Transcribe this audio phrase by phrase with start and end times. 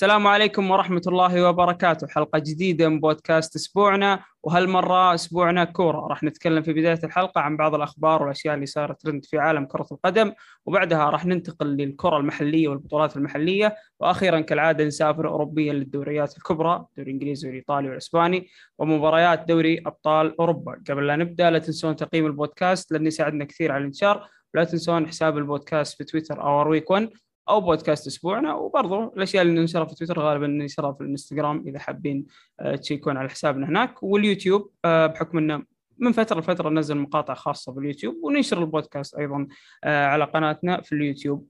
[0.00, 2.06] السلام عليكم ورحمة الله وبركاته.
[2.06, 6.06] حلقة جديدة من بودكاست أسبوعنا وهالمرة أسبوعنا كورة.
[6.06, 9.86] راح نتكلم في بداية الحلقة عن بعض الأخبار والأشياء اللي صارت ترند في عالم كرة
[9.92, 10.32] القدم
[10.66, 17.48] وبعدها راح ننتقل للكرة المحلية والبطولات المحلية وأخيرا كالعادة نسافر أوروبيا للدوريات الكبرى الدوري الإنجليزي
[17.48, 18.48] والإيطالي والإسباني
[18.78, 20.82] ومباريات دوري أبطال أوروبا.
[20.90, 25.38] قبل لا نبدأ لا تنسون تقييم البودكاست لأنه يساعدنا كثير على الانتشار ولا تنسون حساب
[25.38, 27.10] البودكاست في تويتر اور ويك 1
[27.48, 32.26] أو بودكاست أسبوعنا وبرضو الأشياء اللي ننشرها في تويتر غالبا ننشرها في الإنستغرام إذا حابين
[32.60, 35.62] آه، تشيكون على حسابنا هناك واليوتيوب آه، بحكم إنه
[36.00, 39.46] من فترة لفترة ننزل مقاطع خاصة باليوتيوب وننشر البودكاست أيضا
[39.84, 41.48] آه، على قناتنا في اليوتيوب.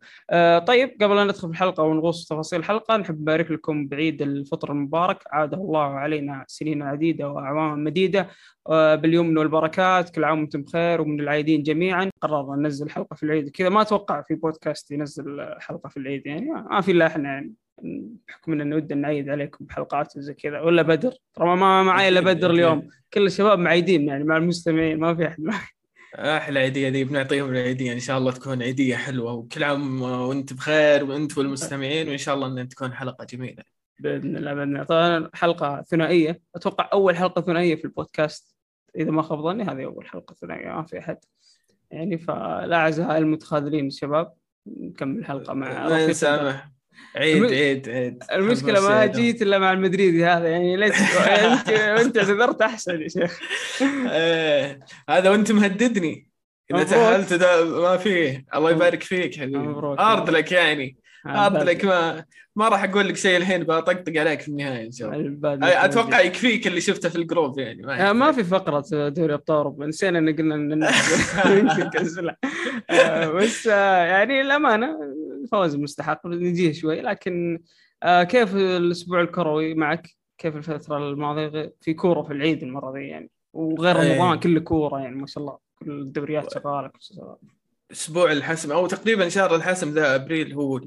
[0.66, 4.72] طيب قبل لا ندخل في الحلقة ونغوص في تفاصيل الحلقة نحب نبارك لكم بعيد الفطر
[4.72, 5.22] المبارك.
[5.30, 8.28] عاده الله علينا سنين عديدة واعواما مديدة
[8.68, 12.10] باليمن والبركات كل عام وأنتم بخير ومن العايدين جميعا.
[12.22, 13.48] قررنا ننزل حلقة في العيد.
[13.48, 17.54] كذا ما أتوقع في بودكاست ينزل حلقة في العيد يعني ما في إلا إحنا يعني.
[18.28, 20.60] بحكم إن ودنا نعيد عليكم بحلقات وزي كذا.
[20.60, 21.12] ولا بدر.
[21.34, 22.88] ترى ما معي إلا بدر اليوم.
[23.12, 25.66] كل الشباب معيدين يعني مع المستمعين ما في أحد معي.
[26.14, 27.92] أحلى عيديه دي بنعطيهم العيدية.
[27.92, 29.32] إن شاء الله تكون عيدية حلوة.
[29.32, 32.08] وكل عام وأنت بخير وأنت والمستمعين.
[32.08, 33.62] وإن شاء الله إن تكون حلقة جميلة.
[34.00, 34.84] بإذن الله بإذن الله.
[34.84, 36.40] طبعا حلقة ثنائية.
[36.54, 38.56] أتوقع أول حلقة ثنائية في البودكاست.
[38.96, 41.18] إذا ما خاب ظني هذه أول حلقة ثنائية ما في أحد.
[41.90, 44.32] يعني فلا اعزائي المتخاذلين الشباب.
[44.66, 46.70] نكمل الحلقة مع رفيق سامح
[47.16, 48.22] عيد عيد عيد.
[48.32, 53.40] المشكلة ما جيت إلا مع المدريدي هذا يعني ليش؟ انت أنت اعتذرت أحسن يا شيخ.
[53.82, 56.26] إيه هذا وأنت مهددني.
[56.74, 57.32] إذا تأهلت
[57.64, 59.58] ما فيه الله يبارك فيك حبيبي.
[59.98, 60.96] ارض لك يعني.
[61.26, 62.24] ارض لك ما
[62.56, 65.84] ما راح أقول لك شيء الحين بطقطق عليك في النهاية إن شاء الله.
[65.84, 70.18] أتوقع يكفيك اللي شفته في الجروب يعني ما, ما في فقرة دوري أبطال اوروبا نسينا
[70.18, 70.90] إن قلنا
[72.90, 74.98] آه، بس آه، يعني الأمانة
[75.52, 77.00] فوز مستحق نجيه شوي.
[77.00, 77.60] لكن
[78.02, 80.08] آه، كيف الأسبوع الكروي معك؟
[80.38, 84.12] كيف الفترة الماضية؟ في كورة في العيد المرة دي يعني وغير إيه.
[84.12, 85.58] رمضان كله كورة يعني ما شاء الله.
[85.78, 87.59] كل الدوريات شغالة كل شغاله
[87.92, 90.80] أسبوع الحسم أو تقريبا شهر الحسم ذا أبريل هو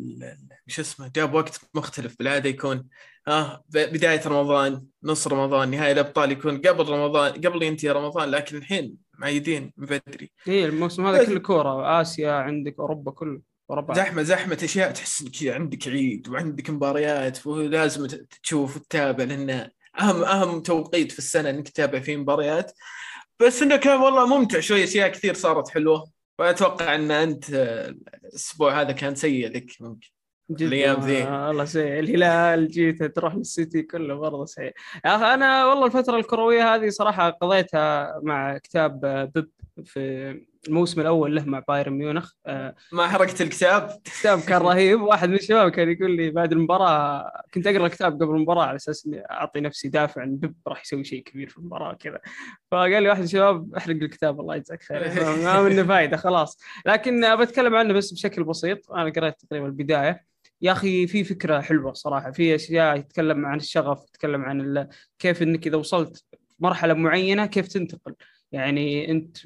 [0.67, 2.87] شو اسمه جاب وقت مختلف بالعادة يكون
[3.27, 8.95] آه بداية رمضان نص رمضان نهاية الأبطال يكون قبل رمضان قبل ينتهي رمضان لكن الحين
[9.17, 10.31] معيدين من بدري.
[10.47, 13.93] اي الموسم هذا كله كورة آسيا عندك أوروبا كله أوروبا.
[13.93, 18.07] زحمة زحمة أشياء تحس إنك عندك عيد وعندك مباريات ولازم
[18.43, 22.71] تشوف وتتابع لأن أهم أهم توقيت في السنة إنك تتابع فيه مباريات.
[23.39, 26.12] بس إنه كان والله ممتع شوي أشياء كثير صارت حلوة.
[26.39, 27.49] وأتوقع إن أنت
[28.23, 30.09] الأسبوع هذا كان سيء لك ممكن.
[30.51, 31.99] الأيام ذي والله سيء.
[31.99, 34.73] الهلال جيت تروح للسيتي كله برضه سيء.
[35.05, 38.99] يا أخي أنا والله الفترة الكروية هذه صراحة قضيتها مع كتاب
[39.35, 39.49] بيب
[39.83, 43.89] في الموسم الأول له مع بايرن ميونخ آه، ما حركت الكتاب.
[44.07, 45.01] الكتاب كان رهيب.
[45.01, 49.05] واحد من الشباب كان يقول لي بعد المباراة كنت أقرأ الكتاب قبل المباراة على أساس
[49.05, 52.19] إني أعطي نفسي دافع إن بيب راح يسوي شيء كبير في المباراة كذا
[52.71, 54.99] فقال لي واحد من الشباب احرق الكتاب الله يجزاك خير.
[55.43, 56.59] ما منه فائده خلاص.
[56.85, 58.91] لكن بتكلم عنه بس بشكل بسيط.
[58.91, 60.25] أنا قريت تقريبا البداية.
[60.61, 62.31] يا أخي في فكرة حلوة صراحة.
[62.31, 64.87] في أشياء يتكلم عن الشغف يتكلم عن
[65.19, 66.23] كيف إنك إذا وصلت
[66.59, 68.15] مرحلة معينة كيف تنتقل.
[68.51, 69.37] يعني أنت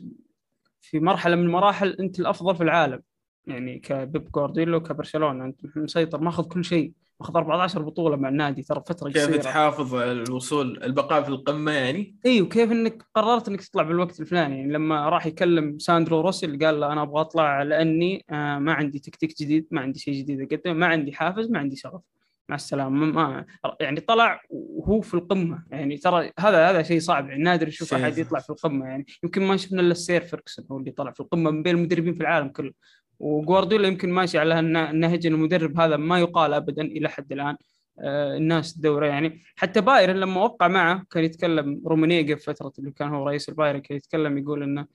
[0.89, 3.01] في مرحلة من المراحل أنت الأفضل في العالم.
[3.45, 8.83] يعني كبيب جوارديولا وكبرشلونة أنت مسيطر ماخذ كل شيء ماخذ 14 بطولة مع النادي ترى
[8.87, 9.25] فترة قصيرة.
[9.25, 14.19] كيف تحافظ على الوصول البقاء في القمة يعني؟ أيوه كيف إنك قررت إنك تطلع بالوقت
[14.19, 14.57] الفلاني.
[14.57, 18.99] يعني لما راح يكلم ساندرو روسل قال له أنا أبغى أطلع لأني آه، ما عندي
[18.99, 22.01] تكتيك جديد ما عندي شيء جديد أقدمه ما عندي حافز ما عندي شغف.
[22.49, 23.05] مع السلامة.
[23.05, 23.45] ما
[23.79, 25.63] يعني طلع وهو في القمة.
[25.71, 27.29] يعني ترى هذا هذا شيء صعب.
[27.29, 28.85] يعني نادر نشوف أحد يطلع في القمة.
[28.85, 32.13] يعني يمكن ما شفنا إلا السير فيركسون هو اللي طلع في القمة من بين المدربين
[32.13, 32.71] في العالم كله.
[33.19, 37.57] وجوارديولا يمكن ماشي على النهج المدرب هذا ما يقال ابدا إلى حد الآن
[37.99, 42.91] آه الناس الدوره يعني حتى بايرن لما وقع معه كان يتكلم رومينيغه في فترة اللي
[42.91, 44.87] كان هو رئيس البايرن كان يتكلم يقول إنه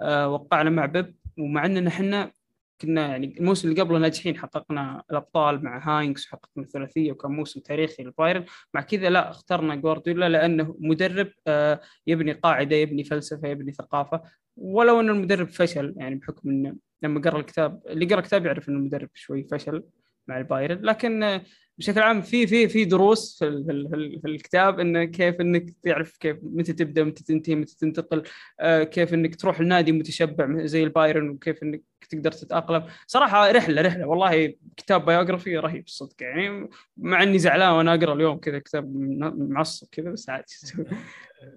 [0.00, 2.32] آه وقعنا مع بيب ومع إننا إحنا
[2.80, 8.02] كنا يعني الموسم اللي قبله ناجحين حققنا الأبطال مع هاينكس وحققنا الثلاثية وكان موسم تاريخي
[8.02, 8.44] للبايرن.
[8.74, 14.22] مع كذا لا اخترنا جوارديولا لأنه مدرب آه، يبني قاعدة يبني فلسفة يبني ثقافة.
[14.56, 18.78] ولو أن المدرب فشل يعني بحكم إنه لما قرأ الكتاب اللي قرأ الكتاب يعرف إنه
[18.78, 19.82] المدرب شوي فشل
[20.28, 20.80] مع البايرن.
[20.82, 21.40] لكن
[21.78, 26.36] بشكل عام في في في دروس في, في, في الكتاب إنه كيف إنك تعرف كيف
[26.42, 28.22] متى تبدأ متى تنتهي متى تنتقل
[28.60, 32.84] آه كيف إنك تروح لنادي متشبع زي البايرن وكيف إنك تقدر تتأقلم.
[33.06, 34.06] صراحة رحلة رحلة.
[34.06, 38.96] والله كتاب biography رهيب الصدق يعني مع إني زعلان وأنا أقرأ اليوم كذا كتاب
[39.38, 40.44] معصب كذا بس عادي.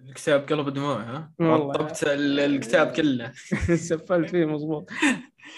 [0.09, 1.31] الكتاب قلب دموع ها؟
[2.03, 3.31] ال- الكتاب كله.
[3.89, 4.89] سفلت فيه مضبوط.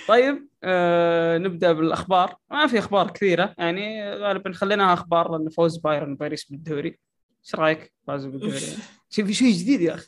[0.08, 2.36] طيب آه نبدأ بالأخبار.
[2.52, 3.56] ما في أخبار كثيرة.
[3.58, 7.00] يعني غالبا خليناها أخبار لأن فوز بايرن باريس بالدوري.
[7.46, 8.60] إيش رأيك؟ فازوا بالدوري.
[9.10, 10.08] شوف في شيء جديد يا أخي.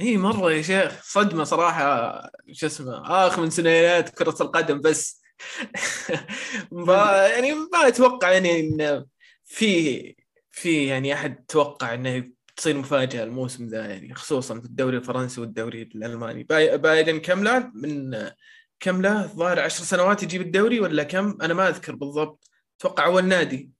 [0.00, 2.20] إي مرة يا شيخ صدمة صراحة.
[2.52, 5.22] شو اسمه آخ من سنوات كرة القدم بس.
[7.32, 9.04] يعني ما أتوقع يعني إن
[9.44, 10.16] في
[10.50, 12.24] في يعني أحد توقع إنه
[12.56, 16.42] تصير مفاجأة الموسم ذا يعني خصوصا في الدوري الفرنسي والدوري الألماني.
[16.44, 18.28] باي- بايرن كم له من
[18.80, 22.50] كم له الظاهر عشر سنوات يجيب الدوري ولا كم؟ أنا ما أذكر بالضبط.
[22.80, 23.70] أتوقع أول نادي.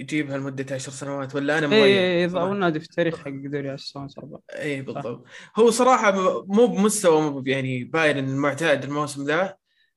[0.00, 4.08] يجيبها لمدة عشر سنوات ولا أنا مضيع؟ اي اول نادي في التاريخ حق دوري السنة
[4.18, 5.24] اربعه اي بالضبط.
[5.56, 6.12] هو صراحة
[6.44, 9.56] مو بمستوى مو يعني بايرن المعتاد الموسم ذا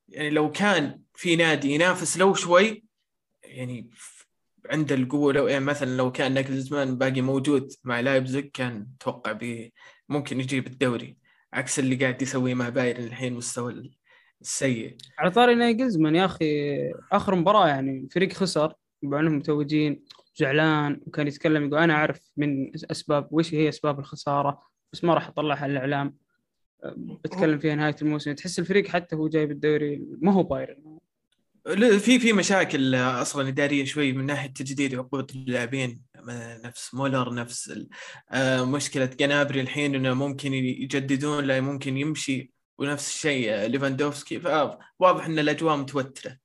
[0.10, 2.84] يعني لو كان في نادي ينافس لو شوي
[3.44, 3.90] يعني
[4.70, 9.74] عنده القوة لو يعني مثلا لو كان ناجلزمان باقي موجود مع لايبزيج كان أتوقع بي
[10.10, 11.18] ممكن يجيب الدوري.
[11.54, 13.92] عكس اللي قاعد يسويه مع بايرن الحين مستوى
[14.42, 14.98] السيء.
[15.20, 16.78] على طاري نايجلزمان يا أخي
[17.12, 18.74] آخر مباراة يعني الفريق خسر.
[19.04, 20.04] مع انهم متوجين
[20.36, 24.62] زعلان وكان يتكلم يقول أنا أعرف من أسباب وش هي أسباب الخسارة؟
[24.94, 26.18] بس ما راح أطلعها الإعلام.
[26.98, 28.34] بتكلم فيها نهاية الموسم.
[28.34, 31.00] تحس الفريق حتى هو جايب الدوري ما هو بايرن.
[32.00, 36.02] في في مشاكل أصلا إدارية شوي من ناحية تجديد عقود اللاعبين.
[36.66, 37.86] نفس مولر نفس
[38.32, 42.54] آه، مشكلة جنابري الحين إنه ممكن يجددون لا ممكن يمشي.
[42.78, 44.40] ونفس الشيء آه، ليفاندوفسكي.
[44.40, 46.38] فواضح إن الأجواء متوترة.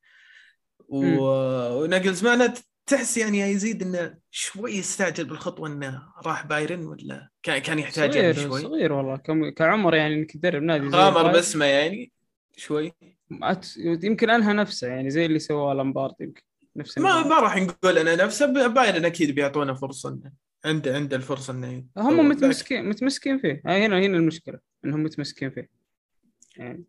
[0.88, 1.18] مم.
[1.18, 2.54] و- وناجلزمان
[2.86, 8.32] تحس يعني يزيد إنه شوي استعجل بالخطوة إنه راح بايرن ولا كان كان يحتاج يعني
[8.32, 11.32] صغير شوي صغير والله كم كعمر يعني إنك تدرب نادي غامر.
[11.32, 12.12] باسمه يعني
[12.56, 12.92] شوي
[13.42, 13.66] أت...
[13.76, 16.42] يمكن أنهى نفسه يعني زي اللي سواه لامبارد يمكن
[16.76, 17.22] نفس ما.
[17.28, 20.32] ما راح نقول أنا نفسه بايرن أكيد بيعطونا فرصة إنه
[20.64, 21.84] عنده عنده الفرصة إنه.
[21.96, 25.68] هم متمسكين متمسكين فيه هنا هنا المشكلة إنهم متمسكين فيه
[26.56, 26.84] يعني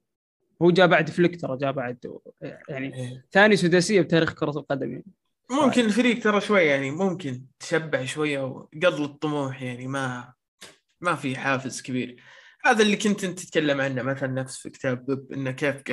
[0.61, 2.19] هو جاء بعد فليك ترى جاء بعد
[2.69, 3.25] يعني إيه.
[3.31, 5.05] ثاني سداسية بتاريخ كرة القدم يعني.
[5.51, 10.33] ممكن الفريق ترى شوي يعني ممكن تشبع شوية وقل الطموح يعني ما
[11.01, 12.23] ما في حافز كبير.
[12.65, 15.83] هذا اللي كنت أنت تتكلم عنه مثلا نفس في كتاب بيب إنه كيف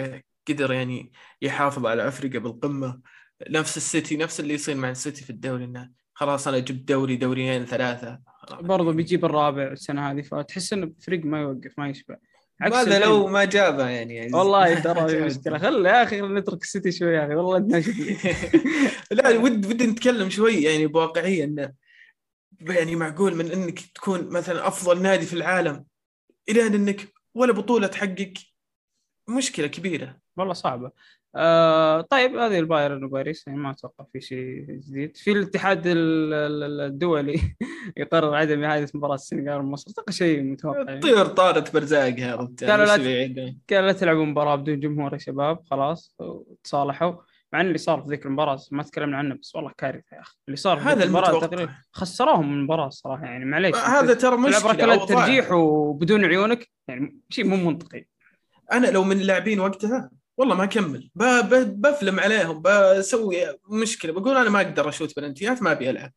[0.48, 3.00] قدر يعني يحافظ على أفريقيا بالقمة.
[3.50, 7.64] نفس السيتي نفس اللي يصير مع السيتي في الدوري إنه خلاص أنا جبت دوري دوريين
[7.64, 8.20] ثلاثة.
[8.60, 12.16] برضه بيجيب الرابع السنة هذه فتحس انه فريق ما يوقف ما يشبع.
[12.60, 12.98] ماذا.
[12.98, 15.58] لو ما جابه يعني, يعني والله ترى في مشكلة.
[15.58, 17.34] خل يا أخي نترك السيتي شوي يا أخي.
[17.34, 17.58] والله
[19.10, 21.72] لا ود ودي نتكلم شوي يعني بواقعية انه
[22.60, 25.84] يعني معقول من إنك تكون مثلا أفضل نادي في العالم
[26.48, 28.32] إلى إنك ولا بطولة تحقق
[29.28, 30.16] مشكلة كبيرة.
[30.36, 30.90] والله صعبة.
[31.36, 36.80] آه طيب هذه البايرن وباريس يعني ما أتوقع في شيء جديد في الاتحاد ال- ال-
[36.80, 37.40] الدولي
[37.96, 40.94] يقرر عدم إعادة مباراة السنغال ومصر أتوقع شيء متوقع يعني.
[40.94, 45.12] الطيور طارت برزاق يا قالوا لا وش ت- بيعيدون؟ قال لا تلعبوا مباراة بدون جمهور
[45.12, 47.12] يا شباب خلاص وتصالحوا
[47.52, 50.36] مع إن اللي صار في ذيك المباراة ما تكلمنا عنه بس والله كارثة يا أخي
[50.48, 51.40] اللي صار في هذا المباراة.
[51.40, 55.06] تقريبا خسروهم من المباراة الصراحه يعني معليش هذا ترى مشكلة.
[55.06, 58.04] ترجيح وبدون عيونك يعني شيء مو منطقي
[58.72, 61.10] أنا لو من اللاعبين وقتها والله ما أكمل.
[61.14, 63.36] بفلم عليهم بسوي
[63.70, 64.12] مشكلة.
[64.12, 66.12] بقول أنا ما أقدر أشوت بلنتيات ما أبي ألعب.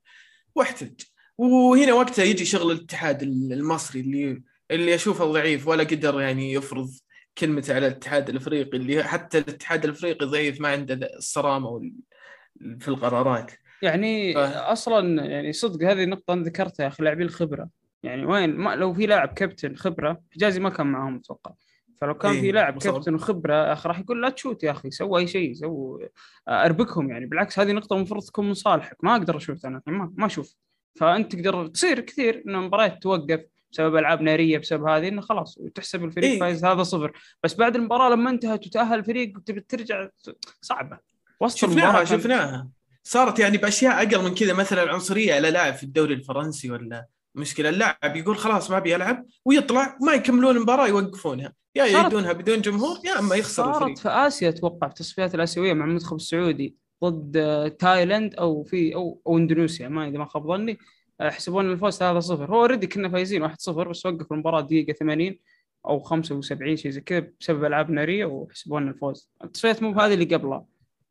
[0.55, 1.01] وأحتج.
[1.37, 4.41] وهنا وقتها يجي شغل الاتحاد المصري اللي
[4.71, 6.89] اللي أشوفه ضعيف ولا قدر يعني يفرض
[7.37, 11.91] كلمته على الاتحاد الأفريقي اللي حتى الاتحاد الأفريقي ضعيف ما عنده الصرامة
[12.79, 13.51] في القرارات.
[13.81, 17.69] يعني ف- أصلا يعني صدق هذه نقطة أنا ذكرتها يا أخي لاعبين الخبرة.
[18.03, 21.51] يعني وين؟ ما لو في لاعب كابتن خبرة حجازي ما كان معاهم أتوقع.
[22.01, 22.77] فلو كان إيه، في لاعب.
[22.77, 25.99] كابتن وخبرة يا أخي راح يقول لا تشوت يا أخي سوي أي شيء سو
[26.49, 27.25] أربكهم يعني.
[27.25, 28.97] بالعكس هذه نقطة المفروض تكون من صالحك.
[29.03, 30.55] ما أقدر أشوت أنا ما ما أشوف.
[30.99, 33.41] فأنت تقدر تصير كثير إن المباريات توقف
[33.71, 36.39] بسبب ألعاب نارية بسبب هذه انه خلاص وتحسب الفريق إيه.
[36.39, 37.11] فايز هذا صفر.
[37.43, 40.09] بس بعد المباراة لما انتهت وتأهل الفريق وتبي ترجع
[40.61, 40.97] صعبة.
[41.41, 42.69] وسط شفناها شفناها.
[43.03, 47.07] صارت يعني بأشياء أقل من كذا مثلا عنصريه على لاعب في الدوري الفرنسي ولا
[47.39, 51.53] مشكلة اللاعب يقول خلاص ما أبي ألعب ويطلع ما يكملون المباراة يوقفونها.
[51.75, 53.87] يا يعيدونها بدون جمهور يا أما يخسر الفريق.
[53.87, 58.95] صارت في آسيا أتوقع في التصفيات الآسيوية مع المنتخب السعودي ضد آه، تايلاند أو في
[58.95, 60.77] أو أو إندونيسيا ما إذا ما خاب ظني.
[61.21, 62.01] آه، يحسبون الفوز 3-0
[62.49, 65.39] هو already كنا فايزين 1-0 بس وقف المباراة دقيقة 80
[65.85, 69.29] أو 75 شيء زي كذا بسبب العاب ناريه وحسبوا لنا الفوز.
[69.43, 70.65] التصفيات مو بهذه اللي قبلها.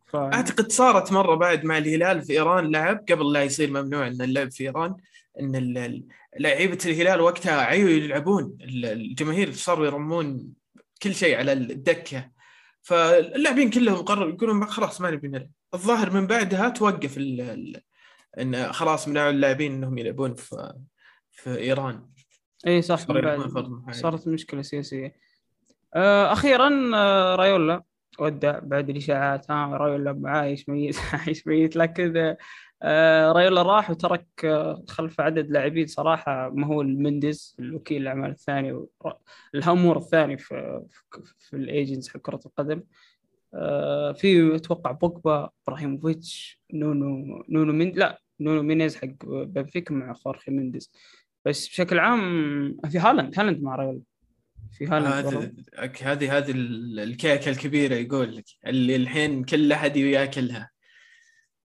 [0.07, 0.17] ف...
[0.17, 4.51] أعتقد صارت مرة بعد مع الهلال في إيران لعب قبل لا يصير ممنوع إن اللعب
[4.51, 4.95] في إيران.
[5.41, 6.03] إن
[6.41, 8.59] لعيبة الهلال وقتها عيوا يلعبون.
[8.61, 10.53] ال- الجماهير صاروا يرمون
[11.03, 12.31] كل شيء على الدكة.
[12.83, 15.51] فاللاعبين كلهم قرروا يقولون خلاص ما نبي نلعب.
[15.75, 17.81] الظاهر من بعدها توقف ال
[18.41, 20.75] إن خلاص منعوا اللاعبين إنهم يلعبون في
[21.31, 22.07] في إيران.
[22.67, 23.41] إي صح من بعد.
[23.93, 25.15] صارت مشكلة سياسية.
[25.95, 27.83] آه، أخيرا آه، رايولا
[28.19, 29.51] ودع بعد الإشاعات.
[29.51, 31.77] ها رايولا عايش ميت عايش ميت.
[31.77, 32.37] لكن
[33.33, 38.87] رايولا راح وترك آه، خلف عدد لاعبين صراحة مهول مندز الوكيل الأعمال الثاني
[39.55, 40.83] الهامور الثاني في
[41.39, 42.83] في, ال agents حق كرة القدم.
[43.55, 50.51] آه، في أتوقع بوجبا إبراهيموفيتش نونو نونو من لا نونو مينيز حق بنفيكا مع خورخي
[50.51, 50.91] مندز
[51.45, 54.01] بس بشكل عام في هالاند هالاند مع رايولا
[54.73, 55.27] في هالاند.
[55.27, 55.51] هذه
[56.03, 60.71] هذه هذه ال- الكيكة الكبيرة يقول لك اللي الحين كل أحد ياكلها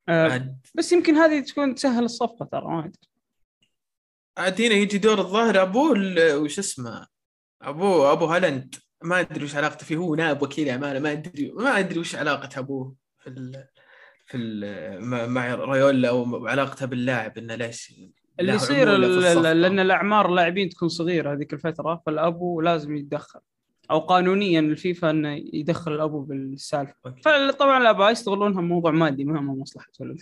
[0.08, 0.58] عاد.
[0.74, 2.92] بس يمكن هذه تكون تسهل الصفقة ترى ما أدري.
[4.38, 5.94] عاد هنا يجي دور الظاهر ابوه
[6.34, 7.06] وش اسمه؟
[7.62, 8.74] ابوه أبو هالاند.
[9.02, 9.96] ما أدري وش علاقته فيه.
[9.96, 13.64] هو نائب وكيل اعماله ما أدري ما أدري وش علاقة أبوه في ال
[14.26, 17.94] في ال مع- رايولا وعلاقته باللاعب إنه ليش
[18.40, 18.92] اللي يصير.
[19.52, 23.40] لأن الأعمار اللاعبين تكون صغيرة هذيك الفترة فالأبو لازم يتدخل.
[23.90, 27.14] أو قانونيا الفيفا إنه يدخل الأبو بالسالفة.
[27.24, 30.20] فطبعا الاباء يستغلونها موضوع مادي ما هم مصلحة ولد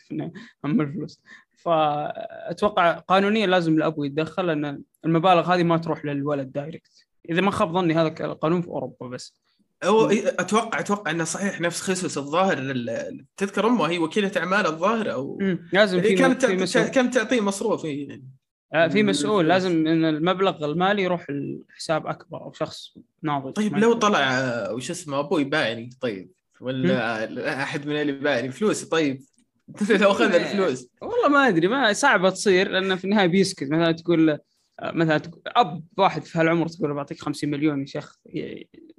[0.64, 1.20] هم الفلوس
[1.56, 7.72] فأتوقع قانونيا لازم الأبو يتدخل لأن المبالغ هذه ما تروح للولد دايركت إذا ما خاب
[7.72, 9.34] ظني هذا القانون في أوروبا بس
[9.84, 15.12] هو أتوقع أتوقع إنه صحيح نفس خصوص الظاهر ال- تذكر أمه هي وكيلة أعمال الظاهر
[15.12, 15.38] أو.
[15.72, 18.24] لازم كانت مسؤول كم تعطيه مصروف يعني.
[18.74, 19.48] آه، في مسؤول.
[19.48, 23.52] لازم إن المبلغ المالي يروح لحساب أكبر أو شخص ناضج.
[23.52, 26.30] طيب لو طلع آه، وش اسمه أبوي باعني طيب
[26.60, 29.20] ولا أحد من اللي باعني؟ فلوسي طيب.
[30.00, 30.88] لو أخذ الفلوس.
[31.02, 33.62] والله ما أدري ما صعبة تصير لأن في النهاية بيسكت.
[33.70, 34.38] مثلا تقول له-
[34.82, 38.16] مثلا تقول أب واحد في هالعمر تقول بعطيك 50 مليون يا شيخ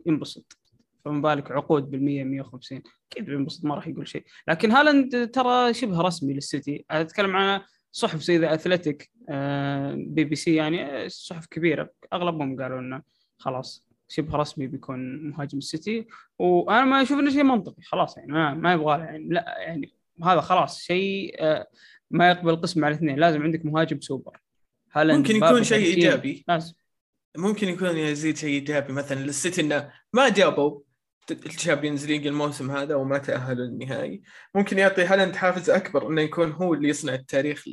[0.05, 0.57] ينبسط.
[1.05, 2.81] فما بالك عقود بال 100 150
[3.11, 4.23] أكيد بينبسط ما راح يقول شيء.
[4.47, 6.85] لكن هالاند ترى شبه رسمي للسيتي.
[6.91, 9.11] أتكلم عن صحف زي ذا Athletic
[9.95, 11.89] بي بي سي يعني آه، صحف كبيرة.
[12.13, 13.01] أغلبهم قالوا إنه
[13.37, 16.07] خلاص شبه رسمي بيكون مهاجم السيتي.
[16.39, 20.41] وأنا ما أشوف إنه شيء منطقي خلاص يعني ما ما يبغى يعني لا يعني هذا
[20.41, 21.67] خلاص شيء آه،
[22.11, 24.37] ما يقبل قسم على الاثنين لازم عندك مهاجم سوبر.
[24.93, 25.85] هالاند ممكن يكون شيء.
[25.85, 26.45] إيجابي.
[26.47, 26.73] لازم.
[27.37, 28.93] ممكن يكون يزيد شيء إيجابي.
[28.93, 30.79] مثلا للسيتي إنه ما جابوا
[31.31, 34.21] ال Champions League الموسم هذا وما تأهلوا للنهائي
[34.55, 37.65] ممكن يعطي هالاند حافز أكبر إنه يكون هو اللي يصنع التاريخ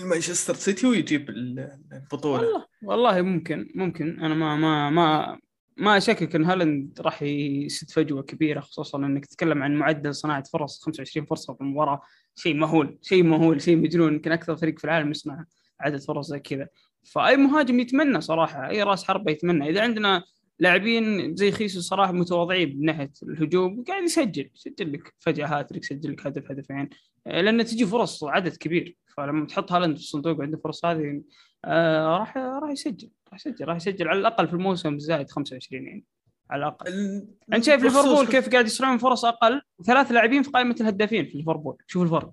[0.00, 2.42] مانشستر سيتي ويجيب البطولة.
[2.42, 4.20] والله والله ممكن ممكن.
[4.20, 5.38] أنا ما ما ما
[5.76, 10.84] ما أشكك إن هالاند راح يسد فجوة كبيرة خصوصا إنك تتكلم عن معدل صناعة فرص
[10.84, 12.00] 25 فرصة في المباراة.
[12.34, 14.14] شيء مهول شيء مهول شيء مجنون.
[14.14, 15.44] يمكن أكثر فريق في العالم يصنع
[15.80, 16.68] عدد فرص زي كذا.
[17.12, 19.70] فأي مهاجم يتمنى صراحة أي رأس حربة يتمنى.
[19.70, 20.24] إذا عندنا
[20.60, 26.12] لاعبين زي خيسو صراحة متواضعين من ناحية الهجوم قاعد يسجل يسجل لك فجأة هاتريك يسجل
[26.12, 26.88] لك هدف هدفين.
[27.26, 31.22] آه، لأن تجي فرص عدد كبير فلما تحط هالاند في الصندوق وعنده فرص هذه
[31.64, 36.04] آه راح راح يسجل راح يسجل راح يسجل على الأقل في الموسم الزايد 25 يعني
[36.50, 36.88] على الأقل.
[36.92, 41.38] ال- أنت شايف ليفربول كيف قاعد يصنعون فرص أقل؟ ثلاث لاعبين في قائمة الهدافين في
[41.38, 42.32] ليفربول شوف الفرق.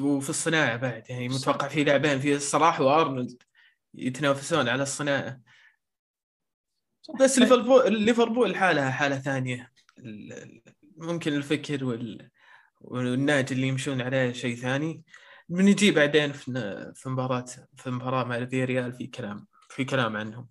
[0.00, 3.42] وفي الصناعة بعد يعني متوقع في لاعبين في صلاح وأرنولد
[3.94, 5.40] يتنافسون على الصناعة.
[7.20, 9.72] بس ليفربول ليفربول حالها حالة ثانية.
[10.96, 12.30] ممكن الفكر وال...
[12.80, 15.02] والنهج اللي يمشون عليه شيء ثاني.
[15.48, 17.44] بنجي بعدين في في مباراة
[17.76, 20.48] في مباراة مع الفيريال في كلام في كلام عنهم.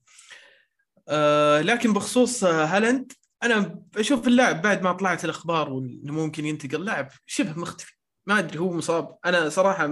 [1.10, 3.12] آه لكن بخصوص آه، هالاند
[3.44, 7.94] أنا أشوف اللاعب بعد ما طلعت الأخبار وإنه ممكن ينتقل لاعب شبه مختفي.
[8.28, 9.18] ما أدري هو مصاب.
[9.26, 9.88] أنا صراحة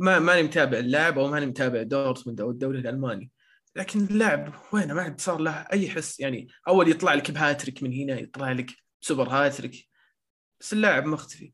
[0.00, 3.30] ما ماني متابع اللاعب أو ماني متابع دورتموند أو الدوري الألماني.
[3.76, 6.20] لكن اللاعب وينه ما عاد صار له أي حس.
[6.20, 9.88] يعني أول يطلع لك بهاتريك من هنا يطلع لك سوبر هاتريك.
[10.60, 11.52] بس اللاعب مختفي.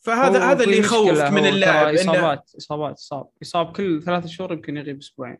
[0.00, 4.52] فهذا هذا اللي في يخوف مشكلة، من اللاعب اصابات إصابات إصاب يصاب كل ثلاث شهور
[4.52, 5.38] يمكن يغيب أسبوعين.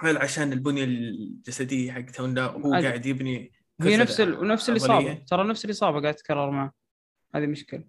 [0.00, 2.72] هل عشان البنية الجسدية حقته ولا هو.
[2.72, 4.38] قاعد يبني هي نفس ال...
[4.38, 4.94] ونفس الإصابة.
[4.94, 6.72] عضلية؟ ترى نفس الإصابة قاعد تتكرر معه.
[7.34, 7.84] هذه مشكلة.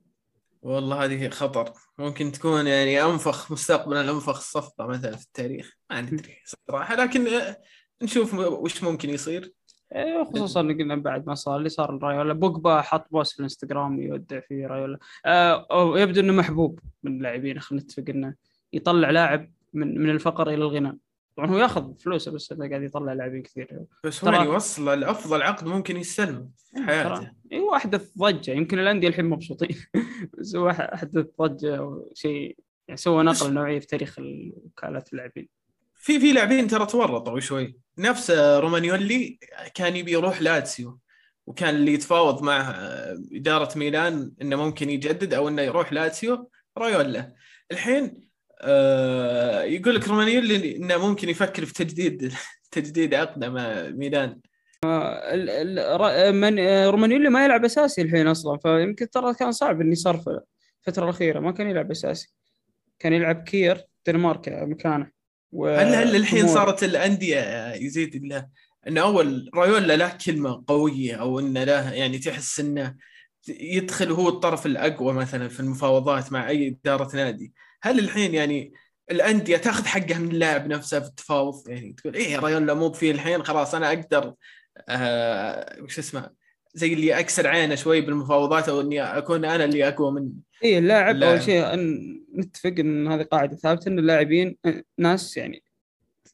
[0.63, 1.73] والله هذه خطر.
[1.99, 5.77] ممكن تكون يعني أنفخ مستقبلا أنفخ صفقة مثلا في التاريخ.
[5.89, 6.95] ما ندري صراحة.
[6.95, 7.57] لكن آه،
[8.01, 9.53] نشوف وش ممكن يصير.
[9.95, 14.39] إيه، خصوصا قلنا بعد ما صار اللي صار لرايولا بوجبا حط بوست في الإنستغرام يودع
[14.39, 15.67] فيه رايولا آه
[15.99, 18.35] يبدو إنه محبوب من اللاعبين خلينا نتفق إنه
[18.73, 20.99] يطلع لاعب من من الفقر إلى الغنى.
[21.37, 23.79] طبعا هو ياخذ فلوسه بس إنه قاعد يطلع لاعبين كثير.
[24.03, 27.15] بس ترى- هو يوصل لافضل عقد ممكن يستلمه في حياته.
[27.15, 29.75] ترى إيه، هو احدث ضجه يمكن الأندية الحين مبسوطين.
[30.39, 32.57] بس هو احدث ضجه أو شيء.
[32.87, 35.47] يعني سوى نقله نوعية في تاريخ ال- وكالات اللاعبين.
[35.95, 37.77] في في لاعبين ترى تورطوا شوي.
[37.97, 39.39] نفس رومانيولي
[39.75, 40.99] كان يبي يروح لاتسيو.
[41.47, 42.75] وكان اللي يتفاوض مع
[43.33, 46.49] إدارة ميلان إنه ممكن يجدد أو إنه يروح لاتسيو.
[46.77, 47.33] رايولا
[47.71, 48.22] الحين
[48.63, 52.33] آه يقول لك رومانيولي إنه ممكن يفكر في تجديد
[52.71, 54.39] تجديد عقده مع ميلان.
[56.31, 60.29] من رومانيولي ما يلعب أساسي الحين أصلا فيمكن ترى كان صعب إنه يصرف
[60.87, 62.33] الفترة الأخيرة ما كان يلعب أساسي.
[62.99, 65.11] كان يلعب كير دنمارك مكانه
[65.51, 65.67] و...
[65.67, 68.47] هل هل الحين صارت الأندية يزيد الله
[68.87, 72.95] إنه أول رايولا له كلمة قوية أو إنه له يعني تحس إنه
[73.47, 77.53] يدخل هو الطرف الأقوى مثلا في المفاوضات مع أي إدارة نادي.
[77.83, 78.73] هل الحين يعني
[79.11, 83.43] الأندية تاخذ حقها من اللاعب نفسه في التفاوض؟ يعني تقول إيه رايولا مو فيه الحين
[83.43, 84.33] خلاص أنا أقدر
[84.89, 86.29] آه وش اسمه
[86.73, 90.31] زي اللي أكسر عينه شوي بالمفاوضات أو إني أكون أنا اللي أقوى منه
[90.63, 94.57] اي اللاعب أول شيء أن نتفق إن هذه قاعدة ثابتة إن اللاعبين
[94.97, 95.63] ناس يعني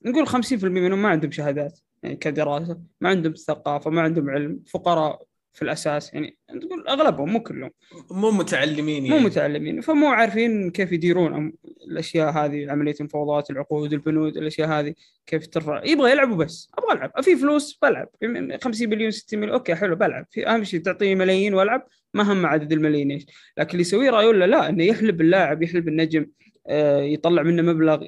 [0.05, 5.23] نقول 50% منهم ما عندهم شهادات يعني كدراسة ما عندهم ثقافة ما عندهم علم فقراء
[5.59, 7.71] في الأساس يعني تقول أغلبهم مو كلهم.
[8.11, 9.19] مو متعلمين يعني.
[9.19, 11.53] مو متعلمين فمو عارفين كيف يديرون
[11.87, 14.93] الأشياء هذه عملية المفاوضات العقود البنود الأشياء هذه
[15.25, 15.81] كيف ترفع.
[15.85, 17.11] يبغى يلعبوا بس أبغى ألعب.
[17.21, 18.07] في فلوس بلعب.
[18.63, 20.25] 50 مليون 60 مليون أوكي حلو بلعب.
[20.31, 23.25] في أهم شيء تعطيني ملايين وألعب ما هم عدد الملايين إيش.
[23.57, 26.25] لكن اللي يسويه رايولا لا إنه يحلب اللاعب يحلب النجم.
[27.13, 28.07] يطلع منه مبلغ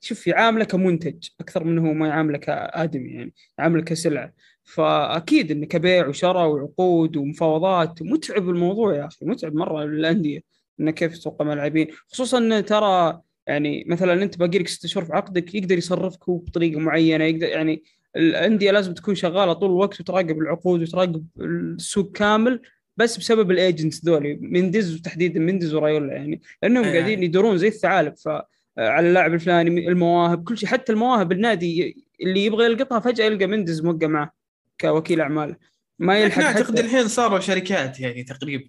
[0.00, 4.32] شوف يعامله كمنتج أكثر منه ما يعامله كآدمي يعني يعامله كسلعة.
[4.64, 10.40] فأكيد إنه كبيع وشراء وعقود ومفاوضات متعب الموضوع يا أخي متعب مرة للأندية
[10.80, 15.12] إنه كيف تسوق ملاعبين خصوصا إنه ترى يعني مثلا أنت باقي لك ست شهور في
[15.12, 17.82] عقدك يقدر يصرفك بطريقة معينة يقدر يعني
[18.16, 22.62] الأندية لازم تكون شغالة طول الوقت وتراقب العقود وتراقب السوق كامل
[22.96, 24.34] بس بسبب ال agents ذولي.
[24.34, 26.42] مندز وتحديدا مندز ورايولا يعني.
[26.62, 26.92] لأنهم آه.
[26.92, 28.16] قاعدين يدورون زي الثعالب.
[28.16, 28.28] ف
[28.78, 30.68] على اللاعب الفلاني المواهب كل شيء.
[30.68, 34.32] حتى المواهب النادي اللي يبغى يلقطها فجأة يلقى مندز موقع معه
[34.80, 35.56] كوكيل أعمال.
[35.98, 38.68] ما يلحق اعتقد الحين صاروا شركات يعني تقريبا.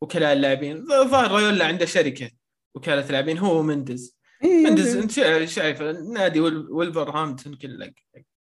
[0.00, 2.30] وكلاء اللاعبين ظاهر رايولا عنده شركة
[2.74, 5.10] وكاله لاعبين هو مندز إيه مندز انت
[5.48, 7.92] شايف نادي ولفرهامبتون كله.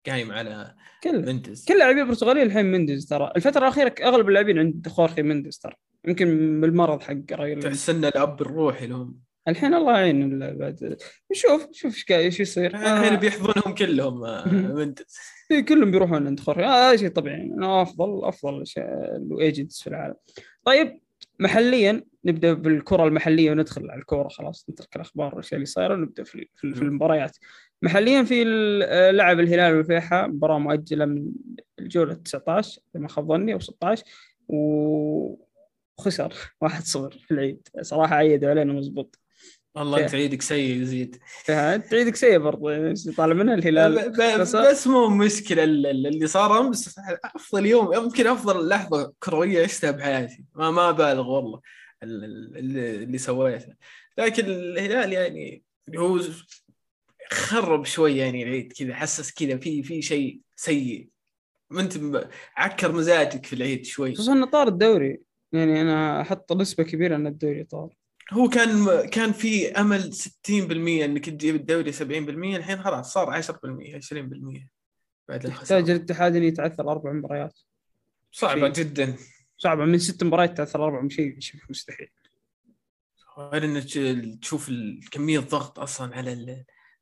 [0.07, 1.65] قايم على كل مندز.
[1.65, 3.31] كل لاعبين البرتغاليين الحين مندز ترى.
[3.35, 5.73] الفترة الأخيرة أغلب اللاعبين عند خورخي مندز ترى.
[6.07, 9.19] يمكن بالمرض حق رايولا تحس ان الأب الروحي لهم.
[9.47, 10.97] الحين الله يعين بعد.
[11.33, 12.71] شوف شوف إيش يصير.
[12.71, 13.15] الحين آه.
[13.15, 15.17] بيحضنهم كلهم آه، مندز.
[15.67, 16.63] كلهم بيروحون عند خورخي.
[16.63, 17.41] هذا شيء طبيعي.
[17.41, 20.15] أنا أفضل أفضل ال agents في العالم.
[20.65, 20.99] طيب
[21.39, 24.27] محليا نبدأ بالكرة المحلية وندخل على الكورة.
[24.27, 27.37] خلاص نترك الأخبار والاشياء اللي صايره ونبدأ في, في المباريات.
[27.81, 28.43] محليا في
[29.13, 31.31] لعب الهلال والفيحاء مباراة مؤجلة من
[31.79, 34.03] الجولة 19 إذا ما خاب ظني أو 16
[34.47, 36.33] وخسر
[36.65, 36.69] 1-0
[37.27, 37.67] في العيد.
[37.81, 39.19] صراحة عيدوا علينا مضبوط
[39.75, 41.17] والله انت عيدك سيء يزيد.
[41.49, 46.99] انت عيدك سيء برضه يعني طالع منها الهلال بس, بس مو مشكلة اللي صار امس
[47.35, 50.45] أفضل يوم يمكن أفضل لحظة كروية عشتها بحياتي.
[50.55, 51.61] ما ما بالغ والله
[52.03, 53.73] اللي سويته.
[54.17, 55.63] لكن الهلال يعني
[55.97, 56.19] هو
[57.31, 61.09] خرب شوي يعني العيد كذا حسس كذا في في شيء سيء.
[61.71, 64.15] انت عكر مزاجك في العيد شوي.
[64.15, 65.21] خصوصا إنه طار الدوري.
[65.51, 67.95] يعني أنا أحط نسبة كبيرة إن الدوري طار.
[68.31, 72.01] هو كان كان في أمل 60% إنك تجيب الدوري 70%
[72.57, 74.67] الحين خلاص صار 10% 20%
[75.29, 77.59] بعد يحتاج الاتحاد إن يتعثر أربع مباريات.
[78.31, 78.85] صعبة شيء.
[78.85, 79.15] جدا.
[79.57, 79.85] صعبة.
[79.85, 81.37] من ست مباريات تعثر أربع شيء
[81.69, 82.07] مستحيل.
[83.37, 83.83] غير إنك
[84.41, 84.71] تشوف
[85.11, 86.33] كمية ضغط أصلا على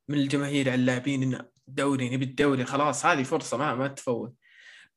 [0.10, 4.34] من الجماهير على اللاعبين إنه دوري نبي الدوري خلاص هذه فرصة ما ما تفوت.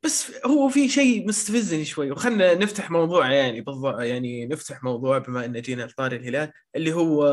[0.02, 5.44] بس هو في شيء مستفزني شوي وخلنا نفتح موضوع يعني بالضبط يعني نفتح موضوع بما
[5.44, 7.24] إن جينا لطاري الهلال اللي هو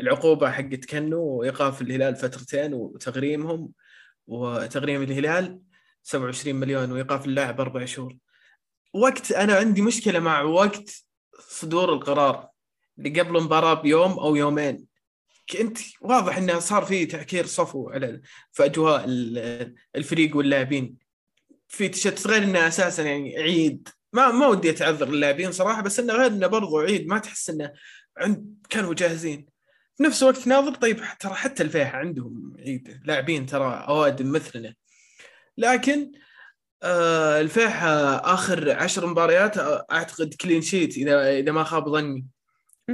[0.00, 3.72] العقوبة حقت كنو وإيقاف الهلال فترتين وتغريمهم
[4.26, 5.60] وتغريم الهلال
[6.02, 8.16] 27 مليون وإيقاف اللاعب أربع شهور.
[8.94, 11.04] وقت أنا عندي مشكلة مع وقت
[11.40, 12.48] صدور القرار
[12.98, 14.86] اللي قبل المباراه بيوم أو يومين.
[15.56, 15.78] أنت.
[16.00, 18.20] واضح إنه صار في تعكير صفو على
[18.52, 19.04] في اجواء
[19.96, 20.96] الفريق واللاعبين.
[21.68, 23.88] في تيشيرت غير إنه أساسا يعني عيد.
[24.12, 27.06] ما ما ودي أتعذر اللاعبين صراحة بس إنه غير إنه برضو عيد.
[27.06, 27.72] ما تحس إنه
[28.18, 29.46] عند كانوا جاهزين.
[29.96, 33.00] في نفس الوقت ناظر طيب ترى حتى الفيحة عندهم عيد.
[33.04, 34.74] لاعبين ترى أوادم مثلنا.
[35.58, 36.12] لكن
[36.82, 37.88] آه الفيحة
[38.34, 39.58] آخر عشر مباريات
[39.92, 42.26] أعتقد كلين شيت اذا إذا ما خاب ظني.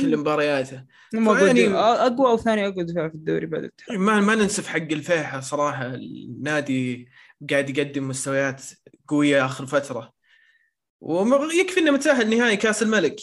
[0.00, 0.84] كل مبارياته.
[1.12, 5.40] يعني أقوى أو ثاني أقوى دفاع في الدوري بعد الاتحاد ما ما ننسف حق الفيحة
[5.40, 5.86] صراحة.
[5.86, 7.08] النادي
[7.50, 8.62] قاعد يقدم مستويات
[9.08, 10.12] قوية آخر فترة.
[11.00, 13.16] ويكفي إنه متأهل نهائي كأس الملك.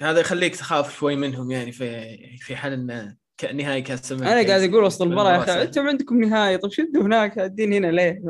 [0.00, 3.16] هذا يخليك تخاف شوي منهم يعني في في حال إنه
[3.52, 4.26] نهائي كأس الملك.
[4.26, 7.86] أنا قاعد أقول وسط المباراه يا أخي أنتم عندكم نهائي طيب شدوا هناك؟ الدين هنا
[7.86, 8.22] ليه؟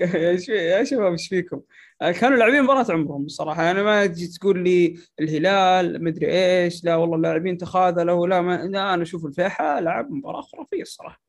[0.48, 1.60] يا شباب إيش فيكم؟
[2.10, 3.70] كانوا لاعبين مباراة عمرهم بصراحة.
[3.70, 8.94] أنا ما تجي تقول لي الهلال مدري إيش لا والله اللاعبين تخاذلوا لا ما لا
[8.94, 11.22] أنا أشوف الفيحاء لعب مباراة خرافية الصراحة.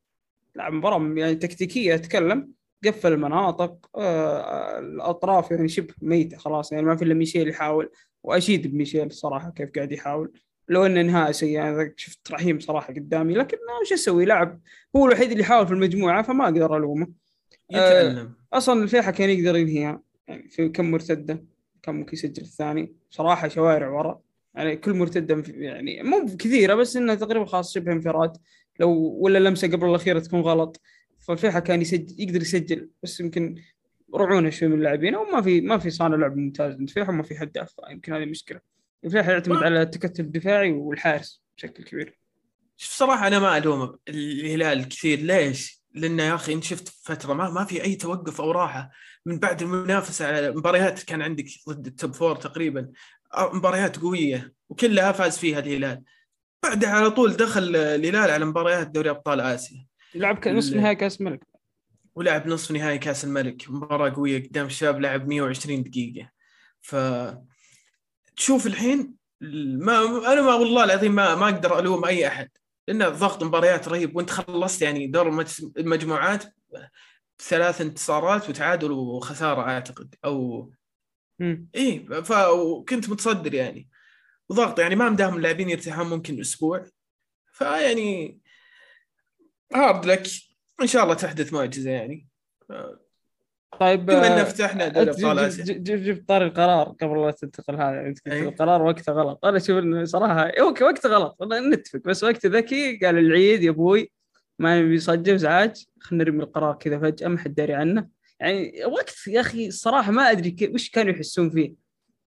[0.56, 2.50] لعب مباراة يعني تكتيكية أتكلم.
[2.84, 6.72] قفل المناطق آه، الأطراف يعني شبه ميتة خلاص.
[6.72, 7.90] يعني ما في إلا ميشيل يحاول
[8.22, 10.32] وأشيد بميشيل الصراحه كيف قاعد يحاول.
[10.68, 13.34] لو ان انهاء سيء يعني شفت رحيم صراحة قدامي.
[13.34, 14.60] لكن وش أسوي؟ لاعب
[14.96, 17.08] هو الوحيد اللي يحاول في المجموعة فما أقدر ألومه.
[17.70, 18.34] يتعلم.
[18.52, 20.00] أصلا الفيحة كان يقدر ينهيها.
[20.28, 21.44] يعني في كم مرتدة
[21.82, 22.94] كان ممكن يسجل الثاني.
[23.10, 24.20] صراحة شوارع ورا.
[24.54, 28.36] يعني كل مرتدة يعني مو كثيرة بس إنها تقريبا خلاص شبه انفراد.
[28.80, 30.80] لو ولا لمسة قبل الأخيرة تكون غلط.
[31.18, 33.56] فالفيحة كان يسجل يقدر يسجل بس يمكن
[34.14, 37.22] رعونه شوي من اللاعبين أو ما في ما في صانع لعب ممتاز عند الفيحة وما
[37.22, 38.60] في هداف يمكن هذه مشكله
[39.04, 42.18] الفيحة يعتمد على التكتل الدفاعي والحارس بشكل كبير.
[42.76, 45.18] شوف صراحة أنا ما ألوم الهلال كثير.
[45.18, 48.90] ليش؟ لأنه يا أخي أنت شفت فترة ما ما في أي توقف أو راحة.
[49.26, 52.92] من بعد المنافسة على مباريات كان عندك ضد ال top four تقريبا.
[53.38, 56.02] مباريات قوية وكلها فاز فيها الهلال.
[56.62, 59.86] بعدها على طول دخل الهلال على مباريات دوري أبطال آسيا.
[60.14, 61.40] يلعب ك- نصف نهائي كأس ملك
[62.14, 63.70] ولعب نصف نهائي كأس الملك.
[63.70, 66.30] مباراة قوية قدام الشباب لعب 120 دقيقة.
[66.80, 66.96] ف
[68.36, 69.98] تشوف الحين ما
[70.32, 72.48] أنا ما والله العظيم ما ما أقدر ألوم أي أحد.
[72.88, 76.44] لأن ضغط مباريات رهيب وأنت خلصت يعني دور المج- المجموعات
[77.38, 80.14] ثلاث انتصارات وتعادل وخسارة أعتقد.
[80.24, 80.70] أو.
[81.74, 83.88] إيه فكنت متصدر يعني.
[84.48, 86.84] وضغط يعني ما مداهم اللاعبين يرتاحون ممكن أسبوع.
[87.52, 88.38] فيعني
[89.74, 90.22] هارد لك.
[90.82, 92.28] إن شاء الله تحدث معجزه يعني.
[93.80, 96.24] طيب بما ان آه، فتحنا دوري أنت ابطال جبت- آسيا.
[96.28, 97.74] طاري القرار قبل لا تنتقل.
[97.74, 98.34] هذا انت قلت.
[98.34, 99.44] القرار وقته غلط.
[99.44, 101.36] أنا أشوف إنه صراحة إيه، أوكي وقته غلط.
[101.42, 102.98] نتفق بس وقته ذكي.
[102.98, 104.10] قال العيد يا أبوي.
[104.58, 108.08] ما نبي يصجل ازعاج خلينا نرمي القرار كذا فجأة ما حد داري عنه.
[108.40, 111.74] يعني وقت يا أخي الصراحه ما أدري وش كانوا يحسون فيه؟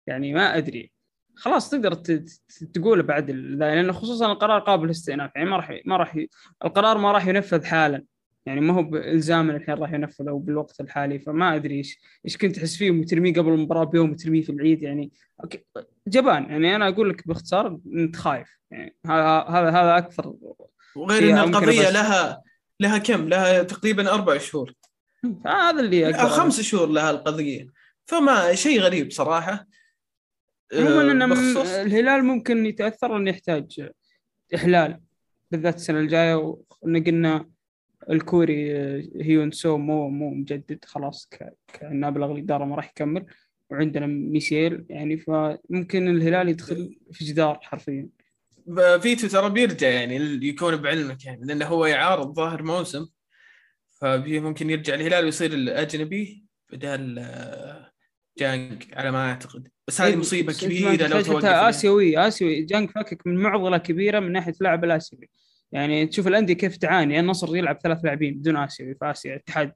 [0.08, 0.92] يعني ما أدري.
[1.36, 1.94] خلاص تقدر
[2.74, 5.32] تقوله بعد لأنه خصوصا القرار قابل للإستئناف.
[5.36, 6.30] يعني ما راح ما راح ي-
[6.66, 8.04] القرار ما راح ينفذ حالا.
[8.46, 11.20] يعني ما هو بالزاما الحين راح ينفذ أو بالوقت الحالي.
[11.20, 14.82] فما أدري إيش إيش كنت تحس فيه وترميه قبل المباراة بيوم وترميه في العيد.
[14.84, 15.12] يعني
[15.44, 15.66] أوكي،
[16.08, 16.44] جبان.
[16.44, 18.58] يعني أنا أقول لك باختصار أنت خايف.
[18.72, 20.36] يعني هذا هذا أكثر
[20.98, 22.42] وغير إن القضية بس- لها
[22.80, 24.74] لها كم؟ لها تقريبا أربع شهور.
[25.46, 27.68] هذا اللي أقدر خمس شهور لها القضية.
[28.06, 29.68] فما شيء غريب صراحة.
[30.74, 33.90] عموما أه، إن بخصوص الهلال ممكن يتأثر انه يحتاج
[34.56, 35.00] إحلال
[35.52, 37.50] بالذات السنة الجاية ونقلنا
[38.10, 43.26] الكوري آه، هيون سو مو مو مجدد خلاص ك- كنابلغ الإدارة ما راح يكمل
[43.70, 48.08] وعندنا ميشيل يعني فممكن الهلال يدخل في جدار حرفيا.
[48.76, 50.16] فيتو ترى بيرجع يعني
[50.48, 53.08] يكون بعلمك يعني لأنه هو يعارض ظاهر موسم
[54.02, 57.92] فممكن يرجع الهلال ويصير الأجنبي بدال آه،
[58.38, 59.68] جانج على ما أعتقد.
[59.88, 63.78] بس هذه مصيبة أنت ما كبيرة لو توقف حتى آسيوي آسيوي جانك فكك من معضلة
[63.78, 65.30] كبيرة من ناحية اللاعب الآسيوي.
[65.72, 69.74] يعني تشوف الأندية كيف تعاني النصر يلعب ثلاث لاعبين بدون آسيوي في آسيا الاتحاد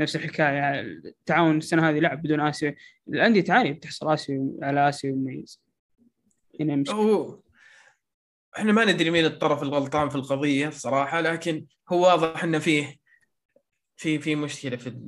[0.00, 2.76] نفس الحكاية التعاون السنة هذه لعب بدون آسيوي.
[3.08, 5.60] الأندية تعاني بتحصل آسيوي على آسيوي مميز.
[6.60, 7.38] هنا هو
[8.58, 13.02] إحنا ما ندري مين الطرف الغلطان في القضية صراحة لكن هو واضح إنه فيه
[13.96, 14.98] في في مشكلة في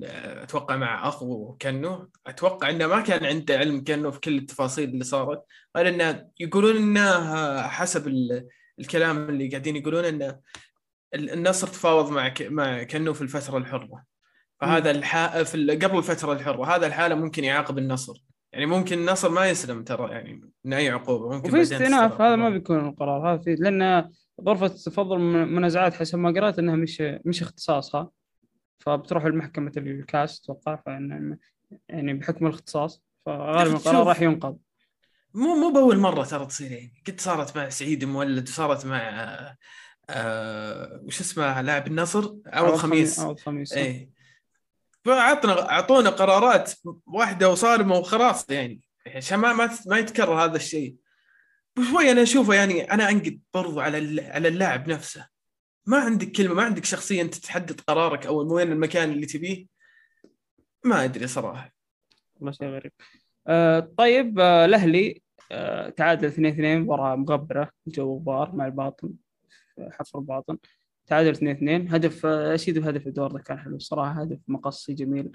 [0.42, 2.11] أتوقع مع أخو كنو.
[2.26, 5.42] أتوقع إنه ما كان عنده علم كنو في كل التفاصيل اللي صارت.
[5.76, 10.40] غير إنه يقولون إنه حسب ال- الكلام اللي قاعدين يقولون إنه
[11.14, 14.04] ال- النصر تفاوض مع مع كنو في الفترة الحرة.
[14.61, 15.42] فهذا الح...
[15.42, 18.14] في قبل الفترة الحرة هذا الحالة ممكن يعاقب النصر.
[18.54, 22.20] يعني ممكن النصر ما يسلم ترى يعني من أي عقوبة ممكن وفي استئناف.
[22.20, 27.02] هذا ما بيكون القرار هذا في لأن غرفة تفضل المنازعات حسب ما قرأت إنها مش
[27.24, 28.10] مش اختصاصها.
[28.78, 30.78] فبتروح لمحكمه الكاس أتوقع
[31.88, 33.76] يعني بحكم الاختصاص فغالبا.
[33.76, 34.58] القرار راح ينقض.
[35.34, 37.02] مو مو بأول مرة ترى تصير يعني.
[37.06, 39.56] قد صارت مع سعيد مولد وصارت مع آه
[40.10, 44.13] آه وش اسمه لاعب النصر عوض خميس عوض خميس إيه.
[45.04, 46.72] فعطنا أعطونا قرارات
[47.06, 48.80] واحدة وصارمة وخلاص يعني.
[49.06, 50.96] عشان ما ما يتكرر هذا الشيء.
[51.78, 55.28] وشوي أنا أشوفه يعني أنا أنقد برضو على على اللاعب نفسه.
[55.86, 59.66] ما عندك كلمة ما عندك شخصية أنت تحدد قرارك أو وين المكان اللي تبيه.
[60.84, 61.74] ما أدري صراحة.
[62.36, 62.92] والله شيء غريب.
[63.46, 69.10] آه طيب آه الأهلي آه تعادل 2 2 مباراة مغبرة جو بار مع الباطن
[69.90, 70.58] حفر الباطن.
[71.06, 75.30] تعادل 2 2 هدف آه أشيد بهدف الدور ده كان حلو الصراحه هدف مقصي جميل.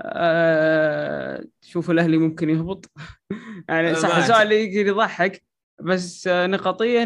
[0.00, 2.90] آه شوف الأهلي ممكن يهبط.
[3.68, 5.44] يعني آه، صح ما السؤال يقدر يضحك
[5.80, 7.04] بس آه نقطيا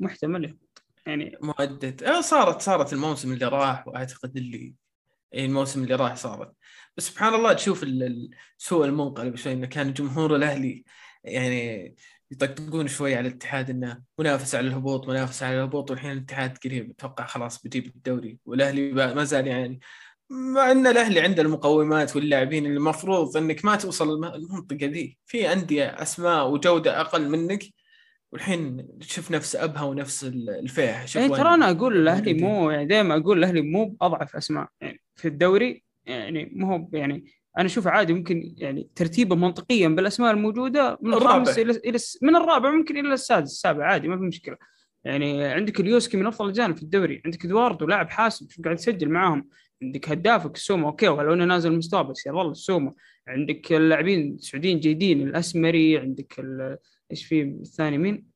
[0.00, 0.82] محتمل يهبط.
[1.06, 4.74] يعني مؤدد آه صارت صارت الموسم اللي راح وأعتقد اللي
[5.34, 6.52] اي الموسم اللي راح صارت.
[6.96, 10.84] بس سبحان الله تشوف ال- ال- سوء المنقلب شوي إنه كان جمهور الأهلي
[11.24, 11.94] يعني
[12.30, 16.90] يطقطقون شوي على الاتحاد إنه منافس على الهبوط منافس على الهبوط والحين الاتحاد قريب.
[16.90, 18.38] أتوقع خلاص بيجيب الدوري.
[18.44, 19.80] والأهلي ما زال يعني
[20.30, 25.18] مع إن الأهلي عنده المقومات واللاعبين اللي المفروض إنك ما توصل الم- المنطقة دي.
[25.26, 27.64] في أندية أسماء وجودة أقل منك
[28.32, 32.34] والحين شوف نفس أبها ونفس ال- الفيح شوف يعني ترى أنا أقول الأهلي.
[32.34, 34.68] مو يعني دائما أقول الأهلي مو بأضعف أسماء.
[34.80, 37.24] يعني في الدوري يعني مو هو يعني
[37.60, 41.36] أنا أشوف عادي ممكن يعني ترتيبه منطقيا بالأسماء الموجودة من الرابع.
[41.36, 44.56] الخامس إلى إلى من الرابع ممكن إلى السادس السابع عادي ما في مشكلة
[45.04, 49.08] يعني عندك اليوسكي من أفضل الاجانب في الدوري عندك إدواردو لاعب حاسب شوف قاعد يسجل
[49.08, 49.48] معاهم
[49.82, 52.94] عندك هدافك السومه أوكي ولو إنه نازل مستوى بس يظل السومه
[53.28, 56.78] عندك اللاعبين السعوديين جيدين الأسمري عندك ال-
[57.10, 58.26] إيش في الثاني مين؟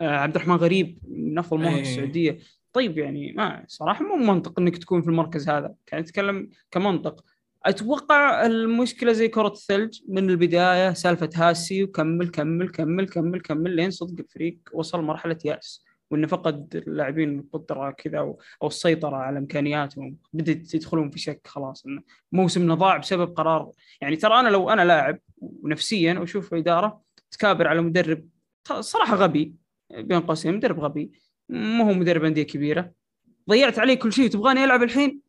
[0.00, 1.80] آه عبد الرحمن غريب من أفضل مواهب إيه.
[1.82, 2.38] السعودية
[2.72, 7.24] طيب يعني ما صراحة مو منطق إنك تكون في المركز هذا كان نتكلم كمنطق
[7.66, 13.90] أتوقع المشكلة زي كرة الثلج من البداية سالفة هاسي وكمل كمل كمل كمل كمل لين
[13.90, 15.86] صدق الفريق وصل مرحلة يأس.
[16.10, 20.16] وإنه فقد اللاعبين القدرة كذا أو السيطرة على إمكانياتهم.
[20.32, 22.02] بدأت يدخلون في شك خلاص إنه
[22.32, 23.70] موسمنا ضاع بسبب قرار.
[24.00, 27.00] يعني ترى أنا لو أنا لاعب ونفسيا وأشوف إدارة
[27.30, 28.28] تكابر على مدرب
[28.80, 29.54] صراحة غبي
[29.90, 30.54] بين قوسين.
[30.54, 31.10] مدرب غبي.
[31.48, 32.92] مو هو مدرب أندية كبيرة.
[33.50, 34.30] ضيعت عليه كل شيء.
[34.30, 35.20] تبغاني ألعب الحين؟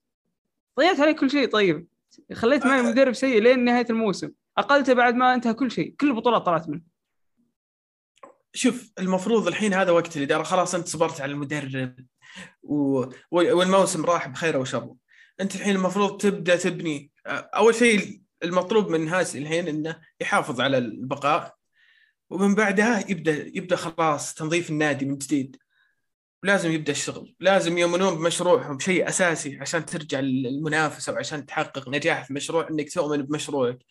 [0.80, 1.48] ضيعت عليه كل شيء.
[1.48, 1.88] طيب.
[2.34, 4.32] خليت معي مدرب سيء لين نهاية الموسم.
[4.58, 5.96] اقلته بعد ما انتهى كل شيء.
[6.00, 6.82] كل البطولات طلعت منه.
[8.54, 11.96] شوف المفروض الحين هذا وقت الاداره خلاص انت صبرت على المدرب
[12.64, 13.06] و...
[13.32, 14.94] والموسم راح بخير وشر
[15.42, 17.12] انت الحين المفروض تبدأ تبني.
[17.28, 21.56] أول شيء المطلوب من هاسي الحين إنه يحافظ على البقاء.
[22.30, 25.58] ومن بعدها يبدا يبدأ خلاص تنظيف النادي من جديد.
[26.44, 32.34] لازم يبدأ الشغل لازم يؤمنون بمشروعهم شيء أساسي عشان ترجع للمنافسة وعشان تحقق نجاح في
[32.34, 33.86] مشروع إنك تؤمن بمشروعك.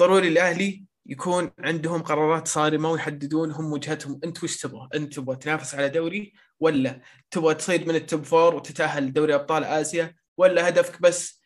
[0.00, 5.74] ضروري الاهلي يكون عندهم قرارات صارمة ويحددون هم وجهتهم أنت وش تبغى؟ أنت تبغى تنافس
[5.74, 11.40] على دوري ولا تبغى تصير من التوب فور وتتأهل لدوري أبطال آسيا ولا هدفك بس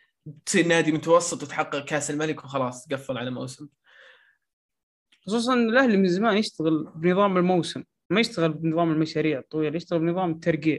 [0.47, 3.69] تصير نادي متوسط وتحقق كأس الملك وخلاص تقفل على موسم.
[5.27, 7.85] خصوصا الأهلي من زمان يشتغل بنظام الموسم.
[8.11, 10.79] ما يشتغل بنظام المشاريع الطويله يشتغل بنظام الترقيع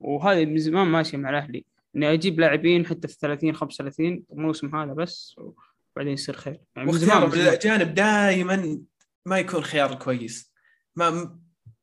[0.00, 1.64] وهذه من زمان ماشيه مع الأهلي.
[1.96, 6.60] إني أجيب لاعبين حتى في 30 35 الموسم هذا بس وبعدين يصير خير.
[6.76, 8.80] يعني واختيارهم للاجانب دائما
[9.26, 10.52] ما يكون خيار كويس.
[10.96, 11.38] ما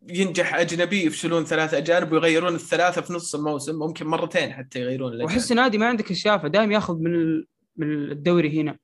[0.09, 5.31] ينجح أجنبي يفشلون ثلاثة أجانب ويغيرون الثلاثة في نص الموسم ممكن مرتين حتى يغيرون الأجانب.
[5.31, 7.43] وأحس نادي ما عندك الشافة دائما ياخذ من
[7.77, 8.77] من الدوري هنا.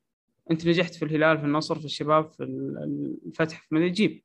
[0.50, 2.42] أنت نجحت في الهلال في النصر في الشباب في
[3.26, 4.22] الفتح في جيب.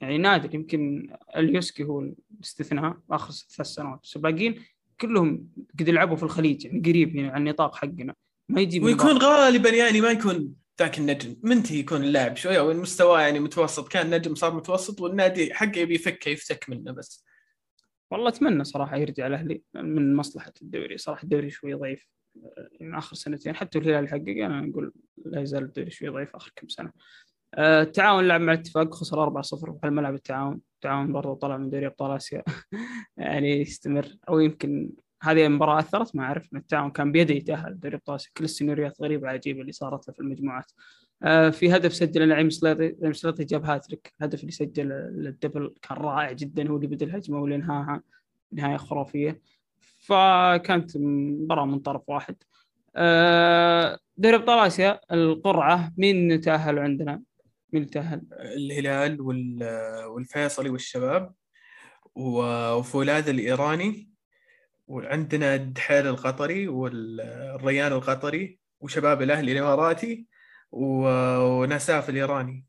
[0.00, 4.00] يعني نادر يمكن اليوسكي هو الاستثناء آخر ثلاث سنوات.
[4.02, 4.62] بس الباقيين
[5.00, 5.48] كلهم
[5.80, 8.14] قد يلعبوا في الخليج يعني قريب يعني على النطاق حقنا.
[8.48, 11.36] ما يجيب ويكون غالبا يعني ما يكون ذاك النجم.
[11.42, 13.88] منتهي يكون اللاعب شوية والمستوى يعني متوسط.
[13.88, 17.24] كان نجم صار متوسط والنادي حقه يبي يفكه يفتك منه بس.
[18.10, 20.98] والله أتمنى صراحة يرجع الأهلي من مصلحة الدوري.
[20.98, 22.08] صراحة الدوري شوي ضعيف
[22.80, 23.54] من آخر سنتين.
[23.54, 24.92] حتى الهلال يحقق أنا أقول
[25.24, 26.92] لا يزال الدوري شوي ضعيف آخر كم سنة.
[27.58, 32.16] التعاون لعب مع الاتفاق خسر 4-0 على ملعب التعاون التعاون برضه طلع من دوري أبطال
[32.16, 32.42] آسيا.
[33.16, 34.06] يعني يستمر.
[34.28, 34.90] أو يمكن
[35.22, 36.48] هذه المباراة أثرت ما أعرف.
[36.52, 38.30] إن التعاون كان بيده يتأهل دوري آسيا.
[38.36, 40.72] كل السيناريوهات غريبة عجيبة اللي صارت له في المجموعات.
[41.54, 44.12] في هدف سجل نعيم سليطي نعيم سليطي جاب هاتريك.
[44.20, 48.02] الهدف اللي سجل الدبل كان رائع جدا هو اللي بدا الهجمه واللي انهاها
[48.52, 49.40] نهاية خرافية.
[49.80, 52.36] فكانت مباراة من طرف واحد.
[54.16, 57.22] دوري أبطال آسيا القرعة مين تاهلوا عندنا؟
[57.74, 59.20] مين تاهل؟ الهلال
[60.06, 61.32] والفيصلي والشباب
[62.14, 64.10] وفولاذ الإيراني
[64.86, 70.26] وعندنا الدحيل القطري والريان القطري وشباب الأهلي الإماراتي
[70.72, 72.64] ونساف الإيراني.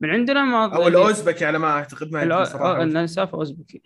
[0.00, 2.82] من عندنا ما أو الأوزبكي على ما أعتقد ما أدري صراحة.
[2.82, 3.82] النساف أوزبكي.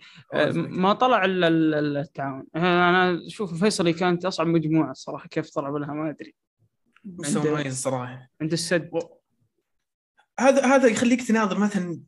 [0.55, 2.47] ما طلع إلا التعاون.
[2.55, 6.35] أنا أشوف الفيصلي كانت أصعب مجموعة الصراحه كيف طلعوا لها ما أدري.
[7.05, 8.89] مستوى مميز الصراحه عند السد.
[8.93, 8.99] و...
[10.39, 12.01] هذا هذا يخليك تناظر مثلا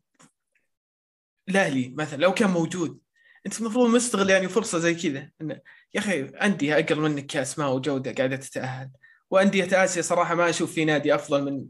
[1.49, 2.99] الاهلي مثلا لو كان موجود.
[3.45, 5.31] أنت المفروض مستغل يعني فرصة زي كذا.
[5.41, 5.61] انه
[5.93, 8.91] يا أخي أندية أقل منك كاسماء وجودة قاعدة تتأهل.
[9.29, 11.67] وأندية آسيا صراحة ما أشوف في نادي أفضل من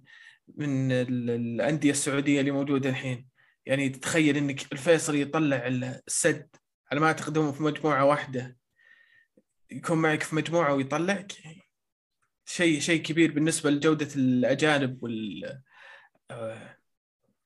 [0.58, 3.28] من الأندية السعودية اللي موجودة الحين.
[3.66, 6.50] يعني تتخيل إنك الفيصل يطلع السد
[6.92, 8.58] على ما هم في مجموعة واحدة.
[9.72, 11.32] يكون معك في مجموعة ويطلعك.
[12.46, 15.62] شيء شيء كبير بالنسبة لجودة الأجانب وال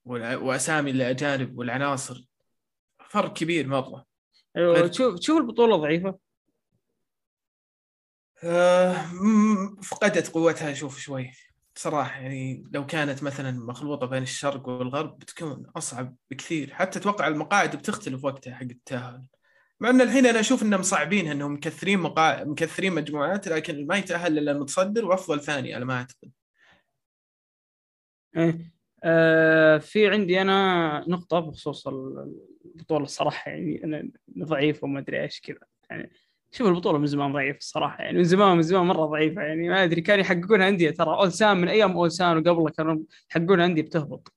[0.06, 2.26] وأسامي الأجانب والعناصر.
[3.10, 4.06] فرق كبير مرة.
[4.58, 6.20] أيوه تشوف تشوف البطولة ضعيفة.
[8.44, 8.96] آه
[9.84, 11.32] فقدت قوتها أشوف شوي.
[11.76, 16.74] صراحة يعني لو كانت مثلا مخلوطة بين الشرق والغرب بتكون أصعب بكثير.
[16.74, 19.26] حتى أتوقع المقاعد بتختلف وقتها حق التأهل.
[19.80, 24.38] مع أن الحين أنا أشوف أنهم مصعبينها أنهم مكثرين مقاعد مكثرين مجموعات لكن ما يتأهل
[24.38, 26.32] إلا المتصدر وأفضل ثاني على ما أعتقد.
[28.38, 28.72] إيه.
[29.04, 35.60] آه في عندي أنا نقطة بخصوص البطولة الصراحة يعني أنا ضعيف وما أدري إيش كذا.
[35.90, 36.12] يعني
[36.52, 39.84] شوف البطولة من زمان ضعيف الصراحة يعني من زمان من زمان مرة ضعيفة يعني ما
[39.84, 41.10] أدري كانوا يحققون انديه ترى.
[41.16, 42.98] اولسان من أيام اولسان وقبله كانوا
[43.32, 44.34] يحققون انديه بتهبط.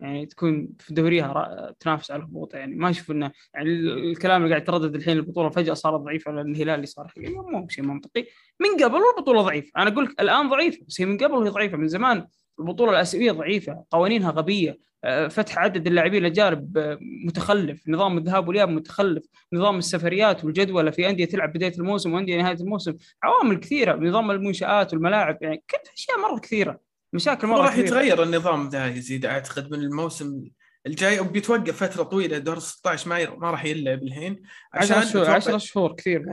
[0.00, 4.50] يعني تكون في دوريها تنافس على الهبوط يعني ما أشوف إنه يعني ال- الكلام اللي
[4.54, 8.26] قاعد يتردد الحين البطولة فجأة صارت ضعيفة لأن الهلال اللي صار حقيقي مو شيء منطقي.
[8.60, 11.76] من قبل والبطوله ضعيفة أنا أقول لك الآن ضعيفة بس هي من قبل وهي ضعيفة
[11.76, 12.26] من زمان
[12.60, 18.68] البطولة الآسيوية ضعيفة قوانينها غبية آه، فتح عدد اللاعبين الأجانب آه، متخلف نظام الذهاب والإياب
[18.68, 24.30] متخلف نظام السفريات والجدول في أندية تلعب بداية الموسم وأندية نهاية الموسم عوامل كثيرة نظام
[24.30, 26.80] المنشآت والملاعب يعني كل اشياء مرة كثيرة
[27.12, 30.44] مشاكل مرة راح يتغير النظام ذا يزيد أعتقد من الموسم
[30.86, 34.42] الجاي وبيتوقف فترة طويلة دور 16 ما ما راح يلعب الحين.
[34.74, 36.24] 10 شهور أتوقع- 10 شهور كثير.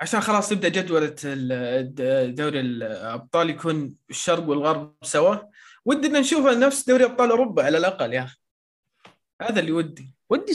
[0.00, 5.36] عشان خلاص تبدا جدولة ال- دوري الأبطال يكون الشرق والغرب سوا.
[5.84, 8.36] ودنا نشوفها نفس دوري أبطال أوروبا على الأقل يا أخي.
[9.42, 10.14] هذا اللي ودي.
[10.30, 10.52] ودي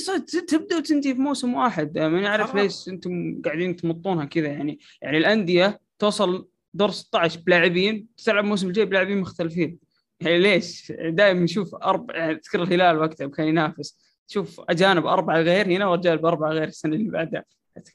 [0.48, 1.98] تبدأ وتنتهي في موسم واحد.
[1.98, 2.56] ما نعرف.
[2.56, 4.48] ليش أنتم قاعدين تمطونها كذا.
[4.48, 9.80] يعني يعني الأندية توصل دور 16 بلاعبين تلعب الموسم الجاي بلاعبين مختلفين.
[10.20, 14.00] يعني ليش؟ دائما نشوف أربع يعني تذكر الهلال وقتها كان ينافس.
[14.28, 17.44] تشوف أجانب أربعة غير هنا ورجال باربعه غير السنة اللي بعدها.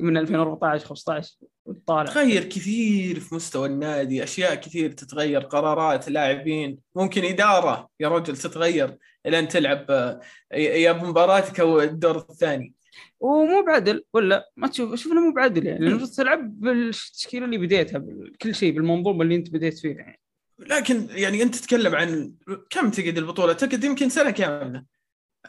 [0.00, 7.24] من 2014 15 وتطالع تغير كثير في مستوى النادي أشياء كثير تتغير قرارات لاعبين ممكن
[7.24, 10.20] إدارة يا رجل تتغير الين تلعب آه،
[10.54, 12.74] يا بمباراتك أو الدور الثاني
[13.20, 17.98] ومو بعدل ولا ما تشوف أشوف إنه مو بعدل يعني المفروض تلعب بالتشكيله اللي بديتها
[17.98, 20.20] بكل شيء بالمنظومة اللي أنت بديت فيها يعني
[20.58, 22.32] لكن يعني أنت تتكلم عن
[22.70, 24.84] كم تقعد البطولة؟ تقعد يمكن سنة كاملة.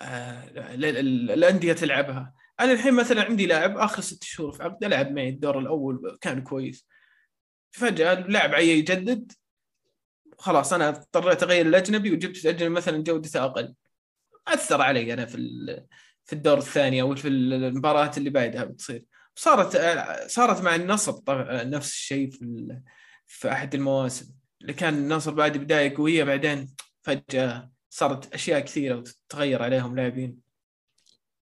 [0.02, 0.43] آه،
[0.74, 2.34] ال- ال- الانديه تلعبها.
[2.60, 6.41] أنا الحين مثلا عندي لاعب آخر ست شهور في عقده لعب معي الدور الأول كان
[6.44, 6.88] كويس.
[7.72, 9.32] فجأة اللاعب عي يجدد
[10.38, 13.76] خلاص أنا اضطريت أغير الأجنبي وجبت أجنبي مثلا جودته أقل.
[14.48, 15.38] أثر علي أنا في
[16.26, 19.06] في الدور الثاني أو في المباراة اللي بعدها بتصير.
[19.36, 19.78] صارت
[20.28, 22.68] صارت مع النصر طبعا نفس الشيء في
[23.28, 24.36] في أحد المواسم.
[24.62, 30.38] اللي كان النصر بعد بداية قوية بعدين فجأة صارت أشياء كثيرة وتتغير عليهم لاعبين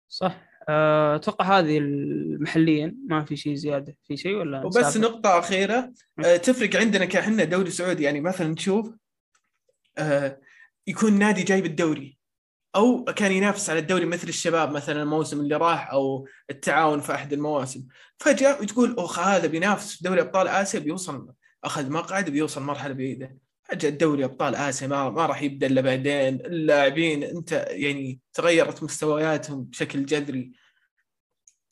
[0.09, 3.95] صح أتوقع هذه المحليا ما في شيء زيادة.
[4.07, 5.93] في شيء ولا وبس نسافر؟ نقطة أخيرة.
[6.25, 8.89] آه، تفرق عندنا كإحنا دوري سعودي يعني مثلا نشوف
[9.97, 10.39] آه،
[10.87, 12.17] يكون نادي جايب الدوري
[12.75, 17.33] أو كان ينافس على الدوري مثل الشباب مثلا الموسم اللي راح أو التعاون في أحد
[17.33, 17.87] المواسم.
[18.17, 23.37] فجأة وتقول اخ هذا بينافس في دوري أبطال آسيا بيوصل أخذ مقعد بيوصل مرحلة بعيدة.
[23.73, 26.35] فجاه دوري أبطال آسيا ما, ما راح يبدأ إلا بعدين.
[26.35, 30.51] اللاعبين أنت يعني تغيرت مستوياتهم بشكل جذري.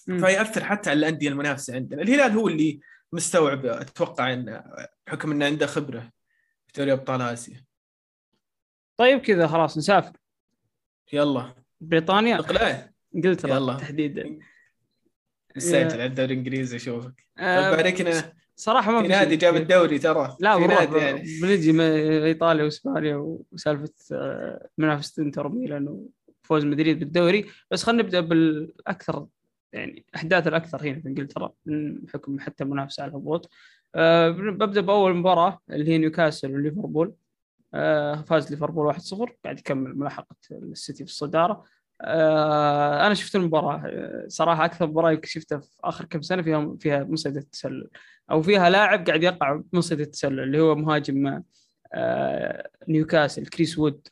[0.06, 2.02] فيأثر حتى على الأندية المنافسة عندنا.
[2.02, 2.80] الهلال هو اللي
[3.14, 4.64] مستوعب أتوقع أن
[5.08, 6.12] بحكم أنه عنده خبرة
[6.68, 7.66] في دوري أبطال آسيا.
[8.98, 10.18] طيب كذا خلاص نسافر.
[11.14, 11.56] يلا.
[11.82, 12.90] بريطانيا؟ اقلع.
[13.16, 13.78] إنجلترا يلا.
[13.78, 14.40] تحديدا.
[15.58, 16.34] نسجل على الدوري
[17.38, 19.56] آه، بارك لنا صراحة ما في نادي جاب.
[19.56, 20.38] الدوري ترى.
[20.40, 21.40] لا نادي يعني.
[21.42, 26.08] بنجي من إيطاليا وإسبانيا وسالفة آه، منافسة إنتر ميلان
[26.44, 27.46] وفوز مدريد بالدوري.
[27.72, 29.28] بس خلينا نبدأ بالأكثر
[29.74, 33.50] يعني أحداث الأكثر هنا في إنجلترا بحكم حتى المنافسة على الهبوط.
[33.96, 37.14] آه، ببدأ بأول مباراة اللي هي نيوكاسل وليفربول.
[37.74, 41.64] آه، فاز ليفربول 1-0 قاعد يكمل ملاحقة السيتي في الصدارة.
[42.02, 43.82] أنا شفت المباراة.
[43.86, 47.90] آه، صراحة أكثر مباراة شفتها في آخر كم سنة فيها فيها مصيدة التسلل.
[48.32, 51.44] أو فيها لاعب قاعد يقع بمصيدة التسلل اللي هو مهاجم
[51.94, 54.08] آه، نيوكاسل كريس وود.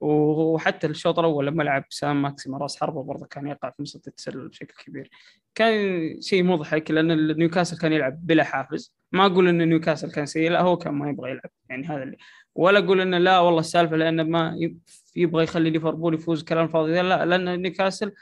[0.00, 4.48] وحتى الشوط الأول لما لعب سان ماكسيما راس حربة برضه كان يقع في مصيدة التسلل
[4.48, 5.10] بشكل كبير.
[5.54, 8.94] كان شيء مضحك لأن نيوكاسل كان يلعب بلا حافز.
[9.12, 11.50] ما أقول إن نيوكاسل كان سيء لا هو كان ما يبغى يلعب.
[11.68, 12.16] يعني هذا اللي
[12.54, 14.78] ولا أقول إنه لا والله السالفة لأنه ما يب-
[15.16, 17.02] يبغى يخلي ليفربول يفوز كلام فاضي.
[17.02, 18.12] لا لأن نيوكاسل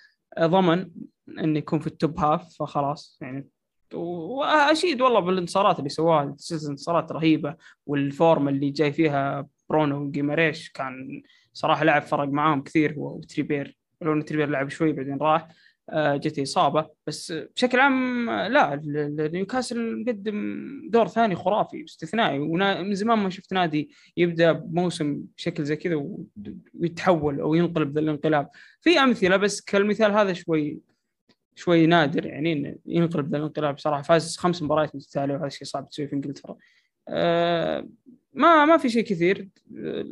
[0.40, 0.90] ضمن
[1.38, 3.48] انه يكون في ال top half فخلاص يعني.
[3.94, 6.22] وأشيد والله بالانتصارات اللي سواها.
[6.68, 7.56] انتصارات رهيبة
[7.86, 11.22] وال form اللي جاي فيها برونو جيماريش كان
[11.52, 12.94] صراحة لاعب فرق معاهم كثير.
[12.94, 15.48] هو وتريبير لو تريبير لعب شوي بعدين راح.
[15.92, 18.80] آه، جته اصابه بس بشكل عام لا
[19.32, 22.38] نيوكاسل مقدم دور ثاني خرافي استثنائي.
[22.38, 26.06] ونا- من زمان ما شفت نادي يبدأ بموسم بشكل زي كذا
[26.74, 28.50] ويتحول أو ينقلب ذا الانقلاب.
[28.80, 30.78] في أمثلة بس كالمثال هذا شوي
[31.54, 34.02] شوي نادر يعني ينقلب ذا الانقلاب صراحة.
[34.02, 36.56] فاز خمس مباريات متتالية وهذا شيء صعب تسويه في إنجلترا.
[37.08, 37.88] آه،
[38.34, 39.48] ما ما في شيء كثير.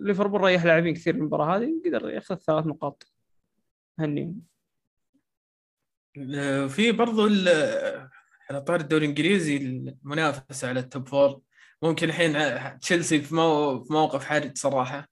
[0.03, 3.13] ليفربول ريح لاعبين كثير المباراة هذه قدر ياخذ ثلاث نقاط.
[3.99, 4.41] هنيهم
[6.69, 7.23] في برضو
[8.51, 11.41] على طاري الدوري الإنجليزي المنافسة على ال top four
[11.83, 12.35] ممكن الحين
[12.81, 15.09] تشيلسي في مو- في موقف حرج صراحة.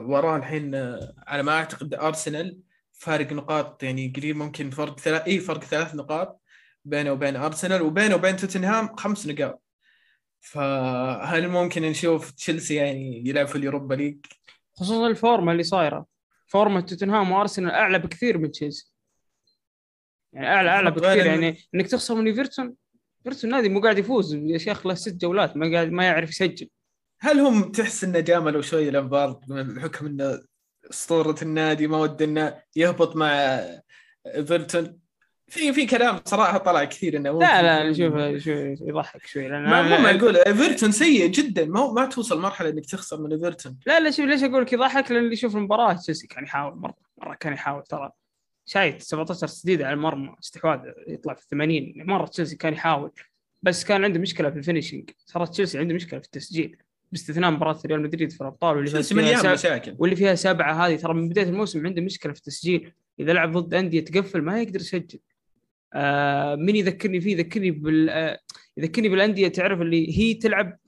[0.00, 0.74] وراه الحين
[1.26, 2.58] على ما أعتقد أرسنال
[2.92, 6.40] فارق نقاط يعني قريب ممكن فرق ثلاث إي فرق ثلاث نقاط
[6.84, 9.62] بينه وبين أرسنال وبينه وبين توتنهام خمس نقاط.
[10.40, 14.16] فهل ممكن نشوف تشيلسي يعني يلعب في ال Europa League؟
[14.74, 16.06] خصوصا الفورمة اللي صايرة.
[16.46, 18.91] فورمة توتنهام وأرسنال أعلى بكثير من تشيلسي.
[20.32, 22.74] يعني اعلى أعلى بكثير يعني- إنك تخسر من إيفرتون
[23.26, 24.34] إيفرتون نادي مو قاعد يفوز.
[24.34, 26.68] يا شيخ له ست جولات ما قاعد ما يعرف يسجل.
[27.20, 30.40] هل هم تحس إنه جاملوا شوي لامبارد بحكم إنه
[30.90, 33.30] أسطورة النادي ما ود إنه يهبط مع
[34.26, 34.98] إيفرتون؟
[35.48, 39.82] في في كلام صراحة طلع كثير إنه لا لا شوف شوي يضحك شوي لأن ما
[39.82, 40.36] مو معقول.
[40.36, 41.64] إيفرتون سيء جدا.
[41.64, 43.78] ما ما توصل مرحلة إنك تخسر من إيفرتون.
[43.86, 46.94] لا لا شوف ليش أقول لك يضحك؟ لأن اللي يشوف المباراة تشيلسي كان يحاول مره
[47.18, 48.10] مرة كان يحاول ترى.
[48.66, 53.10] شايت 17 تسديده على المرمى استحواذ يطلع في 80 مرة تشيلسي كان يحاول
[53.62, 56.76] بس كان عنده مشكلة في ال finishing ترى تشيلسي عنده مشكلة في التسجيل
[57.12, 59.94] باستثناء مباراة ريال مدريد في الأبطال واللي فيها مليان سبع- مشاكل.
[59.98, 62.92] واللي فيها سبعة هذه ترى من بداية الموسم عنده مشكلة في التسجيل.
[63.20, 65.18] إذا لعب ضد أندية تقفل ما يقدر يسجل.
[65.94, 68.38] آه من يذكرني فيه؟ يذكرني بال آه
[68.76, 70.78] يذكرني بالأندية تعرف اللي هي تلعب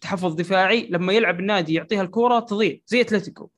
[0.00, 3.50] تحفظ دفاعي لما يلعب النادي يعطيها الكورة تضيع زي أتلتيكو.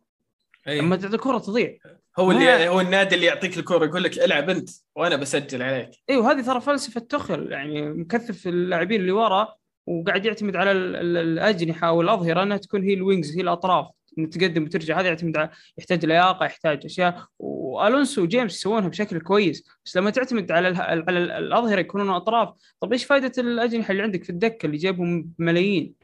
[0.69, 0.79] أي.
[0.81, 1.77] لما تعطي الكورة تضيع.
[2.19, 5.91] هو اللي هو النادي اللي يعطيك الكورة يقول لك العب انت وأنا بسجل عليك.
[6.11, 9.49] إيوه هذه ترى فلسفة تخل يعني مكثف اللاعبين اللي ورا
[9.87, 13.87] وقاعد يعتمد على ال- ال- الأجنحة والاظهره إنها تكون هي الوينجز هي الأطراف.
[14.31, 17.25] تقدم وترجع هذا يعتمد على يحتاج لياقة يحتاج أشياء.
[17.39, 22.49] وألونسو وجيمس يسوونها بشكل كويس بس لما تعتمد على على ال- الأظهرة يكونون أطراف.
[22.81, 25.95] طب إيش فائده الأجنحة اللي عندك في الدكة اللي جايبهم بملايين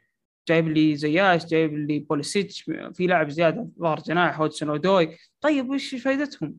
[0.49, 5.16] جايب لي زياش جايب لي بوليسيتش في لاعب زيادة ظهر جناح هودسون أودوي.
[5.40, 6.57] طيب وش فائدتهم؟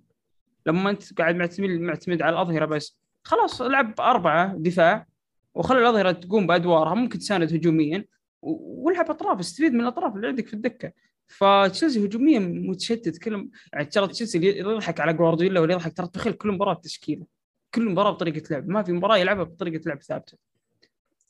[0.66, 2.98] لما أنت قاعد معتمد معتمد على الأظهرة بس.
[3.24, 5.08] خلاص العب أربعة دفاع
[5.56, 8.06] وخلي الأظهرة تقوم بأدوارها ممكن تساند هجوميا
[8.42, 10.92] والعب أطراف استفيد من الأطراف اللي عندك في الدكة.
[11.28, 16.34] فتشيلسي هجوميا متشتت كل يعني ترى تشيلسي اللي يضحك على جوارديولا واللي يضحك ترى تخيل
[16.34, 17.26] كل مباراة بتشكيلة.
[17.74, 20.38] كل مباراة بطريقة لعب ما في مباراة يلعبها بطريقة لعب ثابتة.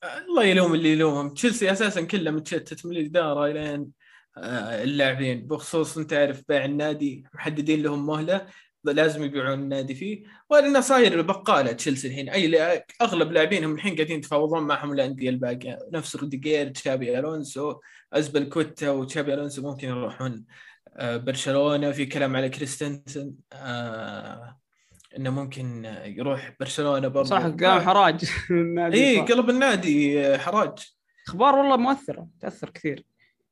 [0.06, 1.34] الله يلوم اللي يلومهم.
[1.34, 3.92] تشيلسي أساسا كله متشتت من الإدارة الين
[4.38, 8.48] آه، اللاعبين بخصوص أنت عارف بيع النادي محددين لهم مهلة
[8.84, 10.24] لازم يبيعون النادي فيه.
[10.50, 12.30] ولأنه صاير بقاله تشيلسي الحين.
[12.30, 15.80] أي أغلب لاعبينهم الحين قاعدين يتفاوضون معهم الأندية الباقية.
[15.94, 17.80] نفس روديجير تشابي ألونسو
[18.14, 20.46] ازبيليكويتا وتشابي ألونسو ممكن يروحون
[20.98, 21.92] آه، برشلونة.
[21.92, 24.60] في كلام على كريستنسن آه،
[25.18, 28.98] إنه ممكن يروح برشلونة برضه صح قام حراج النادي.
[29.10, 29.20] اي.
[29.22, 30.96] قلب النادي آه، حراج.
[31.28, 33.06] أخبار والله مؤثرة تأثر كثير.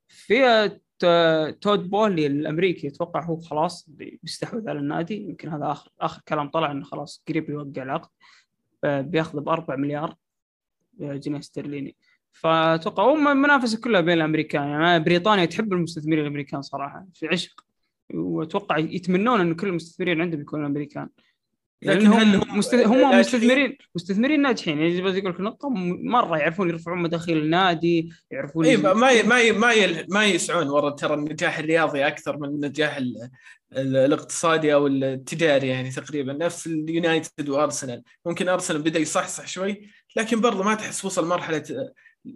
[0.08, 5.16] في ت- تود بولي الأمريكي أتوقع هو خلاص بي- بيستحوذ على النادي.
[5.30, 8.10] يمكن هذا آخر آخر كلام طلع إنه خلاص قريب يوقع العقد.
[8.84, 10.16] ب- بياخذ ب 4 مليار
[11.00, 11.96] جنيه استرليني.
[12.32, 14.68] فأتوقع هم المنافسه كلها بين الأمريكان.
[14.68, 17.66] يعني بريطانيا تحب المستثمرين الأمريكان صراحة في عشق.
[18.14, 21.10] وأتوقع يتمنون انه كل المستثمرين عندهم يكونوا امريكان
[21.86, 22.74] لكن هل هم هم مست...
[22.76, 24.78] هم؟ مستثمرين؟ مستثمرين ناجحين.
[24.80, 25.70] يعني بس يقول لك نقطه
[26.04, 30.68] مرة يعرفون يرفعون مداخيل النادي يعرفون اي ما ي- ما ي- ما ي- ما يسعون
[30.70, 33.30] ورا ترى النجاح الرياضي أكثر من النجاح ال-
[33.74, 36.34] ال- الاقتصادي أو التجاري يعني تقريبا.
[36.34, 38.04] نفس اليونايتد وأرسنال.
[38.26, 41.64] ممكن أرسنال بدأ يصحصح شوي لكن برضه ما تحس وصل مرحلة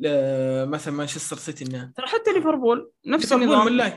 [0.05, 3.91] آه، مثلا مانشستر سيتي إنه ترى حتى ليفربول نفس النظام.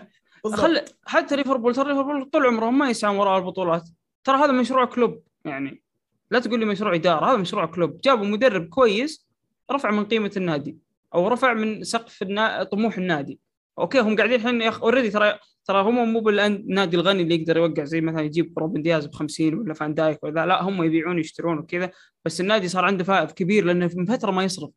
[0.56, 3.88] خل حتى ليفربول ترى ليفربول طول عمرهم ما يسعون وراء البطولات.
[4.24, 5.22] ترى هذا مشروع كلوب.
[5.44, 5.82] يعني
[6.30, 8.00] لا تقول لي مشروع إدارة هذا مشروع كلوب.
[8.00, 9.28] جابوا مدرب كويس
[9.72, 10.78] رفع من قيمة النادي
[11.14, 12.62] أو رفع من سقف النا...
[12.62, 13.40] طموح النادي.
[13.78, 14.82] أوكي هم قاعدين الحين يخ...
[14.82, 19.06] already ترى ترى هم مو بالنادي الغني اللي يقدر يوقع زي مثلا يجيب روبن دياز
[19.06, 21.90] ب 50 ولا فان دايك ولا لا هم يبيعون يشترون وكذا
[22.24, 24.70] بس النادي صار عنده فائض كبير لأنه من فترة ما يصرف.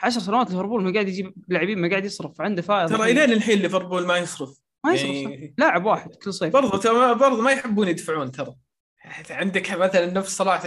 [0.00, 2.88] 10 سنوات ليفربول ما قاعد يجيب لاعبين ما قاعد يصرف عنده فائض.
[2.88, 4.58] ترى الين الحين ليفربول ما يصرف.
[4.84, 5.10] ما يصرف.
[5.10, 6.52] يعني لاعب واحد كل صيف.
[6.52, 8.54] برضه ترى برضه ما يحبون يدفعون ترى.
[9.30, 10.64] عندك مثلا نفس صلاح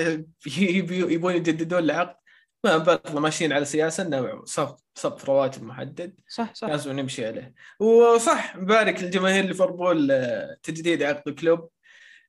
[0.57, 2.15] يبون يجددون العقد
[2.63, 6.67] ما برضه ماشيين على سياسة إنه سقف سقف رواتب محدد صح صح.
[6.67, 7.53] لازم نمشي عليه.
[7.79, 11.69] وصح مبارك لجماهير ليفربول آه، تجديد عقد كلوب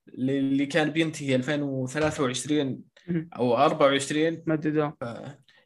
[0.09, 3.31] اللي كان بينتهي 2023 مهم.
[3.37, 4.97] أو 24 مددوه.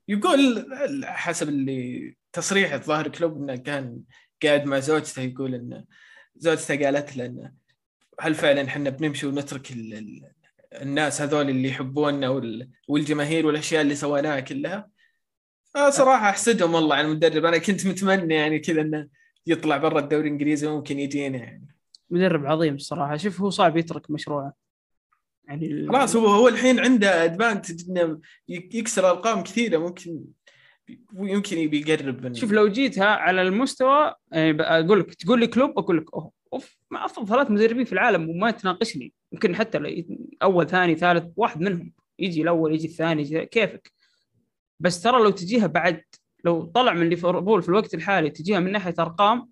[0.09, 0.67] يقول
[1.05, 4.01] حسب اللي تصريح الظاهر كلوب إنه كان
[4.43, 5.85] قاعد مع زوجته يقول ان
[6.37, 7.53] زوجته قالت له إنه
[8.21, 10.31] هل فعلا إحنا بنمشي ونترك ال-
[10.83, 14.89] الناس هذول اللي يحبوننا وال- والجماهير والأشياء اللي سويناها كلها.
[15.75, 17.45] فصراحه أحسدهم والله على المدرب.
[17.45, 19.09] أنا كنت متمنى يعني كذا إنه
[19.47, 21.69] يطلع برا الدوري الإنجليزي ممكن يجينا يعني.
[22.11, 24.53] مدرب عظيم الصراحه شوف هو صعب يترك مشروعه.
[25.49, 29.79] يعني خلاص هو هو الحين عنده ادفانتج إنه يك- يكسر أرقام كثيرة.
[29.79, 30.25] ممكن
[31.17, 35.79] يمكن يبي يقرب من شوف لو جيتها على المستوى يعني أقول لك تقول لي كلوب
[35.79, 36.31] أقول لك أوه.
[36.55, 39.13] أوف مع افضل ثلاث مدربين في العالم وما تناقشني.
[39.33, 40.05] يمكن حتى
[40.43, 41.93] أول ثاني ثالث واحد منهم.
[42.19, 43.93] يجي الأول يجي الثاني يجي كيفك.
[44.81, 46.03] بس ترى لو تجيها بعد
[46.45, 49.51] لو طلع من ليفربول في الوقت الحالي تجيها من ناحية أرقام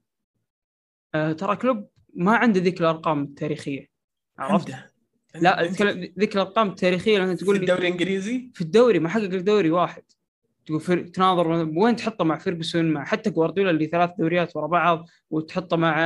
[1.14, 3.88] آه ترى كلوب ما عنده ذيك الأرقام التاريخية.
[4.38, 4.92] عرفت؟ عنده.
[5.34, 5.62] لا
[6.18, 10.02] ذيك الأرقام التاريخية لما في تقول لي الدوري الإنجليزي؟ في الدوري ما حقق الدوري واحد.
[11.14, 16.00] تناظر وين تحطه مع فيرجسون مع حتى جوارديولا اللي ثلاث دوريات ورا بعض وتحطه مع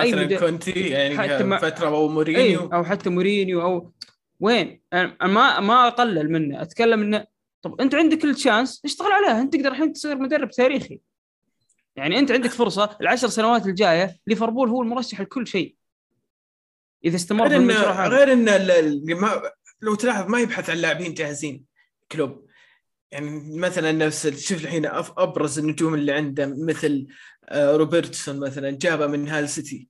[0.00, 3.92] أي مثلا مدرب كونتي يعني حتى مع- فترة أو أي مورينيو أو حتى مورينيو أو
[4.40, 7.26] وين؟ أنا ما ما أقلل منه أتكلم انه
[7.62, 11.00] طب أنت عندك ال chance اشتغل عليها أنت تقدر الحين تصير مدرب تاريخي.
[11.96, 15.74] يعني أنت عندك فرصة العشر سنوات الجاية ليفربول هو المرشح لكل شيء.
[17.04, 18.56] إذا استمر غير انه غير إنه
[19.82, 21.64] لو تلاحظ ما يبحث عن لاعبين جاهزين.
[22.12, 22.47] كلوب.
[23.12, 24.86] يعني مثلا نفس شوف الحين
[25.18, 27.06] أبرز النجوم اللي عنده مثل
[27.48, 29.88] آه، روبرتسون مثلا جابه من هال سيتي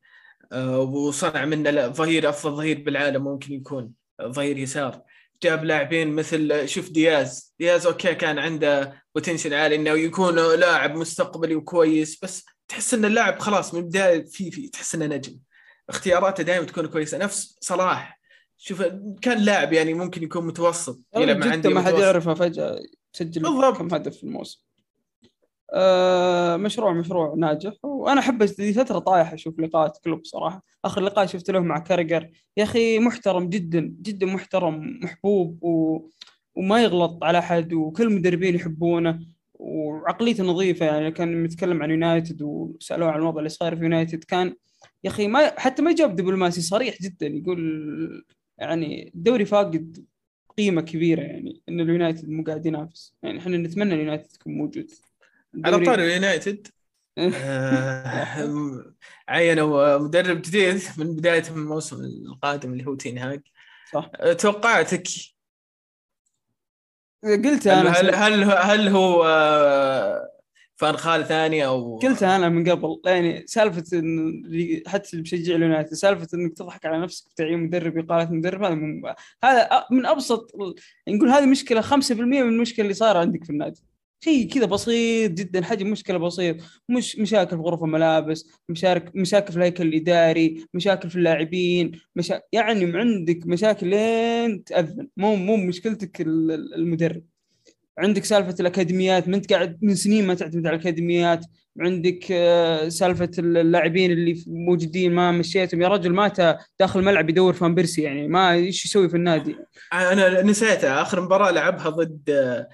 [0.52, 5.02] آه، وصنع منه ظهير أفضل ظهير بالعالم ممكن يكون آه، ظهير يسار.
[5.42, 7.54] جاب لاعبين مثل شوف دياز.
[7.58, 13.38] دياز أوكي كان عنده potential عالي إنه يكون لاعب مستقبلي وكويس بس تحس إن اللاعب
[13.38, 15.38] خلاص من البدايه في في تحس إنه نجم.
[15.88, 17.18] اختياراته دائما تكون كويسة.
[17.18, 18.20] نفس صلاح.
[18.58, 18.82] شوف
[19.22, 21.94] كان لاعب يعني ممكن يكون متوسط يلعب مع أندية ما حد.
[21.94, 22.78] يعرفه فجأة.
[23.12, 23.78] تسجل بالضبط.
[23.78, 24.64] كم هدف في الموسم.
[25.74, 27.72] آه مشروع مشروع ناجح.
[27.82, 30.64] وأنا أحب ذي فترة طايح أشوف لقاءات كلوب صراحة.
[30.84, 36.00] آخر لقاء شفت له مع كاراجر يا أخي محترم جدا جدا محترم محبوب و...
[36.54, 39.20] وما يغلط على أحد وكل المدربين يحبونه.
[39.54, 44.54] وعقليته نظيفة يعني كان متكلم عن يونايتد وسألوه عن الوضع اللي صاير في يونايتد كان
[45.04, 47.26] يا أخي ما حتى ما جاب دبلوماسي صريح جدا.
[47.26, 48.24] يقول
[48.58, 50.06] يعني الدوري فاقد
[50.58, 53.14] قيمة كبيرة يعني ان اليونايتد مو قاعد ينافس.
[53.22, 54.90] يعني إحنا نتمنى اليونايتد يكون موجود.
[55.64, 56.66] على طاري اليونايتد؟
[57.18, 58.94] آه،
[59.28, 63.40] عينوا مدرب جديد من بداية الموسم القادم اللي هو تين هاج.
[63.92, 64.10] صح.
[64.38, 65.08] توقعاتك؟
[67.22, 70.27] قلت أنا هل هل, هل هو آه،
[70.78, 74.42] فان خال ثاني أو قلتها أنا من قبل يعني سالفة إن
[74.86, 79.02] حتى اللي بشجع اليونايتد سالفة إنك تضحك على نفسك بتعيين مدرب إقالة مدرب هذا من
[79.44, 80.52] هذا من أبسط
[81.08, 83.80] نقول هذه مشكلة 5% من المشكلة اللي صايرة عندك في النادي.
[84.24, 86.56] شيء كذا بسيط جدا حجم مشكلة بسيط
[86.88, 92.40] مش مشاكل في غرف الملابس مشارك مشاكل في الهيكل الإداري مشاكل في اللاعبين مشا...
[92.52, 95.08] يعني عندك مشاكل لين تأذن.
[95.16, 97.22] مو مو مشكلتك ال- ال- المدرب.
[97.98, 101.44] عندك سالفة الأكاديميات ما أنت قاعد من سنين ما تعتمد على الأكاديميات.
[101.80, 105.82] عندك آه، سالفة اللاعبين اللي موجودين ما مشيتهم.
[105.82, 106.36] يا رجل مات
[106.80, 109.56] داخل الملعب يدور فان بيرسي يعني ما إيش يسوي في النادي؟
[109.92, 112.68] أنا نسيتها آخر مباراة لعبها ضد آه،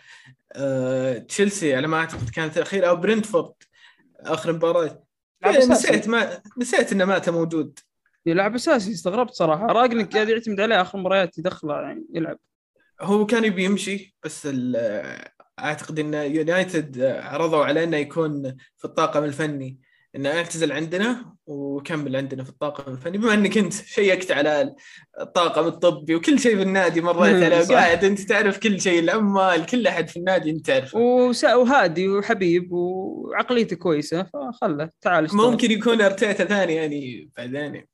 [0.56, 3.52] آه، تشيلسي على ما أعتقد كانت الاخيره أو برنتفورد
[4.20, 5.04] آخر مباراة.
[5.46, 5.58] إيه،.
[5.58, 7.78] نسيت ما نسيت إنه مات موجود.
[8.26, 9.66] يلعب أساسي استغربت صراحة.
[9.66, 12.38] راجنك قاعد يعتمد عليه آخر مباريات يدخله يعني يلعب.
[13.00, 14.48] هو كان يبي يمشي بس
[15.58, 19.78] أعتقد إن يونايتد عرضوا عليه إنه يكون في الطاقم الفني
[20.16, 24.74] إنه اعتزل عندنا وكمل عندنا في الطاقم الفني بما إنك أنت شيكت على
[25.20, 27.74] الطاقم الطبي وكل شيء في النادي مريت عليه صح.
[27.74, 30.98] قاعد أنت تعرف كل شيء العمال كل أحد في النادي أنت تعرفه
[31.44, 35.50] وهادي وحبيب وعقليته كويسة فخله تعال اشتغل.
[35.50, 37.84] ممكن يكون أرتيتا ثاني يعني بعدين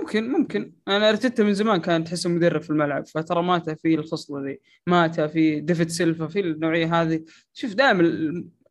[0.00, 0.72] ممكن ممكن.
[0.88, 5.26] أنا أرتيتا من زمان كان تحسه مدرب في الملعب فترى ماتا فيه الخصلة ذي ماتا
[5.26, 7.24] فيه ديفيد سيلفا في النوعية هذه.
[7.52, 8.02] شوف دائما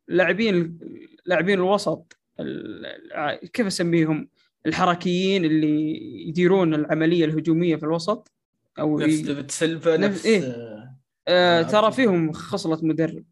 [0.08, 0.78] اللاعبين
[1.26, 4.28] لاعبين الوسط ال- كيف أسميهم؟
[4.66, 5.96] الحركيين اللي
[6.28, 8.32] يديرون العملية الهجومية في الوسط
[8.78, 10.42] أو نفس ديفيد سيلفا نفس- نفس إيه.
[10.42, 10.94] آه،
[11.28, 11.92] آه ترى.
[11.92, 13.24] فيهم خصلة مدرب.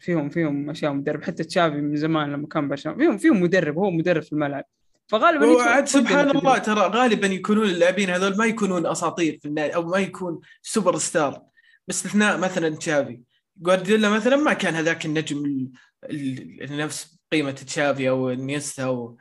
[0.00, 1.22] فيهم فيهم أشياء مدرب.
[1.22, 4.64] حتى تشافي من زمان لما كان برشلونة فيهم فيهم مدرب هو مدرب في الملعب.
[5.10, 6.58] فغالبا ودي سبحان الله.
[6.58, 11.42] ترى غالبا يكونون اللاعبين هذول ما يكونون أساطير في النادي أو ما يكون سوبر ستار
[11.88, 13.20] باستثناء مثلا تشافي
[13.56, 15.70] جوارديولا مثلا ما كان هذاك النجم ال-
[16.10, 19.16] ال- ال- نفس قيمة تشافي أو إنييستا أو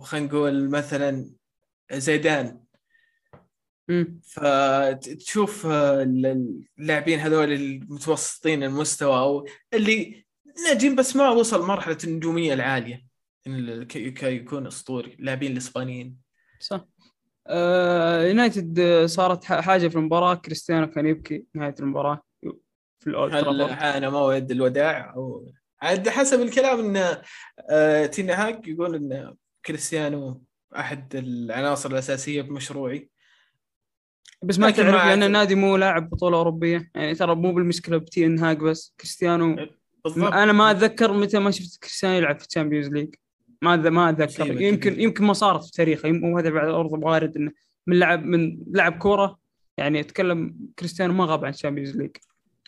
[0.00, 1.30] خلينا نقول مثلا
[1.92, 2.60] زيدان
[3.88, 4.20] مم.
[4.28, 10.24] فتشوف آه، ال- اللاعبين هذول المتوسطين المستوى أو اللي
[10.72, 13.13] نجم بس ما وصل مرحلة النجومية العالية
[13.88, 16.16] كي يكون أسطوري اللاعبين الإسبانيين.
[16.60, 16.84] صح.
[17.46, 22.22] آه يونايتد صارت ح- حاجة في المباراة كريستيانو كان يبكي نهاية المباراة.
[23.00, 27.16] في الاولد هل حان موعد الوداع؟ أو عاد حسب الكلام إن
[27.70, 29.34] آه، تينا هاك يقول إن
[29.66, 30.42] كريستيانو
[30.76, 33.10] أحد العناصر الأساسية بمشروعي.
[34.42, 35.22] بس ما تعرف لأن.
[35.22, 36.90] النادي مو لاعب بطولة أوروبية.
[36.94, 39.56] يعني ترى مو بالمشكلة بتين هاج بس كريستيانو
[40.04, 40.32] بالضبط.
[40.32, 43.14] أنا ما أتذكر متى ما شفت كريستيانو يلعب في ال Champions League
[43.64, 45.00] ما ما اتذكر يمكن.
[45.00, 46.20] يمكن ما صارت في تاريخه.
[46.22, 47.52] وهذا بعد ارض وارد إنه
[47.86, 49.38] من لعب من لعب كورة.
[49.78, 52.16] يعني أتكلم كريستيانو ما غاب عن ال Champions League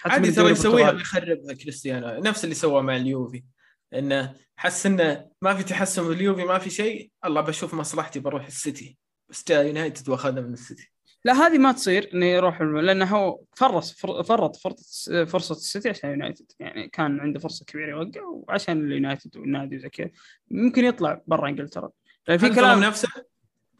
[0.04, 0.90] عادي ترى يسويها.
[0.90, 2.22] ويخربها كريستيانو.
[2.22, 3.44] نفس اللي سواه مع اليوفي.
[3.94, 7.10] إنه حس إنه ما في تحسن باليوفي ما في شيء.
[7.24, 8.98] الله بشوف مصلحتي بروح السيتي.
[9.28, 10.92] بس جاء يونايتد وأخذها من السيتي.
[11.26, 16.10] لا هذه ما تصير انه يروح لأنه هو فرص فر- فرط فرصه فرصة السيتي عشان
[16.10, 16.52] يونايتد.
[16.60, 20.10] يعني كان عنده فرصة كبيرة يوقع وعشان اليونايتد والنادي وزي كذا.
[20.50, 21.90] ممكن يطلع برا إنجلترا.
[22.28, 23.08] لأن في كلام ظلم نفسه؟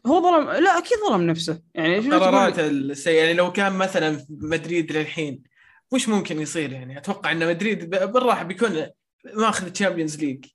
[0.07, 1.61] هو ظلم لا أكيد ظلم نفسه.
[1.73, 5.43] يعني شو تقول؟ لي؟ قرارات السيئة يعني لو كان مثلا في مدريد للحين
[5.91, 6.97] وش ممكن يصير يعني.
[6.97, 8.85] أتوقع إن مدريد بالراحة بيكون
[9.33, 10.45] ماخذ ال Champions League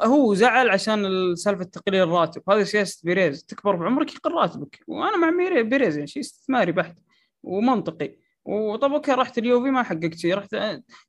[0.00, 1.06] هو زعل عشان
[1.36, 2.42] سالفة تقليل الراتب.
[2.50, 4.78] هذه سياسه بيريز تكبر بعمرك يقل راتبك.
[4.86, 5.30] وأنا مع
[5.62, 6.98] بيريز يعني شيء استثماري بحت
[7.42, 8.16] ومنطقي.
[8.44, 10.34] وطب أوكي رحت اليوفي ما حققت شيء.
[10.34, 10.56] رحت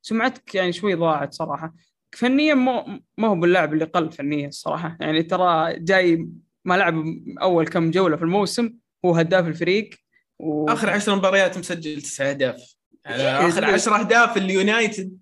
[0.02, 1.74] سمعتك يعني شوي ضاعت صراحة.
[2.12, 4.96] فنيا ما ما هو باللاعب اللي قل فنيا الصراحة.
[5.00, 6.28] يعني ترى جاي
[6.64, 7.04] ما لعب
[7.42, 8.72] أول كم جولة في الموسم
[9.04, 9.90] هو هداف الفريق.
[10.38, 10.68] و...
[10.68, 12.74] آخر عشر مباريات مسجل تسع أهداف.
[13.04, 15.18] يعني إيه، آخر اللي- عشر أهداف اليونايتد.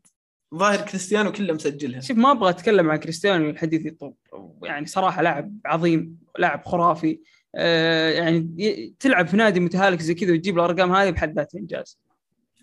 [0.57, 2.01] ظاهر كريستيانو كله مسجلها.
[2.01, 4.15] شوف ما أبغى أتكلم عن كريستيانو الحديث يطول.
[4.63, 7.21] يعني صراحة لاعب عظيم لاعب خرافي.
[7.55, 11.99] آه يعني تلعب في نادي متهالك زي كذا وتجيب الأرقام هذه بحد ذاتها إنجاز.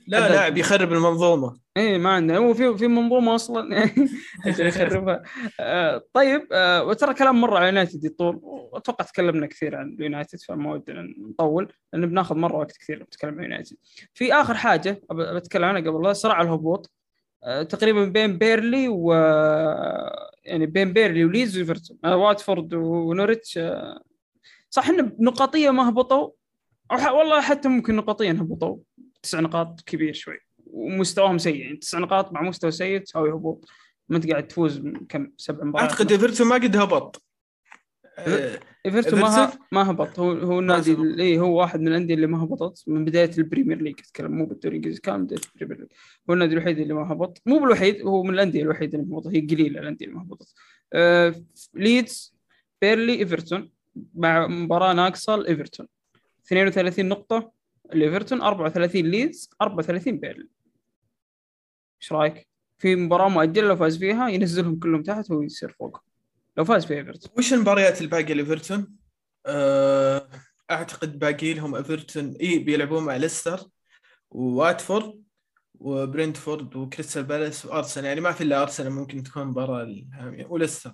[0.08, 0.30] لا.
[0.30, 1.58] لاعب يخرب المنظومة.
[1.78, 3.90] اي ما عنده هو في في منظومة أصلا.
[4.48, 5.24] عشان يخربها.
[5.60, 8.40] آه طيب آه وترى كلام مرة على يونايتد يطول.
[8.44, 13.44] وأتوقع تكلمنا كثير عن اليونايتد فما ودنا نطول لأن بناخذ مرة وقت كثير نتكلم عن
[13.44, 13.78] يونايتد.
[14.14, 16.92] في آخر حاجة بتكلم عنها قبل صراع الهبوط.
[17.70, 19.14] تقريبا بين بيرنلي و
[20.44, 24.04] يعني بين بيرنلي وليدز وإيفرتون آه واتفورد ونوريتش آه.
[24.70, 26.30] صح انه نقاطية ما هبطوا
[26.92, 28.78] والله حتى ممكن نقاطيا هبطوا
[29.24, 33.66] تسع نقاط كبير شوي ومستواهم سيء يعني تسع نقاط مع مستوى سيء تساوي هبوط
[34.10, 37.16] ما أنت قاعد تفوز كم سبع مباريات أعتقد إيفرتون ما قد هبط.
[37.16, 37.33] آه،
[38.86, 40.20] إيفرتون ما؟ ما هبط.
[40.20, 40.98] هو هو النادي.
[41.24, 42.84] اي هو واحد من الأندية اللي ما هبطت.
[42.88, 45.90] من بداية البريمير ليج أتكلم مو بالدوري الإنجليزي كان بداية البريمير ليج.
[46.30, 47.42] هو النادي الوحيد اللي ما هبط.
[47.46, 49.28] مو بالوحيد هو من الأندية الوحيدة اللي ما هبطت.
[49.28, 50.54] هي قليلة الأندية اللي ما هبطت.
[50.94, 51.36] آه
[51.74, 52.36] ليدز
[52.82, 53.72] بيرلي إيفرتون.
[54.16, 55.88] مع مباراة ناقصة لإيفرتون.
[56.46, 57.52] 32 نقطة
[57.94, 60.50] الايفرتون 34 ليدز 34 بيرلي.
[62.02, 62.48] إيش رأيك؟
[62.78, 66.04] في مباراة مؤجلة لو فاز فيها ينزلهم كلهم تحت وهو يصير فوق.
[66.58, 67.32] لو فاز في إيفرتون.
[67.38, 68.96] وش المباريات الباقيه لإيفرتون؟
[69.46, 70.30] آه،
[70.72, 72.36] أعتقد باقي لهم إيفرتون.
[72.42, 73.60] إي بيلعبون مع ليستر
[74.32, 75.24] وواتفورد
[75.80, 78.06] وبرنتفورد وكريستال بالاس وأرسنال.
[78.06, 80.46] يعني ما في إلا أرسنال ممكن تكون مباراة إلهامية.
[80.46, 80.92] وليستر.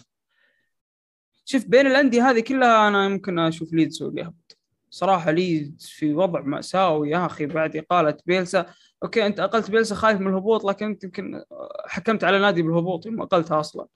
[1.45, 4.57] شوف بين الأندية هذه كلها أنا ممكن أشوف ليدز هو اللي يهبط.
[4.89, 8.65] صراحة ليدز في وضع مأساوي يا أخي بعد إقالة بيلسا.
[9.03, 11.43] أوكي أنت أقلت بيلسا خايف من الهبوط لكن انت يمكن
[11.85, 13.87] حكمت على نادي بالهبوط يوم أقلتها أصلا.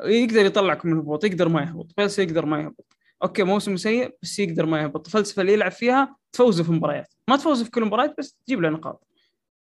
[0.00, 1.92] يقدر يطلعك من الهبوط يقدر ما يهبط.
[1.96, 2.96] بيلسا يقدر ما يهبط.
[3.22, 5.06] أوكي موسم سيء بس يقدر ما يهبط.
[5.06, 7.14] الفلسفه اللي يلعب فيها تفوزه في مباريات.
[7.28, 9.06] ما تفوزه في كل مباراه بس تجيب له نقاط.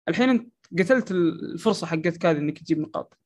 [0.08, 3.18] الحين أنت قتلت الفرصة حقتك هذه إنك تجيب نقاط.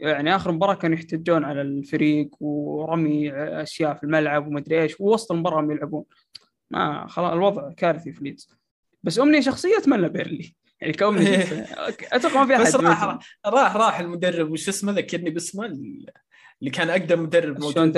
[0.00, 5.60] يعني آخر مباراة كانوا يحتجون على الفريق ورمي أشياء في الملعب ومدري إيش ووسط المباراة
[5.60, 6.04] هم يلعبون.
[6.70, 8.48] ما خلاص الوضع كارثي في ليدز.
[9.02, 10.54] بس أمنية شخصية أتمنى بيرلي.
[10.80, 11.38] يعني كأمنية
[12.12, 13.18] أتوقع ما في أحد بس راح.
[13.46, 15.66] راح راح المدرب وش اسمه ذكرني باسمه
[16.64, 17.96] اللي كان أقدم مدرب موجود.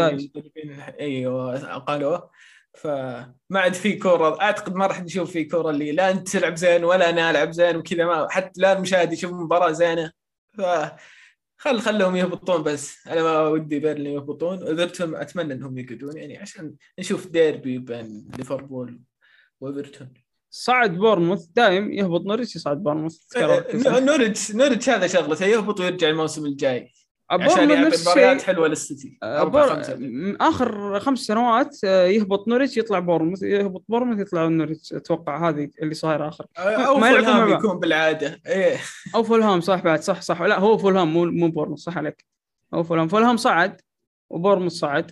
[1.01, 2.31] أيوه أقالوه
[2.75, 4.41] فما عاد في كورة.
[4.41, 7.77] أعتقد ما راح نشوف في كورة اللي لا أنت تلعب زين ولا أنا ألعب زين
[7.77, 8.05] وكذا.
[8.05, 10.12] ما حتى لا المشاهد يشوف مباراة زينة.
[10.59, 10.62] ف
[11.57, 13.07] خل خلهم يهبطون بس.
[13.07, 14.67] أنا ما ودي بيرلي يهبطون.
[14.67, 19.01] ايفرتون أتمنى إنهم يقعدون يعني عشان نشوف ديربي بين ليفربول
[19.61, 20.14] وإيفرتون.
[20.51, 21.47] صعد بورنموث.
[21.57, 23.37] دايم يهبط نوريتش يصعد بورنموث.
[23.37, 26.93] آه، نورتش نورتش هذا شغلته يهبط ويرجع الموسم الجاي.
[27.31, 29.18] عشان نفس مباريات حلوة للسيتي.
[29.22, 29.83] بور...
[30.41, 34.93] آخر خمس سنوات آه، يهبط نوريتش يطلع بورنموث يهبط بورنموث يطلع نوريتش.
[34.93, 36.47] أتوقع هذه اللي صايرة آخر.
[36.59, 37.49] أو ما فولهام.
[37.49, 38.41] يكون بالعادة.
[38.47, 38.77] إيه.
[39.14, 40.01] أو فولهام صح بعد.
[40.01, 40.43] صح صح.
[40.43, 42.24] لا هو فولهام مو مو بورنموث صح عليك.
[42.74, 43.09] هو فولهام.
[43.09, 43.81] فولهام صعد
[44.31, 45.11] وبورنموث صعد.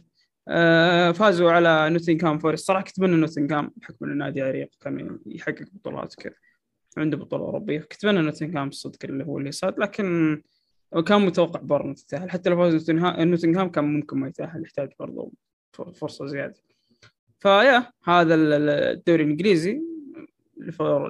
[0.48, 2.66] آه فازوا على نوتنغهام فورست.
[2.66, 6.34] صراحة كنت أتمنى نوتنغهام بحكم إنه نادي عريق كان يحقق بطولات وكذا
[6.96, 7.78] عنده بطولة أوروبية.
[7.80, 10.42] كنت أتمنى نوتنغهام الصدق اللي هو اللي صعد لكن
[11.02, 15.32] كان متوقع بورنموث يتاهل حتى لو فاز نوتنغهام كان ممكن ما يتأهل يحتاج برضه
[15.72, 16.54] ف- فرصة زيادة.
[17.40, 19.82] فيا هذا الدوري الإنجليزي.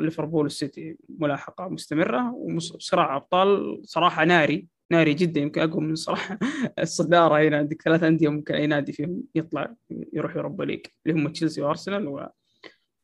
[0.01, 5.41] ليفربول السيتي ملاحقة مستمرة وصراع أبطال صراحة ناري ناري جدا.
[5.41, 6.39] يمكن اقوى من صراحة
[6.79, 7.49] الصدارة.
[7.49, 9.75] هنا عندك ثلاث أندية ممكن أي نادي فيهم يطلع
[10.13, 10.81] يروح يوروبا ليج.
[11.07, 12.29] اللي هم تشيلسي وأرسنال و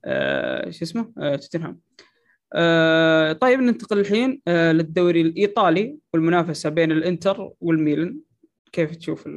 [0.05, 1.81] آه شو اسمه؟ آه توتنهام.
[2.01, 2.05] آه
[3.41, 8.19] طيب ننتقل الحين آه للدوري الإيطالي والمنافسة بين الإنتر والميلان.
[8.73, 9.29] كيف تشوف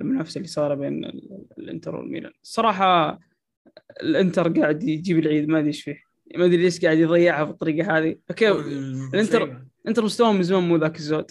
[0.00, 1.04] المنافسة اللي صار بين
[1.58, 3.20] الإنتر والميلان؟ صراحة
[4.02, 6.02] الإنتر قاعد يجيب العيد ما أدري إيش فيه.
[6.36, 8.16] ما أدري ليش قاعد يضيعها بالطريقة هذه.
[8.28, 8.56] فكيف
[9.14, 11.30] الانتر انتر مستواهم من زمان مو ذاك الزود.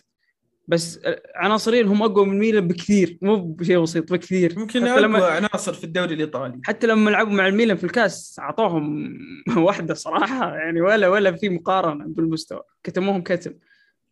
[0.69, 0.99] بس
[1.35, 4.59] عناصريا هم أقوى من ميلان بكثير مو بشيء بسيط بكثير.
[4.59, 5.25] ممكن اقوى لما...
[5.25, 6.61] عناصر في الدوري الإيطالي.
[6.63, 9.17] حتى لما لعبوا مع الميلان في الكاس أعطوهم
[9.57, 13.53] واحدة صراحة يعني ولا ولا في مقارنة بالمستوى كتموهم كتم.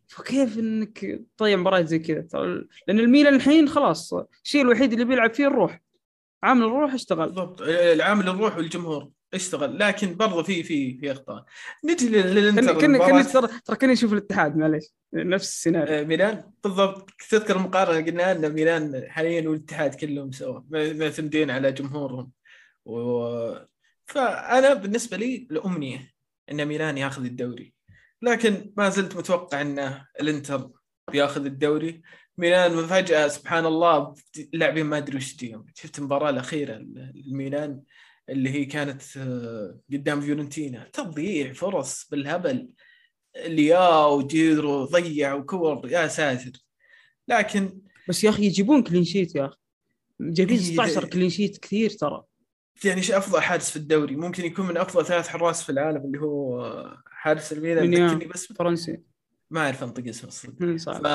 [0.06, 2.26] فكيف إنك تضيع مباراة زي كذا؟
[2.88, 5.82] لأن الميلان الحين خلاص الشيء الوحيد اللي بيلعب فيه الروح.
[6.42, 7.26] عامل الروح اشتغل.
[7.26, 7.62] بالضبط.
[7.62, 9.10] العامل الروح والجمهور.
[9.34, 11.44] اشتغل لكن برضه في في في أخطاء.
[11.84, 14.84] نجي للانتر كنا كنا ترى كنا نشوف الاتحاد معليش.
[15.12, 15.94] نفس السيناريو.
[15.94, 16.50] آه، ميلان.
[16.64, 17.10] بالضبط.
[17.30, 22.30] تذكر المقارنة قلنا أن ميلان حاليا والاتحاد كلهم سوا معتمدين على جمهورهم.
[22.84, 22.98] و...
[24.06, 26.10] فأنا بالنسبة لي الأمنية
[26.50, 27.74] أن ميلان ياخذ الدوري.
[28.22, 30.70] لكن ما زلت متوقع أن الإنتر
[31.12, 32.02] بياخذ الدوري.
[32.38, 34.14] ميلان فجاه سبحان الله
[34.54, 35.36] اللاعبين ما أدري وش
[35.74, 36.76] شفت المباراه الأخيرة
[37.26, 37.80] الميلان
[38.28, 40.88] اللي هي كانت آه، قدام فيورنتينا.
[40.92, 42.68] تضييع فرص بالهبل.
[43.46, 45.90] لياو جيرو ضيع وكور.
[45.90, 46.52] يا ساتر.
[47.28, 49.56] لكن بس يا أخي يجيبون clean sheet يا أخي.
[50.20, 52.24] جايبين 16 clean sheet كثير ترى.
[52.84, 56.20] يعني إيش أفضل حارس في الدوري؟ ممكن يكون من أفضل ثلاث حراس في العالم اللي
[56.20, 58.18] هو حارس الميلان.
[58.28, 59.00] بس فرنسي.
[59.50, 60.76] ما أعرف أنطق اسمه أصلا.
[60.78, 61.06] ف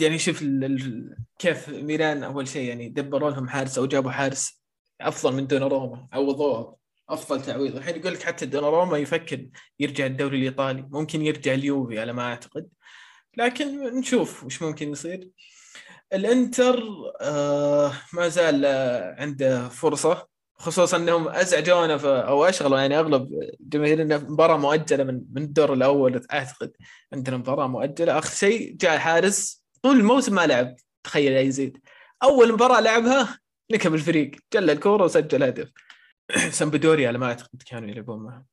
[0.00, 1.16] يعني شوف ال...
[1.38, 4.59] كيف ميلان أول شيء يعني دبروا لهم حارس أو جابوا حارس.
[5.00, 6.76] أفضل من دوناروما عوضوه
[7.08, 7.76] أفضل تعويض.
[7.76, 9.46] الحين يقول لك حتى دوناروما يفكر
[9.80, 12.68] يرجع الدوري الإيطالي ممكن يرجع اليوفي على ما أعتقد.
[13.36, 15.30] لكن نشوف وش ممكن يصير.
[16.12, 16.82] الإنتر
[17.20, 18.66] آه ما زال
[19.18, 23.28] عنده فرصة خصوصا أنهم ازعجونا أو أشغلوا يعني أغلب
[23.60, 26.72] جماهيرنا مباراة مؤجلة من من الدور الأول أعتقد
[27.12, 28.18] عندنا مباراة مؤجلة.
[28.18, 31.78] آخر شيء جاء حارس طول الموسم ما لعب تخيل يزيد.
[32.22, 33.38] أول مباراة لعبها
[33.72, 35.72] نكب الفريق جل الكوره وسجل هدف.
[36.50, 38.44] سمبدوريا على ما أعتقد كانوا يلعبون معه.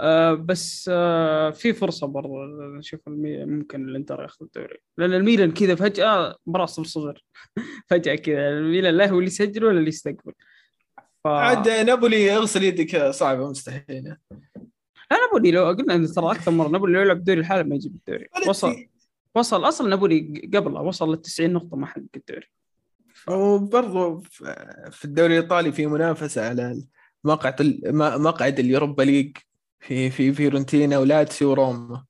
[0.00, 2.44] آه بس آه في فرصة برضو
[2.78, 4.78] نشوف ممكن الإنتر ياخذ الدوري.
[4.98, 7.24] لأن الميلان كذا فجأة مباراة صفر صفر.
[7.90, 10.32] فجأة كذا الميلان لا هو اللي يسجل ولا اللي يستقبل.
[11.24, 11.26] ف...
[11.26, 14.16] عاد نابولي اغسل يدك صعبه مستحيل.
[15.10, 18.28] لا نابولي لو قلنا ترى أكثر مرة نابولي لو يلعب الدوري الحالي ما يجيب الدوري.
[18.48, 18.86] وصل
[19.34, 22.46] وصل أصلا نابولي قبله وصل ل 90 نقطة ما حقق الدوري.
[23.28, 24.20] وبرضه
[24.90, 26.82] في الدوري الإيطالي في منافسة على
[27.24, 29.36] مقعد مقعد اليوروبا ليج
[29.80, 32.04] في في فيورنتينا ولاتسيو وروما.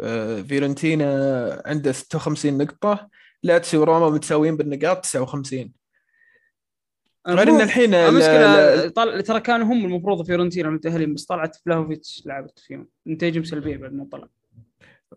[0.00, 3.08] آه، فيورنتينا عنده 56 نقطة
[3.42, 5.72] لاتسيو وروما متساويين بالنقاط 59
[7.28, 9.22] غير إن الحين المشكلة طل...
[9.22, 12.88] ترى كانوا هم المفروض فيورنتينا متأهلين بس طلعت فلاهوفيتش لعبت فيهم.
[13.06, 14.28] نتائجهم سلبية بعد ما طلع.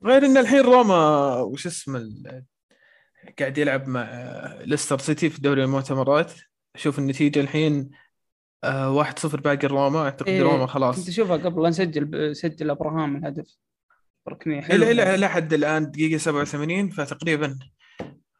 [0.04, 2.12] غير إن الحين روما وش اسمه
[3.39, 4.09] قاعد يلعب مع
[4.65, 6.34] ليستر سيتي في دوري المؤتمرات.
[6.75, 7.89] شوف النتيجة الحين
[8.63, 10.03] آه واحد صفر باقي روما.
[10.03, 10.95] أعتقد إيه روما خلاص.
[10.95, 13.57] كنت أشوفها قبل لا نسجل سجل أبراهام الهدف.
[14.30, 14.84] ركنيه حلو.
[14.84, 17.59] إلى إلى حد الآن دقيقة 87 فتقريبا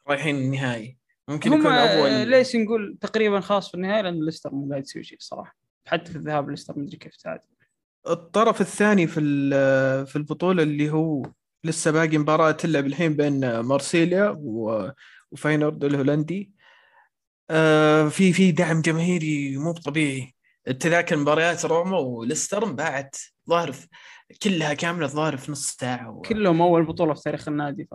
[0.08, 0.98] رايحين النهائي.
[1.30, 2.28] ممكن يكون أول.
[2.28, 5.58] ليش نقول تقريبا خاص في النهائي؟ لأن ليستر مو قاعد يسوي شيء صراحة.
[5.88, 7.44] حتى في الذهاب ليستر ما أدري كيف تعادل.
[8.08, 9.22] الطرف الثاني في
[10.06, 11.26] في البطولة اللي هو
[11.64, 14.36] لسه باقي مباراة تلعب الحين بين مارسيليا
[15.32, 16.52] وفاينورد الهولندي.
[17.50, 20.36] آه، في في دعم جماهيري مو طبيعي.
[20.68, 23.16] التذاكر مباريات روما وليستر انباعت
[23.50, 23.76] ظاهر
[24.44, 26.22] كلها كاملة ظاهر في نص ساعة و...
[26.22, 27.90] كلهم أول بطولة في تاريخ النادي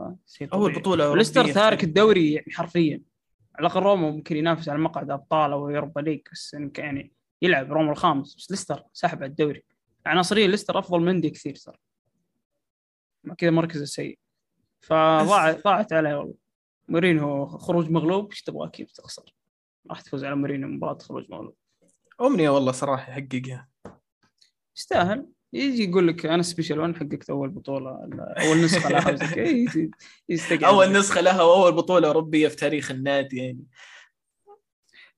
[0.53, 3.01] أول بطولة وليستر تارك الدوري يعني حرفيا.
[3.55, 7.13] على الأقل روما ممكن ينافس على مقعد أبطال أو يوروبا ليج بس يعني
[7.43, 8.37] يلعب روما الخامس.
[8.37, 9.65] بس ليستر سحب على الدوري.
[10.07, 11.79] عناصريا ليستر أفضل من دي كثير صار
[13.39, 14.19] كذا مركزه سيء.
[14.81, 16.35] فضاعت ضاعت عليه والله.
[16.89, 19.35] مورينو خروج مغلوب إيش تبغى؟ كيف تخسر.
[19.91, 21.55] راح تفوز على مورينيو مباراة خروج مغلوب.
[22.21, 23.69] أمنية والله صراحة يحققها.
[24.77, 25.27] يستاهل.
[25.53, 29.19] يجي يقول لك أنا special one حققت أول بطولة أول نسخة لها
[30.29, 33.65] يستقعد أول نسخة لها وأول بطولة أوروبية في تاريخ النادي يعني.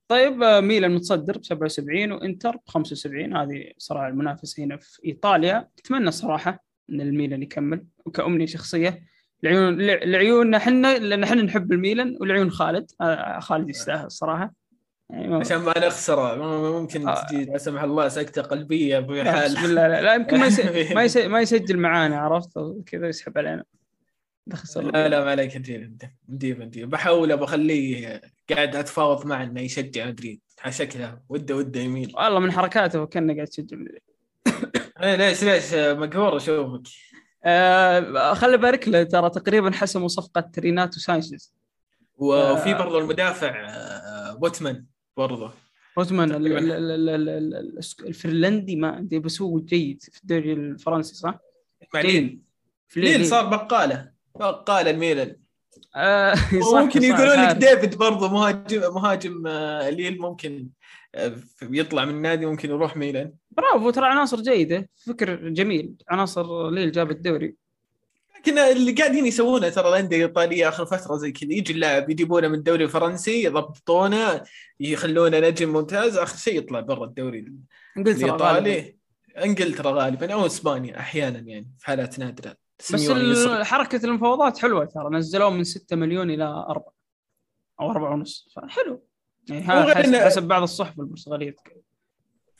[0.09, 5.69] طيب ميلان متصدر ب 77 وإنتر ب 75 هذه صراحة المنافسة هنا في إيطاليا.
[5.79, 9.03] أتمنى صراحة ان الميلان يكمل وكأمنية شخصية.
[9.43, 12.91] لعيون لعيوننا إحنا لأن إحنا نحب الميلان ولعيون خالد.
[13.01, 14.53] آه، خالد يستاهل الصراحه
[15.11, 16.35] يعني ما- عشان ما نخسره.
[16.81, 17.27] ممكن آه.
[17.27, 19.89] تجي لا سمح الله سكتة قلبية لا، بحال بسم الله.
[19.89, 22.51] لا, لا يمكن ما يسجل ما, يسجل ما يسجل معانا عرفت؟
[22.87, 23.65] كذا يسحب علينا.
[24.77, 25.91] لا لا ما عليك ندير
[26.29, 28.21] ندير ندير بحاول بخليه
[28.53, 30.41] قاعد أتفاوض معه إنه يشجع مدريد.
[30.63, 32.13] على شكله ودة ودة يميل.
[32.17, 34.01] والله من حركاته كأنه قاعد يسجل مدري.
[35.03, 36.83] إيه ليش ليش مقهور اشوفك
[37.45, 41.55] آه خلي ابارك له ترى تقريبا حسموا صفقة ريناتو سانشيز
[42.19, 42.79] وفي آه.
[42.79, 43.67] برضو المدافع
[45.97, 51.39] بوتمان ال- ال- الفنلندي ما أدري بس هو جيد في الدوري الفرنسي صح؟
[51.95, 52.01] مع.
[52.01, 52.41] ليل
[52.97, 55.37] ليل صار بقالة بقالة الميلان
[55.97, 56.35] آه
[56.75, 57.57] ممكن يقولون لك.
[57.57, 60.69] ديفيد برضو مهاجم مهاجم آه، ليل ممكن
[61.63, 63.33] يطلع من النادي ممكن يروح ميلان.
[63.51, 64.89] برافو ترى عناصر جيدة.
[65.07, 65.95] فكر جميل.
[66.09, 67.55] عناصر ليل جاب الدوري.
[68.37, 72.55] لكن اللي قاعدين يسوونه ترى الأندية الإيطالية آخر فترة زي كذا يجي اللاعب يجيبونه من
[72.55, 74.43] الدوري الفرنسي يضبطونه
[74.81, 77.53] يخلونه نجم ممتاز آخر شيء يطلع برا الدوري.
[77.97, 78.97] الإيطالي.
[79.45, 82.57] إنجلترا غالبا أو إسبانيا أحيانا يعني في حالات نادرة.
[82.79, 83.11] بس
[83.49, 85.11] حركة المفاوضات حلوة ترى.
[85.11, 86.93] نزلوه من 6 مليون إلى 4
[87.81, 88.49] أو 4 ونص.
[88.57, 89.06] فحلو.
[89.49, 91.57] يعني وغير حسب, بعض الصحف البرتغاليه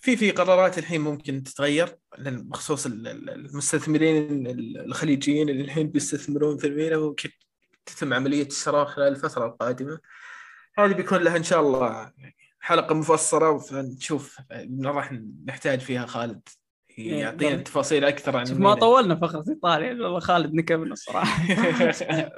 [0.01, 6.57] في في قرارات الحين ممكن تتغير بخصوص ال- ال- المستثمرين ال- الخليجيين اللي الحين بيستثمرون
[6.59, 7.33] في المينا وكيف
[7.87, 9.99] تتم عملية الشراء خلال الفترة القادمة
[10.79, 14.39] هذه بيكون لها إن شاء الله يعني حلقة مفصلة فنشوف
[14.85, 15.13] راح
[15.47, 16.41] نحتاج فيها خالد
[16.99, 17.67] يعطينا بالضبط.
[17.67, 18.75] تفاصيل أكثر عن ما.
[18.75, 21.43] طولنا فقرة إيطاليا والله خالد نكبنا الصراحة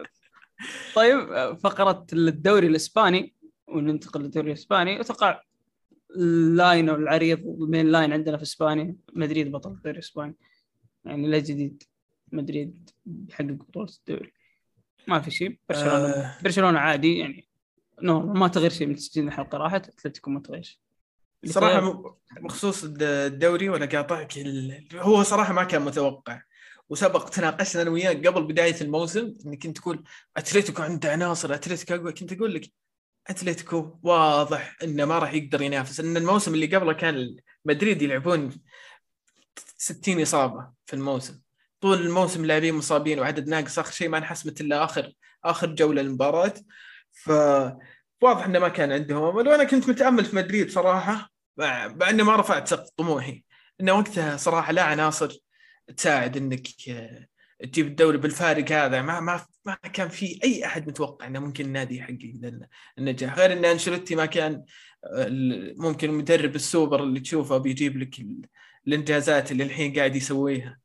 [0.95, 1.19] طيب
[1.63, 3.35] فقرة الدوري الإسباني
[3.69, 5.01] وننتقل للدوري الإسباني.
[5.01, 5.41] أتوقع
[6.16, 10.35] ال line أو العريض ال main line عندنا في إسبانيا مدريد بطل الدوري الإسباني.
[11.05, 11.83] يعني لا جديد
[12.33, 14.33] مدريد بيحقق بطولة الدوري.
[15.09, 15.59] ما في شيء.
[15.69, 16.37] برشلونة آه.
[16.43, 17.49] برشلونة عادي يعني
[18.03, 20.79] نورمال ما تغير شيء من تسجيل الحلقة راحت أتلتيكو ما تغير شيء.
[21.47, 26.43] صراحة م- بخصوص الد- الدوري وأنا قاطعك ال- هو صراحة ما كان متوقع.
[26.89, 30.05] وسبق تناقشنا أنا وياك قبل بداية الموسم انك كنت تقول
[30.37, 32.71] أتلتيكو عنده عناصر أتلتيكو أقوى كنت أقول لك
[33.29, 38.51] أتلتيكو واضح إنه ما راح يقدر ينافس إن الموسم اللي قبله كان مدريد يلعبون
[39.76, 41.41] 60 إصابة في الموسم.
[41.81, 45.12] طول الموسم لاعبين مصابين وعدد ناقص آخر شيء ما انحسمت إلا آخر
[45.45, 46.55] آخر جولة المباراه
[47.12, 47.31] ف
[48.20, 52.37] واضح إنه ما كان عندهم أمل وأنا كنت متأمل في مدريد صراحة مع اني ما
[52.37, 53.45] رفعت سقف طموحي.
[53.81, 55.39] إنه وقتها صراحة لا عناصر
[55.97, 56.68] تساعد إنك
[57.63, 61.97] تجيب الدوري بالفارق هذا ما ما ما كان في أي أحد متوقع إنه ممكن النادي
[61.97, 62.33] يحقق
[62.99, 64.65] النجاح غير إن أنشيلوتي ما كان
[65.05, 65.29] آه،
[65.77, 68.43] ممكن مدرب السوبر اللي تشوفه بيجيب لك ال-
[68.87, 70.79] الإنجازات اللي الحين قاعد يسويها.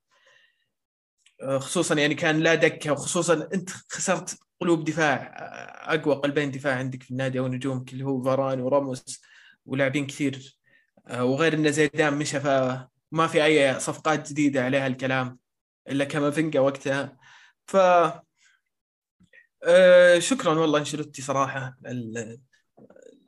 [1.41, 6.75] آه، خصوصا يعني كان لا دكة وخصوصا أنت خسرت قلوب دفاع آه، أقوى قلبين دفاع
[6.75, 9.21] عندك في النادي أو نجومك اللي هو فاران وراموس
[9.65, 10.57] ولاعبين كثير.
[11.19, 15.39] وغير إن زيدان مشى فما في أي صفقات جديدة عليها الكلام.
[15.89, 17.17] إلا كامافينجا وقتها.
[17.65, 17.77] ف
[19.65, 21.77] آه، شكرا والله انشيلوتي صراحة.
[21.85, 22.39] ال-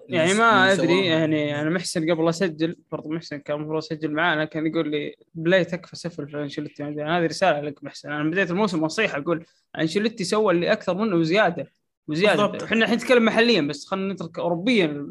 [0.10, 0.74] يعني ما.
[0.74, 5.16] أدري يعني أنا محسن قبل أسجل برضو محسن كان المفروض يسجل معانا كان يقول لي
[5.34, 6.84] بلاي تكفى سفل في أنشيلوتي.
[6.84, 8.12] يعني هذه رسالة لك محسن.
[8.12, 9.45] أنا بدايه الموسم نصيحة أقول
[9.80, 11.72] أنشيلوتي سوى اللي أكثر منه وزيادة
[12.08, 12.66] وزيادة.
[12.66, 15.08] إحنا الحين نتكلم محليا بس خلينا نترك اوروبيا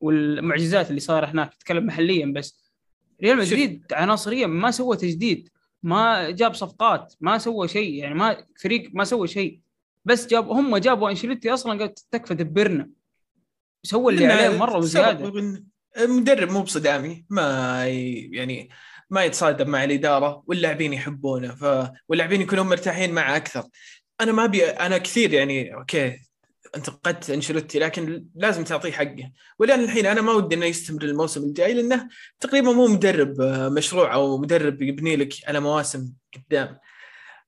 [0.00, 2.72] والمعجزات اللي صايرة هناك نتكلم محليا بس.
[3.22, 3.36] ريال.
[3.38, 5.48] مدريد عناصريا ما سوى تجديد.
[5.82, 9.60] ما جاب صفقات ما سوى شيء يعني ما فريق ما سوى شيء.
[10.04, 12.90] بس جاب هم جابوا أنشيلوتي أصلا قال تكفى دبرنا.
[13.82, 15.32] سوى اللي عليه مرة وزيادة.
[15.98, 18.68] المدرب مو بصدامي ما يعني
[19.10, 23.64] ما يتصادم مع الإدارة واللاعبين يحبونه ف واللاعبين يكونون مرتاحين معه أكثر.
[24.20, 26.18] أنا ما أبي أنا كثير يعني أوكي
[26.76, 29.32] انتقدت أنشيلوتي لكن لازم تعطيه حقه.
[29.58, 32.08] ولأن الحين أنا ما ودي إنه يستمر الموسم الجاي لأنه
[32.40, 36.78] تقريبا مو مدرب آه، مشروع أو مدرب يبني لك على مواسم قدام.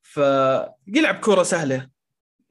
[0.03, 1.89] فيلعب كورة سهلة.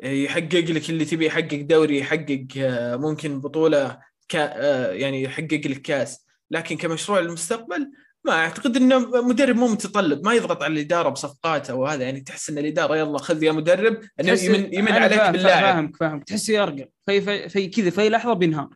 [0.04, 4.00] يحقق لك اللي تبي يحقق دوري يحقق آه، ممكن بطولة
[4.30, 6.26] كا آه، يعني يحقق لك كاس.
[6.52, 7.92] لكن كمشروع للمستقبل
[8.26, 12.50] ما أعتقد إنه مدرب مو متطلب ما يضغط على الإدارة بصفقات أو هذا يعني تحس
[12.50, 15.64] إن الإدارة يلا خذ يا مدرب إنه يمن, يمن عليك فاهم- باللاعب.
[15.64, 18.70] فاهمك فاهمك تحس يرقل في في, في كذا في لحظة بينهار.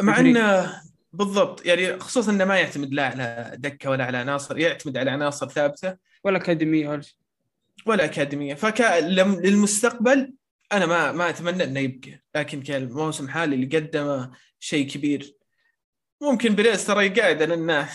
[0.00, 0.20] مع.
[0.20, 0.80] إنه
[1.12, 5.48] بالضبط يعني خصوصا إنه ما يعتمد لا على دكة ولا على عناصر يعتمد على عناصر
[5.48, 5.96] ثابتة.
[6.24, 7.16] ولا أكاديمية ولا شيء.
[7.86, 8.54] ولا أكاديمية.
[8.54, 10.32] فللمستقبل
[10.72, 15.34] أنا ما ما أتمنى إنه يبقى لكن كالموسم الحالي اللي قدمه شيء كبير.
[16.22, 17.88] ممكن بريس ترى يقعد لأنه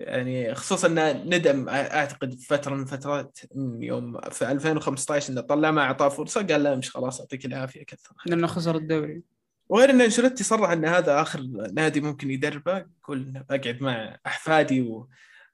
[0.00, 3.38] يعني خصوصا انه ندم أعتقد في فترة من فترات
[3.80, 8.12] يوم في 2015 انه طلع ما اعطاه فرصه قال لا مش خلاص يعطيك العافية كثر
[8.26, 9.22] لأنه خسر الدوري.
[9.68, 11.40] وغير إن أنشيلوتي صرح إن هذا آخر
[11.72, 15.08] نادي ممكن يدربه يقول أقعد مع أحفادي و...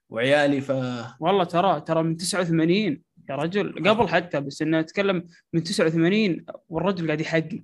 [0.09, 0.71] وعيالي ف
[1.19, 3.89] والله ترى ترى من 89 يا رجل.
[3.89, 7.63] قبل حتى بس إنه أتكلم من 89 والرجل قاعد يحقق.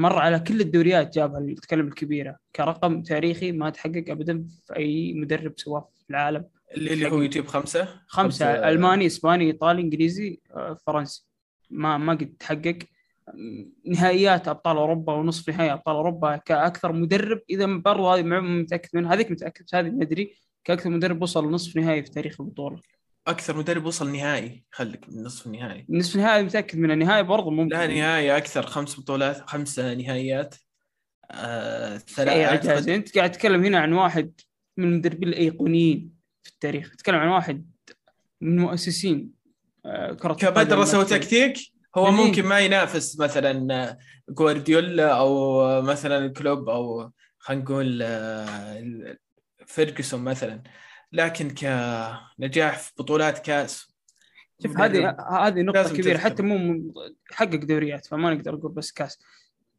[0.00, 2.36] مر على كل الدوريات جابها نتكلم الكبيرة.
[2.56, 6.44] كرقم تاريخي ما تحقق ابدا في أي مدرب سواه في العالم.
[6.76, 8.68] اللي, اللي هو يجيب خمسة؟ خمسة, خمسة.
[8.68, 11.26] ألماني إسباني إيطالي إنجليزي آه، فرنسي.
[11.70, 12.78] ما ما قد تحقق.
[13.86, 17.40] نهائيات أبطال أوروبا ونصف نهائي أبطال أوروبا كأكثر مدرب.
[17.50, 19.14] إذا برضه هذه متأكد منها.
[19.14, 20.36] هذيك متاكد هذه ما أدري.
[20.64, 22.80] كأكثر مدرب وصل لنصف نهائي في تاريخ البطولة.
[23.26, 25.86] أكثر مدرب وصل نهائي خليك من نصف النهائي.
[25.88, 27.76] نصف النهائي متأكد من النهائي برضه ممكن.
[27.76, 30.54] لا نهائي أكثر خمس بطولات خمس نهائيات.
[31.30, 34.32] آه ثلاث أنت قاعد تتكلم هنا عن واحد
[34.76, 36.12] من المدربين الأيقونيين
[36.42, 36.90] في التاريخ.
[36.90, 37.70] تتكلم عن واحد
[38.40, 39.30] من مؤسسين
[39.86, 41.58] آه كرة كمدرسة وتكتيك
[41.96, 42.26] هو جميل.
[42.26, 43.98] ممكن ما ينافس مثلا
[44.28, 49.16] جوارديولا أو مثلا كلوب أو خلينا نقول آه،
[49.66, 50.62] فيرجسون مثلا.
[51.12, 53.90] لكن كنجاح في بطولات كاس
[54.62, 56.92] شوف هذه هذه نقطة كبيرة حتى مو
[57.30, 59.18] حقق دوريات فما نقدر نقول بس كاس.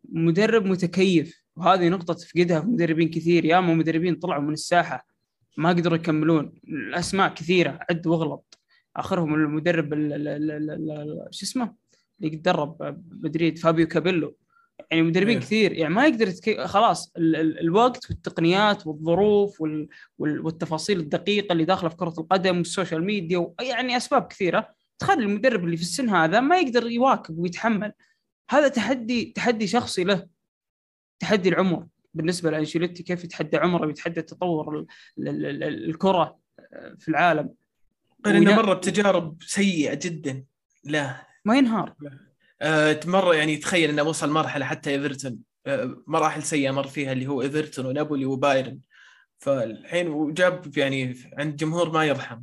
[0.10, 3.46] مدرب متكيف وهذه نقطة تفقدها في مدربين كثير.
[3.46, 5.08] يا مدربين طلعوا من الساحة
[5.58, 6.54] ما قدروا يكملون.
[6.68, 8.60] الأسماء كثيرة عد واغلط.
[8.96, 9.94] آخرهم المدرب
[11.32, 11.76] شو اسمه؟
[12.22, 14.38] اللي درب مدريد فابيو كابيلو.
[14.92, 15.44] يعني مدربين إيه.
[15.44, 15.74] كثير.
[15.74, 16.68] يعني ما يقدر يتكي...
[16.68, 17.36] خلاص ال...
[17.36, 17.60] ال...
[17.60, 19.88] الوقت والتقنيات والظروف وال...
[20.18, 20.46] وال...
[20.46, 23.56] والتفاصيل الدقيقة اللي داخلة في كرة القدم وال social media و...
[23.62, 24.70] يعني أسباب كثيرة.
[25.00, 27.94] تخلي المدرب اللي في السن هذا ما يقدر يواكب ويتحمل.
[28.50, 30.28] هذا تحدي تحدي شخصي له.
[31.20, 31.88] تحدي العمر.
[32.14, 34.88] بالنسبة لأنشيلوتي كيف يتحدى عمره ويتحدى تطور ال...
[35.28, 35.46] ال...
[35.46, 35.90] ال...
[35.90, 36.38] الكرة
[37.00, 37.50] في العالم.
[38.26, 40.44] غير إنه مره بتجارب سيئة جدا.
[40.84, 41.28] لا.
[41.46, 41.96] ما ينهار.
[42.62, 45.38] آه مره يعني تخيل إنه وصل مرحلة حتى إيفرتون.
[45.66, 48.80] آه مراحل سيئة مر فيها اللي هو إيفرتون ونابولي وبايرن.
[49.38, 52.42] فالحين وجاب يعني عند جمهور ما يرحم.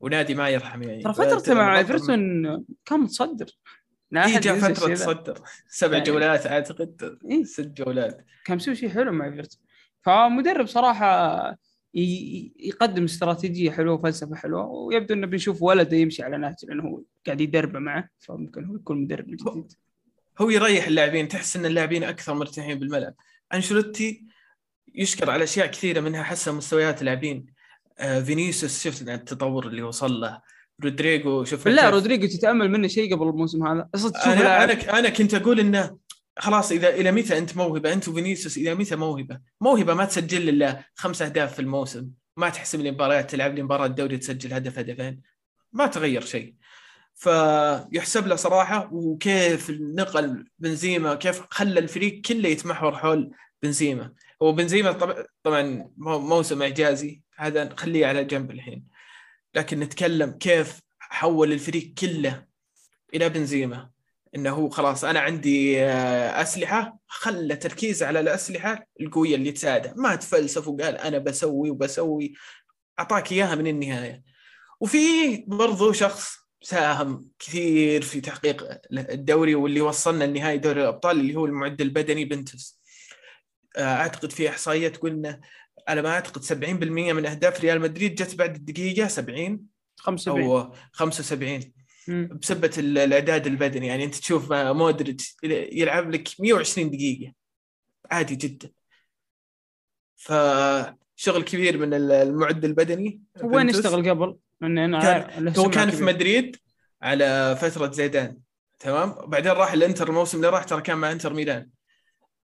[0.00, 1.02] ونادي ما يرحم يعني.
[1.02, 2.42] ترى فترته مع إيفرتون
[2.84, 3.46] كان متصدر.
[4.16, 5.40] اي جاء فترة تصدر.
[5.68, 6.04] سبع يعني...
[6.04, 7.18] جولات أعتقد.
[7.30, 8.24] إيه؟ ست جولات.
[8.44, 9.60] كان مسوي شيء حلو مع إيفرتون.
[10.02, 11.56] فمدرب صراحة
[12.58, 17.40] يقدم استراتيجية حلوة وفلسفة حلوة ويبدو إنه بنشوف ولده يمشي على نهج لأنه هو قاعد
[17.40, 19.72] يدربه معه فممكن هو يكون مدرب الجديد
[20.40, 23.14] هو يريح اللاعبين تحس إن اللاعبين أكثر مرتاحين بالملعب.
[23.54, 24.24] انشلوتي
[24.94, 27.46] يشكر على أشياء كثيرة منها حسن مستويات اللاعبين.
[27.98, 30.40] آه فينيسيوس شفت التطور اللي وصل له.
[30.84, 33.88] رودريجو شوف بالله رودريجو تتأمل منه شيء قبل الموسم هذا.
[34.26, 35.98] أنا أنا أنا كنت أقول إنه
[36.38, 40.84] خلاص إذا إلى متى أنت موهبة؟ أنت وفينيسيوس إلى متى موهبة؟ موهبة ما تسجل إلا
[40.94, 45.22] خمس اهداف في الموسم، ما تحسب لي مباريات تلعب لي مباراة دوري تسجل هدف هدفين.
[45.72, 46.54] ما تغير شيء.
[47.14, 53.30] فيحسب له صراحة وكيف نقل بنزيما كيف خلى الفريق كله يتمحور حول
[53.62, 54.12] بنزيما.
[54.42, 54.92] هو بنزيما
[55.42, 57.22] طبعا موسم إعجازي.
[57.36, 58.84] هذا نخليه على جنب الحين.
[59.54, 62.46] لكن نتكلم كيف حول الفريق كله
[63.14, 63.90] إلى بنزيما.
[64.34, 69.94] إنه هو خلاص أنا عندي آه، أسلحة خلى تركيز على الأسلحة القوية اللي تساعده.
[69.96, 72.34] ما تفلسف وقال أنا بسوي وبسوي
[72.98, 74.22] أعطاك إياها من النهاية.
[74.80, 81.46] وفي برضو شخص ساهم كثير في تحقيق الدوري واللي وصلنا لنهائي دوري الأبطال اللي هو
[81.46, 82.80] المعد البدني بنتس
[83.76, 85.40] آه، أعتقد في إحصائية تقول انه
[85.88, 89.60] على ما أعتقد 70% من أهداف ريال مدريد جت بعد الدقيقة 70
[89.96, 91.72] 75 أو 75
[92.08, 93.86] بسبة الإعداد البدني.
[93.86, 95.36] يعني أنت تشوف مودريتش
[95.72, 97.32] يلعب لك 120 دقيقة.
[98.10, 98.70] عادي جدا.
[100.16, 103.20] فشغل كبير من المعد البدني.
[103.42, 105.28] وين اشتغل قبل؟ من أنا
[105.58, 106.56] هو كان في مدريد
[107.02, 108.38] على فترة زيدان.
[108.78, 111.68] تمام؟ بعدين راح الإنتر الموسم اللي راح ترى كان مع إنتر ميلان.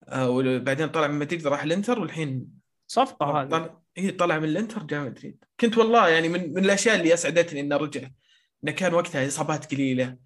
[0.09, 2.47] آه وبعدين طلع من مدريد راح الإنتر والحين
[2.87, 3.49] صفقة هذه.
[3.49, 5.45] طلع هي طلع من الإنتر جاء مدريد.
[5.61, 8.09] كنت والله يعني من, من الأشياء اللي أسعدتني إنه رجع.
[8.65, 10.17] انه كان وقتها إصابات قليلة.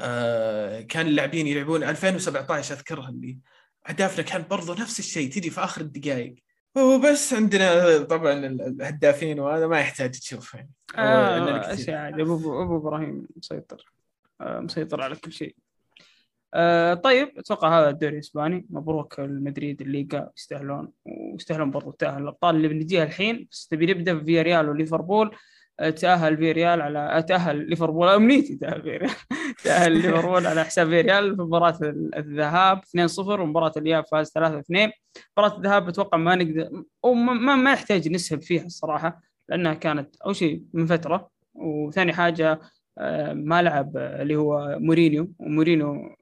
[0.00, 3.38] آه كان اللاعبين يلعبون 2017 أذكرها اللي
[3.88, 6.34] أهدافنا كان برضو نفس الشيء تجي في آخر الدقائق.
[6.76, 10.70] وبس عندنا طبعا الهدافين وهذا ما يحتاج تشوف يعني.
[10.98, 11.70] آه
[12.20, 13.92] ابو أبو إبراهيم مسيطر.
[14.40, 15.56] آه مسيطر على كل شيء.
[16.54, 18.66] آه طيب أتوقع هذا الدوري الإسباني.
[18.70, 23.48] مبروك لمدريد الليغا يستاهلون ويستاهلون برضو تأهل الأبطال اللي بنجيها الحين.
[23.50, 25.36] بس تبي نبدأ فيريال وليفربول.
[25.78, 28.08] تاهل فيريال على تاهل ليفربول.
[28.08, 29.10] امنيتي تأهل فيريال.
[29.64, 31.78] تأهل ليفربول على حساب فيريال في مباراة
[32.16, 32.80] الذهاب.
[32.84, 34.92] 2-0 ومباراة الإياب فاز 3-2
[35.38, 40.62] مباراة الذهاب أتوقع ما نقدر أو ما, يحتاج نسهب فيها الصراحة لأنها كانت أول شيء
[40.72, 41.30] من فترة.
[41.54, 42.60] وثاني حاجة
[42.98, 45.32] آه، ما لعب اللي هو مورينو.
[45.38, 46.16] ومورينو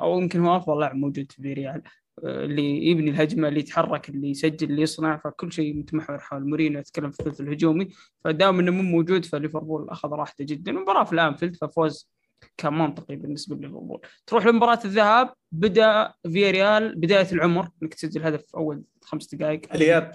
[0.00, 1.74] أو يمكن هو أفضل لاعب موجود في فيريال.
[1.76, 1.82] آه،
[2.24, 7.10] اللي يبني الهجمة اللي يتحرك اللي يسجل اللي يصنع فكل شيء متمحور حول مورينو يتكلم
[7.10, 7.88] في الثلث الهجومي
[8.24, 10.72] فدام إنه مو موجود فليفربول أخذ راحته جدا.
[10.72, 12.08] المباراه في الأنفيلد ففوز
[12.56, 14.00] كان منطقي بالنسبة لليفربول.
[14.26, 19.74] تروح لمباراة الذهاب بدأ فياريال بداية العمر إنك تسجل هدف أول خمس دقائق.
[19.74, 20.12] الإياب.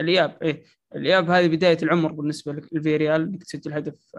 [0.00, 0.62] الإياب إيه.
[0.96, 4.16] الإياب هذه بداية العمر بالنسبة للفيريال إنك تسجل هدف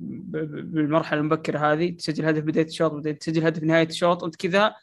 [0.00, 4.74] بالمرحلة المبكرة هذه تسجل هدف بداية الشوط بعدين تسجل هدف نهاية الشوط انت كذا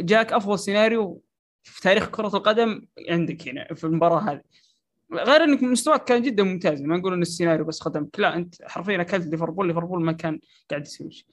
[0.00, 1.22] جاك أفضل سيناريو
[1.62, 4.40] في تاريخ كرة القدم عندك هنا في المباراة هذه.
[5.12, 9.00] غير إنك مستواك كان جدا ممتاز ما نقول إن السيناريو بس خدمك لا أنت حرفيا
[9.00, 10.40] أكلت ليفربول ليفربول ما كان
[10.70, 11.26] قاعد يسوي شيء.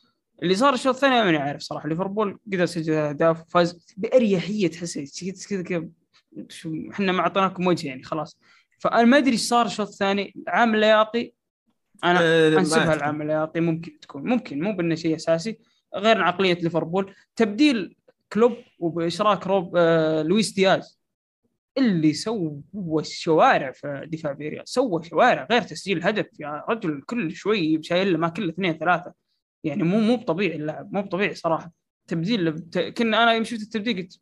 [0.44, 1.90] اللي صار الشوط الثاني ماني عارف صراحة.
[1.90, 5.88] ليفربول قدر يسجل أهداف وفاز بأريحية تحس كذا كذا
[6.92, 8.38] إحنا ما أعطيناكم وجه يعني خلاص.
[8.80, 10.36] فأنا ما أدري إيش صار الشوط الثاني.
[10.48, 11.32] عامل اللياقي
[12.04, 12.20] أنا
[12.50, 12.94] ما أنسبها.
[12.94, 15.60] العامل اللياقي ممكن تكون ممكن مو بانه شيء أساسي.
[15.96, 17.14] غير عقلية ليفربول.
[17.36, 17.96] تبديل
[18.34, 21.00] كلوب وبإشراك روب آه لويس دياز.
[21.78, 22.62] اللي سوى
[23.00, 26.26] الشوارع في دفاع فيريال سوى شوارع غير تسجيل هدف.
[26.40, 29.14] يا رجل كل شوي شايل ما كله اثنين ثلاثة.
[29.64, 31.72] يعني مو مو بطبيعي اللاعب مو بطبيعي صراحة.
[32.08, 34.22] تبديل ت- كنا أنا يوم شفت التبديل قلت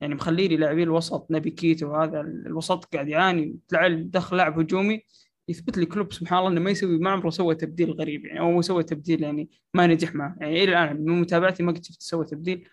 [0.00, 3.56] يعني مخلي لي لاعبين الوسط نابي كيتا هذا الوسط قاعد يعاني
[4.04, 5.02] دخل لاعب هجومي.
[5.48, 8.26] يثبت لي كلوب سبحان الله إنه ما يسوي ما عمره سوى تبديل غريب.
[8.26, 10.36] يعني أو سوى تبديل يعني ما نجح معه.
[10.40, 12.68] يعني إلى الآن من متابعتي ما قد شفت سوى تبديل.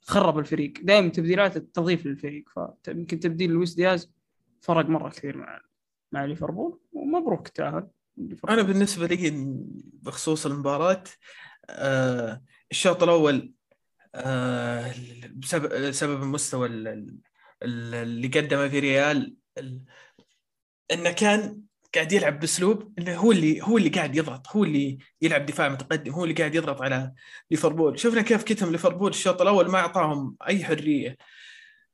[0.00, 0.72] خرب الفريق.
[0.82, 2.44] دائما تبديلات تضيف للفريق.
[2.82, 4.10] فيمكن تبديل لويس دياز
[4.60, 5.60] فرق مرة كثير مع
[6.12, 6.80] مع ليفربول.
[6.92, 7.88] ومبروك تأهل.
[8.48, 9.30] أنا بالنسبة لي
[10.02, 11.04] بخصوص المباراة
[11.70, 13.52] آه الشوط الأول
[14.14, 14.94] آه
[15.36, 19.82] بسبب سبب المستوى ال- ال- اللي قدمه في ريال ال-
[20.90, 21.62] إنه كان
[21.94, 26.12] قاعد يلعب بأسلوب إنه هو اللي هو اللي قاعد يضغط هو اللي يلعب دفاع متقدم
[26.12, 27.12] هو اللي قاعد يضغط على
[27.50, 28.00] ليفربول.
[28.00, 31.16] شفنا كيف كتم ليفربول الشوط الأول ما أعطاهم أي حرية.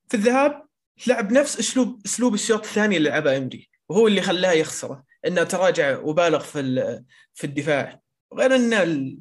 [0.08, 0.66] في الذهاب
[1.06, 5.98] لعب نفس اسلوب أسلوب الشوط الثاني اللي لعبه امري وهو اللي خلاه يخسره إنه تراجع
[5.98, 7.02] وبالغ في
[7.34, 8.00] في الدفاع.
[8.34, 9.12] غير انه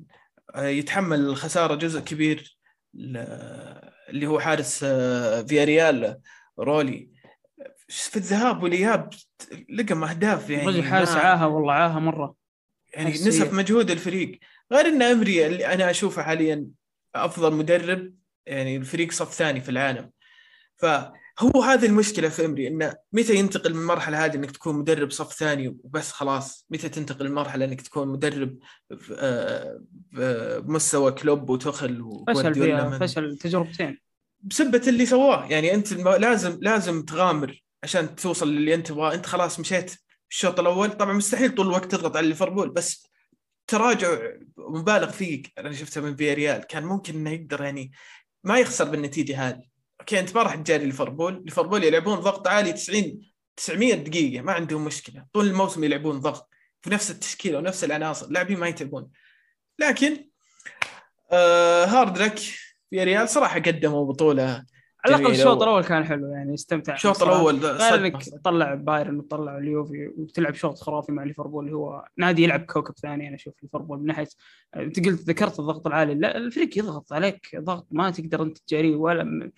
[0.56, 2.58] يتحمل الخسارة جزء كبير
[4.10, 6.20] اللي هو حارس آه، فياريال
[6.60, 7.13] رولي.
[7.94, 9.10] في الذهاب والإياب
[9.70, 10.64] لقم أهداف يعني.
[10.64, 12.36] الرجل حارس عاهه والله عاهه مرة.
[12.94, 13.54] يعني حارس نسف.
[13.54, 14.40] مجهود الفريق.
[14.72, 16.66] غير إن أمري اللي أنا أشوفه حاليا
[17.16, 18.14] أفضل مدرب
[18.46, 20.10] يعني الفريق صف ثاني في العالم.
[20.78, 25.34] فهو هذه المشكلة في أمري إنه متى ينتقل من المرحله هذه إنك تكون مدرب صف
[25.34, 28.58] ثاني وبس خلاص؟ متى تنتقل لمرحله إنك تكون مدرب
[29.18, 29.82] آه،
[30.12, 34.00] بمستوى كلوب وتخل فشل وجوارديولا فيها من- فشل تجربتين.
[34.42, 35.46] بسبة اللي سواه.
[35.46, 39.14] يعني أنت لازم لازم تغامر عشان توصل للي أنت تبغاه.
[39.14, 39.96] أنت خلاص مشيت
[40.32, 40.92] الشوط الأول.
[40.92, 43.08] طبعا مستحيل طول الوقت تضغط على ليفربول بس
[43.68, 44.20] تراجع
[44.58, 46.64] مبالغ فيه أنا شفته من فياريال.
[46.64, 47.92] كان ممكن إنه يقدر يعني
[48.44, 49.64] ما يخسر بالنتيجة هذه.
[50.00, 51.42] okay أنت ما راح تجاري ليفربول.
[51.46, 53.22] ليفربول يلعبون ضغط عالي 90
[53.56, 54.42] 900 دقيقة.
[54.42, 55.26] ما عندهم مشكلة.
[55.34, 56.50] طول الموسم يلعبون ضغط
[56.82, 58.30] في نفس التشكيلة ونفس العناصر.
[58.30, 59.10] لاعبين ما يتعبون.
[59.80, 60.30] لكن
[61.32, 62.40] آه hard luck
[62.90, 64.66] فياريال صراحة قدموا بطولة
[65.06, 67.24] على الأقل الشوط الأول كان حلو يعني استمتع الشوط.
[67.24, 67.96] الأول غير.
[67.96, 72.94] انك تطلع بايرن وتطلع اليوفي وتلعب شوط خرافي مع ليفربول اللي هو نادي يلعب كوكب
[72.98, 73.28] ثاني.
[73.28, 74.28] أنا أشوف ليفربول من ناحية
[74.76, 76.16] أنت قلت ذكرت الضغط العالي.
[76.16, 79.52] لا الفريق يضغط عليك ضغط ما تقدر أنت تجاريه ولا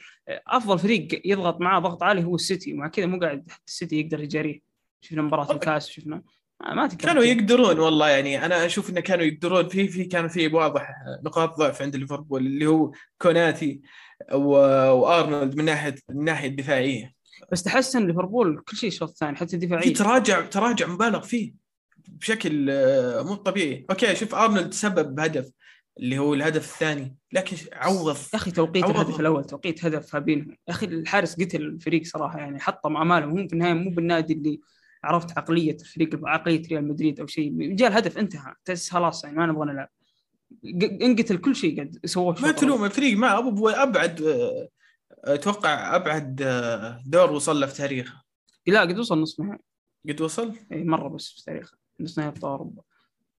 [0.47, 2.73] أفضل فريق يضغط معاه ضغط عالي هو السيتي.
[2.73, 4.61] ومع كذا مو قاعد حتى السيتي يقدر يجاريه.
[5.01, 5.51] شفنا مباراة.
[5.51, 6.21] الكاس شفنا.
[6.61, 9.67] ما ما تقدر كانوا يقدرون والله يعني أنا أشوف إنه كانوا يقدرون.
[9.67, 10.89] في في كان في واضح
[11.23, 12.91] نقاط ضعف عند ليفربول اللي هو
[13.21, 13.81] كوناتي.
[14.33, 17.13] وأرنولد من ناحيه من الناحيه الدفاعية.
[17.51, 21.53] بس تحسن ليفربول كل شيء الشوط الثاني حتى في دفاعيا تراجع تراجع مبالغ فيه
[22.07, 23.85] بشكل آه، مو طبيعي.
[23.89, 25.51] أوكي شوف أرنولد سبب بهدف
[25.99, 28.95] اللي هو الهدف الثاني لكن عوض يا أخي توقيت عوض.
[28.95, 33.47] الهدف الأول توقيت هدف فابينho يا أخي الحارس قتل الفريق صراحة يعني حطم امالهم هم
[33.47, 34.59] في النهاية مو بالنادي اللي
[35.03, 37.75] عرفت عقلية الفريق عقليه ريال مدريد أو شيء.
[37.75, 38.53] جاء الهدف انتهى.
[38.89, 39.89] خلاص يعني ما نبغى نلعب.
[41.01, 44.69] انقتل كل شيء قد سووه ما تلوم الفريق ما ابو أبعد آه،
[45.23, 48.23] أتوقع أبعد آه، دور وصل له في تاريخه.
[48.67, 49.63] لا قد وصل نصف نهائي.
[50.09, 51.77] قد وصل؟ إي مرة بس في تاريخه.
[51.99, 52.81] نصف نهائي ابطال أوروبا.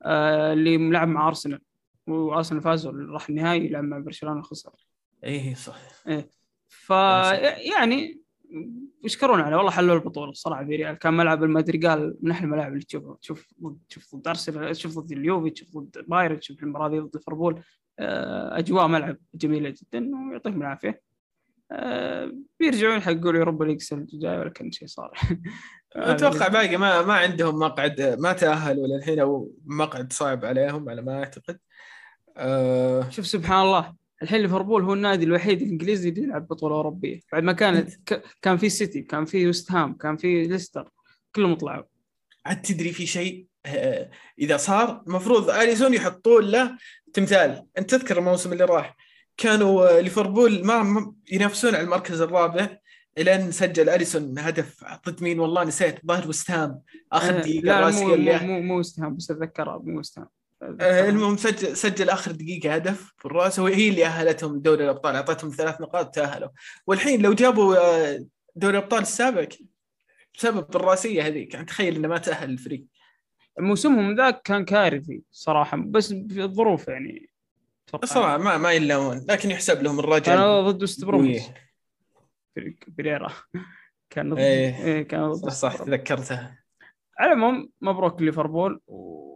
[0.02, 1.60] آه اللي ملعب مع أرسنال.
[2.06, 4.86] وأرسنال فازوا راح النهائي يلعب مع برشلونة خسر.
[5.24, 5.78] إي صح
[6.68, 8.25] ف يعني
[9.04, 9.56] يشكرون عليه.
[9.56, 13.16] والله حلوا البطولة الصراحة فيريال كان ملعب المادريغال من أحلى الملاعب اللي تشوفها.
[13.22, 17.62] تشوف ضد تشوف ضد أرسنال تشوف ضد اليوفي تشوف ضد بايرن تشوف المباراة ضد ليفربول.
[17.98, 21.00] آه، أجواء ملعب جميلة جدا ويعطيهم العافية.
[21.72, 25.12] آه، بيرجعون يحققوا لي Europa League السنة الجاية ولا كان شيء صار.
[25.96, 31.18] أتوقع باقي ما ما عندهم مقعد ما تأهلوا للحين أو مقعد صعب عليهم على ما
[31.18, 31.58] أعتقد.
[32.36, 34.05] آه شوف سبحان الله.
[34.22, 37.20] الحين ليفربول هو النادي الوحيد الإنجليزي اللي يلعب بطولة أوروبية.
[37.32, 38.22] بعد ما كانت ك...
[38.42, 40.90] كان في سيتي كان في وست هام كان في ليستر
[41.34, 41.84] كلهم طلعوا.
[42.46, 46.76] عاد تدري في شيء؟ آه، إذا صار المفروض أليسون يحطون له
[47.12, 47.66] تمثال.
[47.78, 48.96] أنت تذكر الموسم اللي راح؟
[49.36, 52.78] كانوا آه، ليفربول ما ينافسون على المركز الرابع
[53.18, 56.80] إلين سجل أليسون هدف ضد مين؟ والله نسيت ظاهر وست هام.
[57.12, 60.28] آخر آه، دقيقة لا مو مو مو, وست هام بس اتذكرها مو وست هام.
[60.62, 66.14] المهم سجل سجل آخر دقيقة هدف بالراس وهي اللي أهلتهم دوري الأبطال أعطتهم ثلاث نقاط
[66.14, 66.48] تأهلوا
[66.86, 68.26] والحين لو جابوا آه،
[68.56, 69.48] دوري الأبطال السابق
[70.34, 72.84] بسبب الرأسية هذيك يعني تخيل إنه ما تأهل الفريق
[73.58, 77.30] موسمهم ذاك كان كارثي صراحة بس في الظروف يعني.
[78.02, 81.40] الصراحه ما ما يلومون لكن يحسب لهم الرجل كان ضد وست قوية.
[82.56, 83.32] فريق بريرا
[84.10, 84.84] كان ضد إيه.
[84.84, 85.84] إيه كان ضد صح صح.
[85.84, 86.58] تذكرتها
[87.18, 89.35] على العموم مبروك ليفربول و...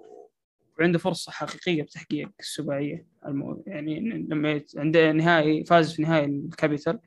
[0.80, 3.62] وعنده فرصة حقيقية بتحقيق السباعيه المو...
[3.66, 6.98] يعني لما عنده نهائي فاز في نهائي ال capital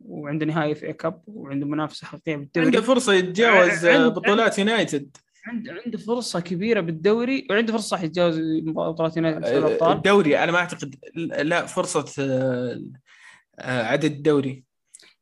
[0.00, 2.66] وعنده نهائي FA Cup وعنده منافسة حقيقية بالدوري.
[2.66, 5.16] عنده فرصة يتجاوز عند- آه، بطولات يونايتد.
[5.46, 10.38] عنده عنده فرصة كبيرة بالدوري وعنده فرصة صح يتجاوز بطولات يونايتد في آه، الابطال الدوري
[10.38, 10.94] أنا ما أعتقد
[11.42, 12.82] لا فرصة آه،
[13.58, 14.64] آه، عدد الدوري.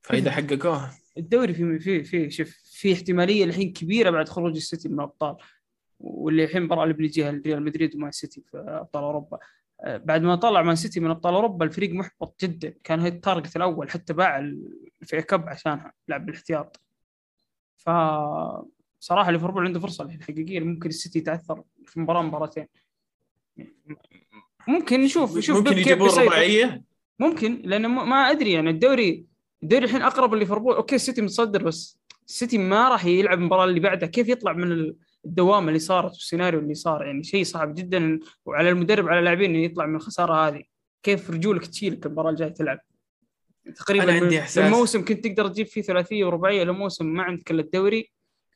[0.03, 0.95] فإذا حققوها.
[1.19, 5.37] الدوري في في في شوف في احتمالية الحين كبيرة بعد خروج السيتي من الأبطال.
[6.01, 9.39] واللي الحين المباراه اللي بنجيها ريال مدريد ومان سيتي في أبطال أوروبا.
[9.81, 12.75] آه، بعد ما طلع مان سيتي من أبطال أوروبا الفريق محبط جدا.
[12.85, 16.81] كان هي ال target الأول حتى باع ال FA Cup عشانها لعب بالاحتياط.
[17.77, 17.91] ف
[19.01, 22.67] صراحة ليفربول عنده فرصة الحين حقيقية ممكن السيتي يتعثر في مباراة مباراتين.
[24.69, 26.09] ممكن نشوف نشوف ممكن يجيبون.
[26.09, 26.83] رباعية؟
[27.19, 29.27] ممكن لأنه ما أدري يعني الدوري
[29.63, 30.75] الدوري الحين أقرب لليفربول.
[30.75, 34.09] أوكي السيتي متصدر بس السيتي ما راح يلعب المباراة اللي بعدها.
[34.09, 34.95] كيف يطلع من
[35.27, 38.19] الدوامه اللي صارت والسيناريو اللي صار يعني شيء صعب جدا.
[38.47, 40.63] وعلى المدرب على اللاعبين إنه يطلع من الخسارة هذه.
[41.03, 42.79] كيف رجولك تشيلك المباراة الجاية تلعب؟
[43.77, 47.23] تقريبا أنا عندي من- إحساس- من موسم كنت تقدر تجيب فيه ثلاثية ورباعية لموسم ما
[47.23, 48.13] عندك إلا الدوري.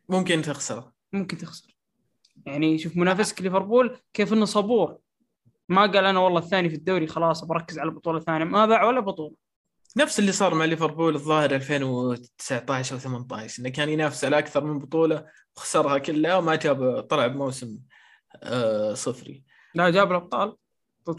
[0.08, 0.84] ممكن تخسر.
[1.12, 1.76] ممكن تخسر.
[2.46, 4.98] يعني شوف منافسك ليفربول كيف إنه صبور.
[5.68, 8.44] ما قال أنا والله الثاني في الدوري خلاص بركز على البطولة الثانية.
[8.44, 9.34] ما باع ولا بطولة.
[9.96, 14.78] نفس اللي صار مع ليفربول الظاهر 2019 أو 18 إنه كان ينافس على أكثر من
[14.78, 17.78] بطولة وخسرها كلها وما جاب طلع بموسم
[18.42, 19.42] آه صفري.
[19.74, 20.56] لا جاب الأبطال؟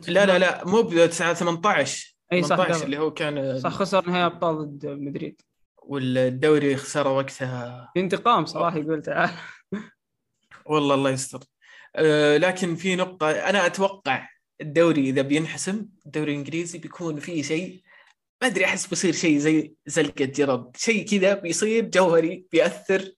[0.07, 0.65] لا لا لا.
[0.65, 2.83] مو ب 18 إي صح 18 جاب.
[2.83, 5.41] اللي هو كان صح خسر نهائي أبطال ضد مدريد.
[5.83, 7.91] والدوري خسره وقتها.
[7.93, 9.29] في انتقام صراحة يقول تعال.
[10.65, 11.39] والله الله يستر.
[11.95, 14.29] آه لكن في نقطة أنا أتوقع
[14.61, 17.81] الدوري إذا بينحسم الدوري الإنجليزي بيكون فيه شيء
[18.41, 23.11] ما أدري أحس بيصير شيء زي زلقة جرد شيء كذا بيصير جوهري بيأثر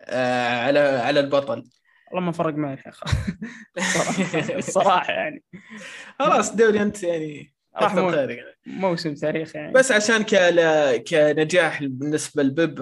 [0.00, 1.64] آه على على البطل
[2.12, 2.92] والله ما فرق معي الحين
[4.58, 5.44] الصراحة يعني.
[6.18, 7.54] خلاص الدوري أنت يعني.
[7.76, 8.56] راح مو- يعني.
[8.66, 9.72] موسم تاريخي يعني.
[9.72, 12.80] بس عشان كلا- كنجاح بالنسبة لبيب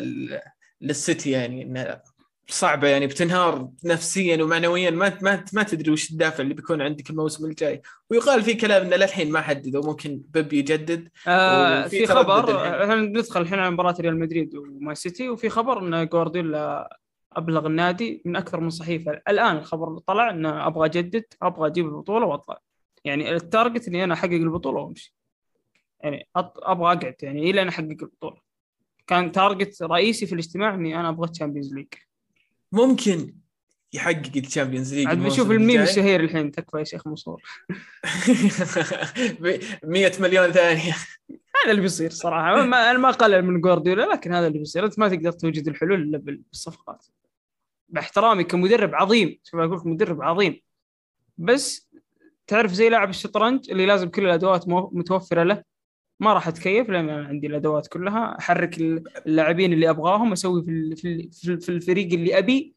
[0.00, 0.40] ل-
[0.80, 2.00] للسيتي يعني إنه
[2.48, 4.90] صعبة يعني بتنهار نفسيا ومعنويا.
[4.90, 7.82] ما ما ما تدري وش الدافع اللي بيكون عندك الموسم الجاي.
[8.10, 11.08] ويقال في كلام إنه للحين ما حددوا ممكن بيب يجدد.
[11.28, 16.98] آه في خبر ندخل الحين على مباراة ريال مدريد ومان سيتي وفي خبر إن جوارديولا
[17.32, 19.20] أبلغ النادي من أكثر من صحيفة.
[19.28, 22.58] الآن الخبر اللي طلع إنه أبغى أجدد أبغى أجيب البطولة وأطلع.
[23.04, 25.14] يعني ال target إني أنا أحقق البطولة وأمشي.
[26.00, 28.36] يعني أبغى أقعد يعني إلى أن أحقق البطولة.
[29.06, 31.86] كان target رئيسي في الاجتماع إني أنا أبغى ال Champions League
[32.74, 33.34] ممكن
[33.92, 35.80] يحقق ال Champions League عاد بنشوف الميم.
[35.80, 37.42] الشهير الحين تكفى يا شيخ منصور
[39.40, 40.92] ب 100 مليون ثانية.
[41.30, 42.62] هذا اللي بيصير صراحة.
[42.62, 44.84] ما أنا ما اقلل من جوارديولا لكن هذا اللي بيصير.
[44.84, 47.06] أنت ما تقدر توجد الحلول إلا بالصفقات.
[47.88, 49.38] باحترامي كمدرب عظيم.
[49.44, 50.60] شوف أقول لك مدرب عظيم.
[51.38, 51.90] بس
[52.46, 55.62] تعرف زي لاعب الشطرنج اللي لازم كل الأدوات متوفرة له؟
[56.20, 58.38] ما راح أتكيف لأن أنا عندي الأدوات كلها.
[58.38, 58.78] أحرك
[59.26, 62.74] اللاعبين اللي أبغاهم أسوي في في ال- في ال- في الفريق اللي أبي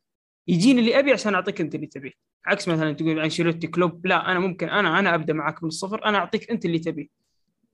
[0.47, 2.11] يجيني اللي أبي عشان أعطيك أنت اللي تبيه.
[2.45, 6.17] عكس مثلا تقول أنشيلوتي كلوب لا أنا ممكن أنا أنا أبدأ معك من الصفر أنا
[6.17, 7.07] أعطيك أنت اللي تبيه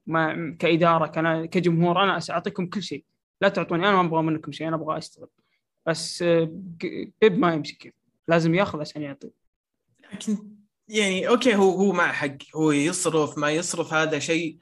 [0.07, 1.05] ما كإدارة
[1.45, 3.03] كجمهور أنا أعطيكم كل شيء.
[3.41, 5.27] لا تعطوني أنا ما أبغى منكم شيء أنا أبغى أشتغل.
[5.85, 6.49] بس آه،
[7.21, 7.91] بيب ما يمشي كذا
[8.27, 9.29] لازم ياخذ عشان يعطي.
[10.13, 10.37] لكن
[10.89, 12.37] يعني أوكي هو هو مع حق.
[12.55, 14.57] هو يصرف ما يصرف هذا شيء.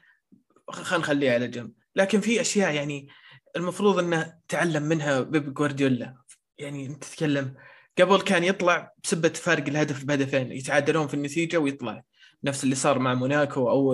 [0.69, 1.71] خلينا نخليه على جنب.
[1.95, 3.07] لكن في أشياء يعني
[3.55, 6.17] المفروض إنه تعلم منها بيب جوارديولا.
[6.57, 7.55] يعني أنت تتكلم
[7.99, 12.03] قبل كان يطلع بسبة فارق الهدف بهدفين يتعادلون في النتيجة ويطلع.
[12.43, 13.93] نفس اللي صار مع موناكو أو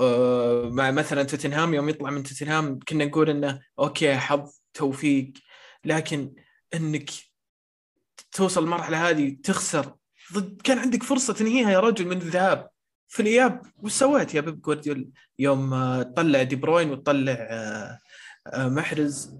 [0.00, 5.32] آه، مع مثلا توتنهام يوم يطلع من توتنهام كنا نقول إنه أوكي حظ توفيق.
[5.84, 6.34] لكن
[6.74, 7.10] إنك
[8.32, 9.94] توصل المرحلة هذه تخسر.
[10.32, 12.70] ضد كان عندك فرصة تنهيها يا رجل من الذهاب.
[13.08, 15.06] في الاياب وش سويت يا بيب جوارديولا.
[15.38, 17.98] يوم آه، طلع دي بروين وطلع آه،
[18.46, 19.34] آه، محرز.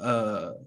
[0.00, 0.66] آه،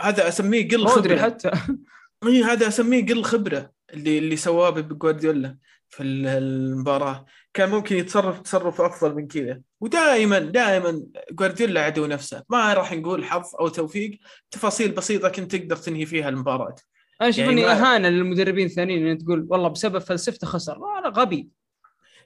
[0.00, 1.18] هذا أسميه قل خبرة.
[1.18, 1.50] حتى.
[2.26, 5.58] اي هذا أسميه قل خبرة اللي اللي سواه بيب جوارديولا
[5.88, 7.26] في ال- المباراة.
[7.54, 9.60] كان ممكن يتصرف تصرف أفضل من كذا.
[9.80, 11.02] ودائما دائما
[11.32, 12.44] جوارديولا عدو نفسه.
[12.48, 14.18] ما راح نقول حظ أو توفيق.
[14.50, 16.74] تفاصيل بسيطة كنت تقدر تنهي فيها المباراة.
[17.20, 20.78] أنا أشوف يعني إني أهانة للمدربين الثانيين ان تقول والله بسبب فلسفته خسر.
[20.78, 21.48] لا غبي.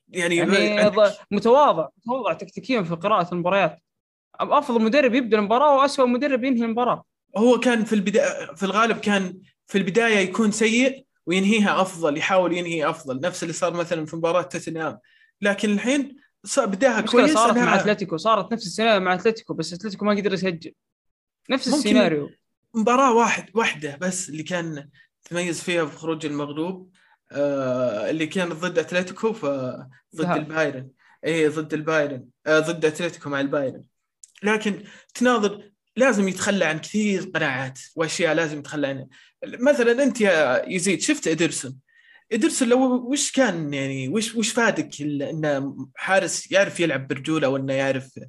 [0.09, 0.93] يعني, يعني
[1.31, 3.79] متواضع متواضع تكتيكيا في قراءة المباريات.
[4.41, 7.05] أفضل مدرب يبدأ المباراة واسوء مدرب ينهي المباراة.
[7.37, 12.91] هو كان في البداية في الغالب كان في البداية يكون سيء وينهيها أفضل يحاول ينهي
[12.91, 13.21] أفضل.
[13.21, 14.99] نفس اللي صار مثلا في مباراة توتنهام.
[15.41, 20.05] لكن الحين صار بداها كويس صارت مع أتلتيكو صارت نفس السيناريو مع أتلتيكو بس أتلتيكو
[20.05, 20.73] ما قدر يسجل.
[21.51, 22.31] نفس السيناريو.
[22.75, 24.89] مباراة واحد واحدة بس اللي كان
[25.25, 26.91] تميز فيها بخروج المغلوب
[27.33, 29.31] آه اللي كانت ضد أتلتيكو
[30.17, 30.31] ضد.
[30.31, 30.91] البايرن.
[31.27, 32.29] اي ضد البايرن.
[32.47, 33.85] آه ضد أتلتيكو مع البايرن.
[34.43, 34.85] لكن
[35.15, 39.07] تناظر لازم يتخلى عن كثير قناعات وأشياء لازم يتخلى عنها.
[39.47, 41.79] مثلا أنت يا يزيد شفت إدرسون؟
[42.33, 48.21] إدرسون لو وش كان يعني وش وش فادك إنه حارس يعرف يلعب برجوله وإنه يعرف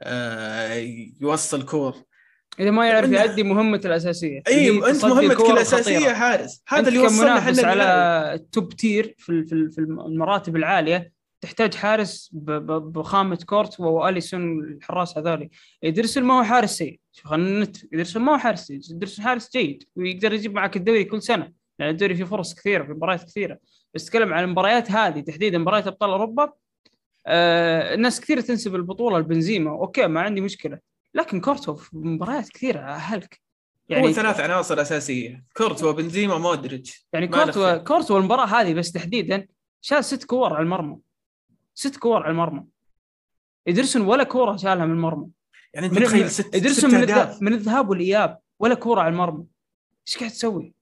[0.00, 0.74] آه
[1.20, 2.09] يوصل كور؟
[2.58, 4.42] إذا ما يعرف يؤدي مهمته الأساسية.
[4.48, 6.12] اي أنت مهمتك الأساسية.
[6.12, 6.62] حارس.
[6.68, 7.84] هذا اللي وصلنا إحنا على.
[8.34, 15.18] ال top tier في في ال- في المراتب العالية تحتاج حارس بخامة كورتوا وأليسون الحراس
[15.18, 15.48] هذول
[15.84, 17.00] ادرسون ما هو حارس سيء.
[17.12, 18.80] شوف خلينا ادرسون ما هو حارس سيء.
[18.90, 21.52] ادرسون حارس جيد ويقدر يجيب معك الدوري كل سنة.
[21.78, 23.58] لأن الدوري فيه فرص كثيرة في مباريات كثيرة.
[23.94, 26.52] بس تتكلم عن المباريات هذه تحديدا مباريات أبطال أوروبا.
[27.26, 29.70] آه الناس كثير تنسب البطولة لبنزيما.
[29.70, 30.89] أوكي ما عندي مشكلة.
[31.14, 33.40] لكن كورتوا في مباريات كثيرة هلك
[33.88, 35.44] يعني هو ثلاث عناصر أساسية.
[35.56, 37.06] كورتوا بنزيما مودريتش.
[37.12, 37.78] يعني خير.
[37.78, 39.46] كورتوا المباراة هذه بس تحديدا
[39.80, 40.98] شال ست كور على المرمى.
[41.74, 42.64] ست كور على المرمى.
[43.68, 45.26] ادرسون ولا كورة شالها من المرمى.
[45.74, 47.44] يعني أنت تخيل ست ادرسون من, الذ...
[47.44, 49.44] من الذهاب والإياب ولا كورة على المرمى.
[50.08, 50.74] إيش قاعد تسوي؟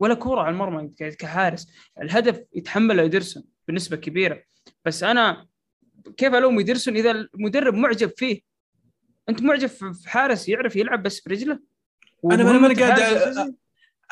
[0.00, 0.88] ولا كورة على المرمى
[1.18, 1.72] كحارس.
[2.02, 4.42] الهدف يتحمله ادرسون بنسبة كبيرة.
[4.84, 5.46] بس أنا
[6.16, 8.49] كيف ألوم ادرسون إذا المدرب معجب فيه؟
[9.30, 11.58] أنت معجب في حارس يعرف يلعب بس برجله؟
[12.24, 13.54] أنا أنا ماني قاعد؟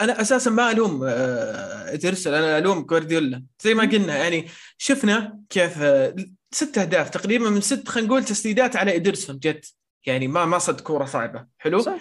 [0.00, 5.82] أنا أساسا ما ألوم آه، ادرسون أنا ألوم جوارديولا زي ما قلنا يعني شفنا كيف
[5.82, 6.16] آه،
[6.50, 9.74] ست أهداف تقريبا من ست خلينا نقول تسديدات على ادرسون جت.
[10.06, 11.46] يعني ما ما صد كورة صعبة.
[11.58, 11.98] حلو؟ صح.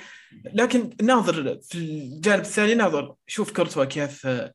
[0.54, 4.54] لكن ناظر في الجانب الثاني ناظر شوف كورتوا كيف آه،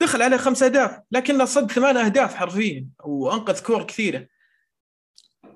[0.00, 4.26] دخل عليه خمس أهداف لكنه صد ثمان أهداف حرفيا وأنقذ كور كثيرة.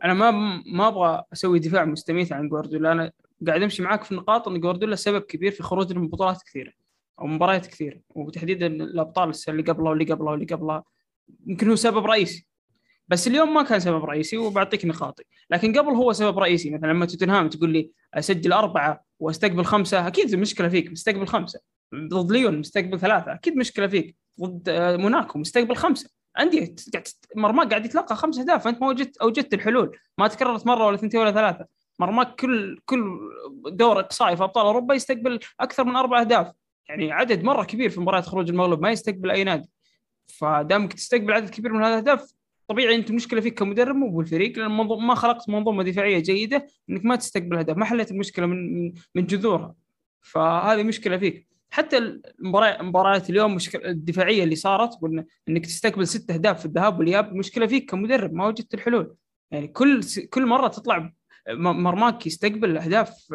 [0.04, 0.30] أنا ما
[0.66, 2.92] ما أبغى أسوي دفاع مستميت عن جوارديولا.
[2.92, 3.12] أنا
[3.46, 6.72] قاعد أمشي معاك في نقاط إن جوارديولا سبب كبير في خروجنا من بطولات كثيرة
[7.20, 10.84] أو مباريات كثيرة وتحديدا الأبطال السنة اللي قبلها واللي قبلها واللي قبلها.
[11.46, 12.46] يمكن هو سبب رئيسي.
[13.08, 15.24] بس اليوم ما كان سبب رئيسي وبعطيك نقاطي.
[15.50, 16.70] لكن قبل هو سبب رئيسي.
[16.70, 20.90] مثلا لما توتنهام تقول لي أسجل أربعة وأستقبل خمسة أكيد المشكلة فيك.
[20.90, 21.60] مستقبل خمسة.
[21.94, 23.34] ضد ليون مستقبل ثلاثة.
[23.34, 24.16] أكيد مشكلة فيك.
[24.40, 26.10] ضد آه، موناكو مستقبل خمسة.
[26.36, 29.98] قاعد مرماك قاعد يتلقى خمس اهداف فانت ما وجدت اوجدت الحلول.
[30.18, 31.66] ما تكررت مرة ولا ثنتين ولا ثلاثة.
[31.98, 33.18] مرماك كل كل
[33.66, 36.52] دور اقصائي في أبطال أوروبا يستقبل أكثر من أربع اهداف
[36.88, 39.68] يعني عدد مرة كبير في مباريات خروج المغلوب ما يستقبل أي نادي.
[40.26, 42.32] فدامك تستقبل عدد كبير من الاهداف
[42.68, 44.70] طبيعي أنت المشكلة فيك كمدرب مو بالفريق لأن
[45.06, 49.74] ما خلقت منظومة دفاعية جيدة إنك ما تستقبل اهداف ما حليت المشكلة من- من جذورها.
[50.20, 51.51] فهذه مشكلة فيك.
[51.72, 52.20] حتى
[52.80, 57.66] مباريات اليوم مشكله الدفاعية اللي صارت وإن- إنك تستقبل ست أهداف في الذهاب والإياب مشكلة
[57.66, 59.14] فيك كمدرب ما وجدت الحلول.
[59.50, 61.12] يعني كل س- كل مرة تطلع
[61.56, 63.26] مرماك يستقبل أهداف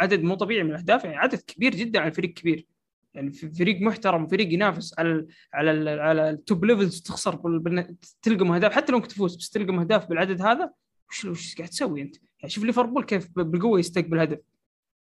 [0.00, 2.66] عدد مو طبيعي من الأهداف يعني عدد كبير جدا على فريق كبير.
[3.14, 8.72] يعني فريق محترم وفريق ينافس على على على ال top levels تخسر بال- تلقم أهداف
[8.72, 10.70] حتى لو أنك تفوز بس تلقم أهداف بالعدد هذا
[11.10, 14.38] وش وش قاعد تسوي أنت؟ يعني شوف ليفربول كيف بالقوة يستقبل هدف.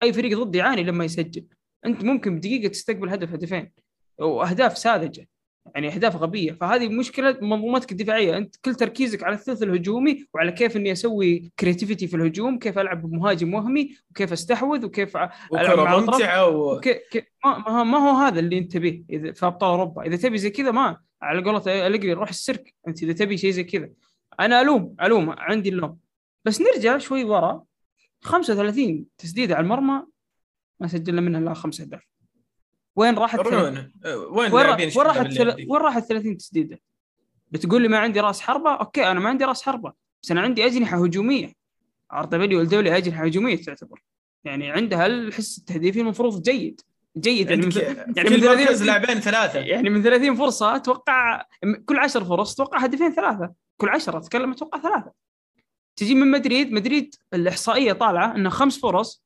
[0.02, 1.44] أي فريق ضد يعاني لما يسجل.
[1.86, 3.72] انت ممكن بدقيقة تستقبل هدف هدفين
[4.18, 5.28] وأهداف ساذجة
[5.74, 10.76] يعني أهداف غبية فهذه مشكلة منظومتك الدفاعيه انت كل تركيزك على الثلث الهجومي وعلى كيف
[10.76, 16.10] إني أسوي creativity في الهجوم كيف ألعب بمهاجم وهمي وكيف أستحوذ وكيف الأطراف.
[16.10, 16.80] ممتعة و...
[16.80, 20.02] كي كي ما, ما- هو هذا اللي أنت تبيه إذا في أبطال أوروبا.
[20.02, 23.64] إذا تبي زي كذا ما على قولة الجري روح السيرك أنت إذا تبي شيء زي
[23.64, 23.90] كذا.
[24.40, 25.98] أنا ألوم ألوم عندي اللوم.
[26.44, 27.62] بس نرجع شوي ورا
[28.20, 30.02] 35 تسديدة على المرمى
[30.80, 32.02] ما سجلنا منها الا خمس اهداف
[32.96, 33.44] وين راحت آه،
[34.16, 34.96] وين وين راحت؟
[35.68, 36.80] وين راحت 30 تسديدة؟
[37.50, 39.92] بتقول لي ما عندي راس حربة؟ أوكي أنا ما عندي راس حربة
[40.22, 41.52] بس أنا عندي أجنحة هجومية.
[42.12, 44.02] ارتبيلي والدولي أجنحة هجومية تعتبر.
[44.44, 46.80] يعني عندها الحس التهديفي المفروض جيد.
[47.18, 47.72] جيد يعني من
[48.16, 49.58] يعني من 30 لاعبين ثلاثة.
[49.58, 51.44] يعني من 30 فرصة أتوقع
[51.86, 53.52] كل 10 فرص أتوقع هدفين ثلاثة.
[53.76, 55.12] كل 10 أتكلم أتوقع ثلاثة.
[55.96, 59.22] تجي من مدريد مدريد الإحصائية طالعة انه خمس فرص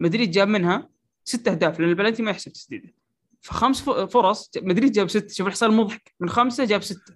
[0.00, 0.88] مدريد جاب منها
[1.24, 2.94] ست أهداف لأن البلنتي ما يحسب تسديده
[3.40, 7.14] فخمس فرص مدريد جاب ست شوف الاحصاء المضحك من خمسة جاب ستة.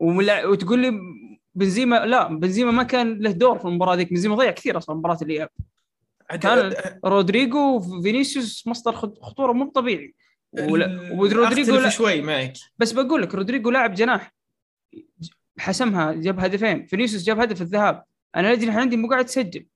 [0.00, 0.46] وملا...
[0.46, 0.92] وتقول لي
[1.54, 4.10] بنزيما لا بنزيما ما كان له دور في المباراة ذيك.
[4.10, 5.48] بنزيما ضيع كثير أصلا مباراه الاياب
[6.40, 6.74] كان
[7.04, 10.14] رودريجو وفينيسيوس مصدر خطورة مو طبيعي.
[10.52, 12.52] ورودريجو لا شوي معك.
[12.78, 14.34] بس بقول لك رودريجو لاعب جناح.
[15.58, 16.86] حسمها جاب هدفين.
[16.86, 18.04] فينيسيوس جاب هدف الذهاب.
[18.36, 19.66] أنا الاجنحه عندي مو قاعد تسجل.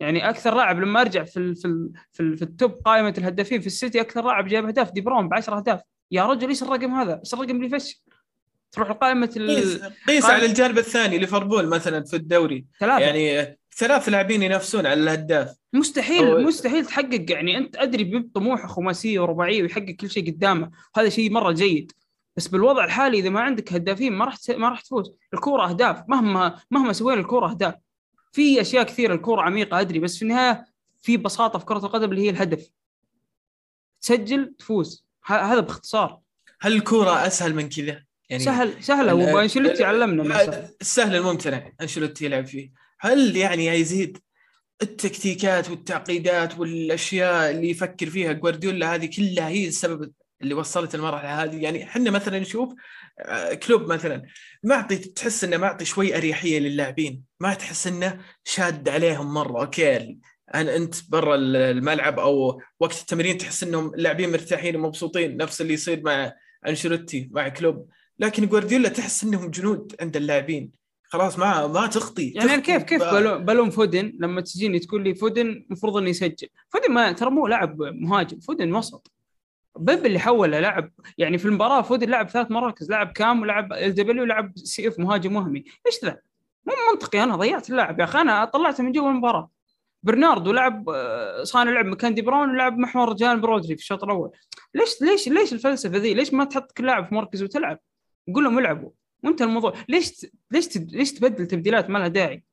[0.00, 3.60] يعني أكثر لاعب لما أرجع في ال في ال في, ال في التوب قائمة الهدافين
[3.60, 5.80] في السيتي أكثر لاعب جاب اهداف دي بروين ب 10 أهداف.
[6.10, 8.00] يا رجل إيش الرقم هذا؟ إيش الرقم اللي يفشل؟
[8.72, 9.80] تروح لقائمة ال...
[10.08, 12.64] قيس على الجانب الثاني ليفربول مثلا في الدوري.
[12.80, 13.04] ثلاثة.
[13.04, 15.56] يعني ثلاث لاعبين ينافسون على الهداف.
[15.72, 16.38] مستحيل أو...
[16.38, 17.24] مستحيل تحقق.
[17.28, 20.70] يعني أنت أدري بطموح خماسيه ورباعيه ويحقق كل شيء قدامه.
[20.96, 21.92] هذا شيء مرة جيد.
[22.36, 25.12] بس بالوضع الحالي إذا ما عندك هدافين ما راح ما راح تفوز.
[25.34, 26.02] الكورة أهداف.
[26.08, 27.74] مهما مهما سوينا الكورة أهداف.
[28.32, 30.66] في أشياء كثيرة الكورة عميقة أدري بس في النهاية
[31.02, 32.70] في بساطة في كرة القدم اللي هي الهدف.
[34.00, 35.04] تسجل تفوز.
[35.24, 36.20] هذا باختصار.
[36.60, 42.72] هل الكورة أسهل من كذا؟ يعني سهل سهله وانشيلوتي علمنا السهل الممتنع انشيلوتي يلعب فيه.
[43.00, 44.18] هل يعني يزيد
[44.82, 50.12] التكتيكات والتعقيدات والأشياء اللي يفكر فيها جوارديولا؟ هذه كلها هي السبب
[50.42, 51.62] اللي وصلت المرحلة هذه.
[51.62, 52.74] يعني إحنا مثلا نشوف
[53.18, 54.22] آه، كلوب مثلا
[54.64, 57.22] معطي تحس إنه معطي شوي أريحية للاعبين.
[57.40, 59.60] ما تحس إنه شاد عليهم مرة.
[59.60, 60.18] أوكي
[60.54, 66.02] أنا أنت برا الملعب أو وقت التمرين تحس إنهم اللاعبين مرتاحين ومبسوطين نفس اللي يصير
[66.02, 66.32] مع
[66.68, 67.88] أنشيلوتي مع كلوب.
[68.18, 70.70] لكن جوارديولا تحس إنهم جنود عند اللاعبين.
[71.04, 72.30] خلاص ما ما تخطي.
[72.30, 73.02] يعني تخطي كيف كيف
[73.34, 76.48] بلوم فودن لما تجيني تقول لي فودن المفروض إنه يسجل.
[76.68, 78.40] فودن ما ترى مو لاعب مهاجم.
[78.40, 79.12] فودن وسط.
[79.78, 83.94] بيب اللي حول لعب يعني في المباراة فودن لعب ثلاث مراكز لعب كام ولعب إل
[83.94, 86.18] دبليو ولعب سي إف مهاجم وهمي إيش ذا؟
[86.66, 89.50] مو منطقي أنا ضيعت اللاعب يا أخي أنا طلعته من جوا المباراة
[90.02, 94.30] برناردو لعب آه، صانع لعب مكان دي براون ولعب محور جنب رودري في الشوط الأول
[94.74, 97.78] ليش ليش ليش الفلسفة ذي؟ ليش ما تحط كل لاعب في مركز وتلعب؟
[98.34, 98.90] قول لهم العبوا
[99.24, 102.44] وانت الموضوع ليش ليش ليش تبدل تبديلات ما لها داعي؟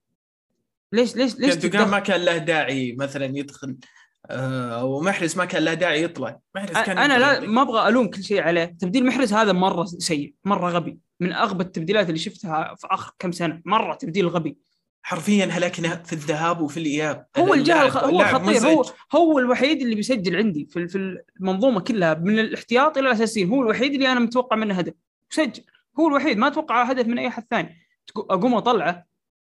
[0.94, 1.90] ليش ليش ليش تدخل...
[1.90, 3.78] ما كان له داعي مثلا يدخل
[4.26, 6.40] آه، أو محرز ما كان له داعي يطلع.
[6.56, 8.66] محرز كان أنا لا ما أبغى ألوم كل شيء عليه.
[8.66, 11.00] تبديل محرز هذا مرة سيء مرة غبي.
[11.20, 13.62] من أغبى التبديلات اللي شفتها في آخر كم سنة.
[13.66, 14.58] مرة تبديل غبي.
[15.02, 17.26] حرفيا هلكنا في الذهاب وفي الإياب.
[17.38, 18.62] هو الجهل هو خطير.
[18.62, 18.86] هو
[19.16, 23.50] هو الوحيد اللي بيسجل عندي في في المنظومة كلها من الاحتياط إلى الأساسيين.
[23.50, 24.94] هو الوحيد اللي أنا متوقع منه هدف.
[25.30, 25.64] سجل
[26.00, 26.38] هو الوحيد.
[26.38, 27.78] ما أتوقع هدف من أي أحد ثاني.
[28.18, 29.06] أقوم أطلعه.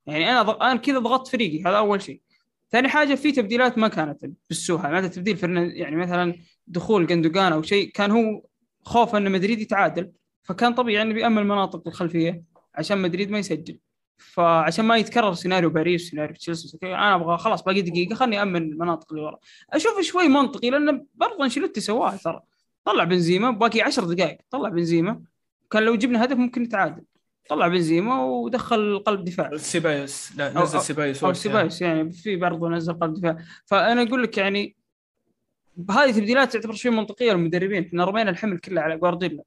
[0.07, 0.71] يعني أنا.
[0.71, 1.63] أنا كذا ضغطت فريقي.
[1.63, 2.21] هذا أول شيء.
[2.71, 5.71] ثاني حاجة في تبديلات ما كانت بالسوها هذا تبديل فرن...
[5.77, 6.35] يعني مثلا
[6.67, 8.43] دخول جندوجان أو شيء كان هو
[8.85, 10.13] خوفا إن مدريد يتعادل.
[10.43, 12.43] فكان طبيعي إنه بيأمن المناطق الخلفية
[12.75, 13.79] عشان مدريد ما يسجل.
[14.17, 19.13] فعشان ما يتكرر سيناريو باريس سيناريو تشيلسي أنا أبغى خلاص باقي دقيقة خلني امن المناطق
[19.13, 19.39] اللي ورا
[19.71, 22.41] أشوف شوي منطقي لأنه برضه أنشيلوتي سواها ترى.
[22.85, 25.23] طلع بنزيما باقي 10 دقائق طلع بنزيما.
[25.71, 27.05] كان لو جبنا هدف ممكن نتعادل
[27.49, 29.57] طلع بنزيما ودخل قلب دفاع.
[29.57, 30.37] سيبايوس.
[30.37, 31.25] لا نزل سيبايوس.
[31.25, 33.39] أو سيبايوس يعني في برضه نزل قلب دفاع.
[33.67, 34.77] فأنا أقول لك يعني
[35.77, 37.85] بهذه التبديلات تعتبر شوي منطقية للمدربين.
[37.85, 39.43] إحنا رمينا الحمل كله على جوارديولا.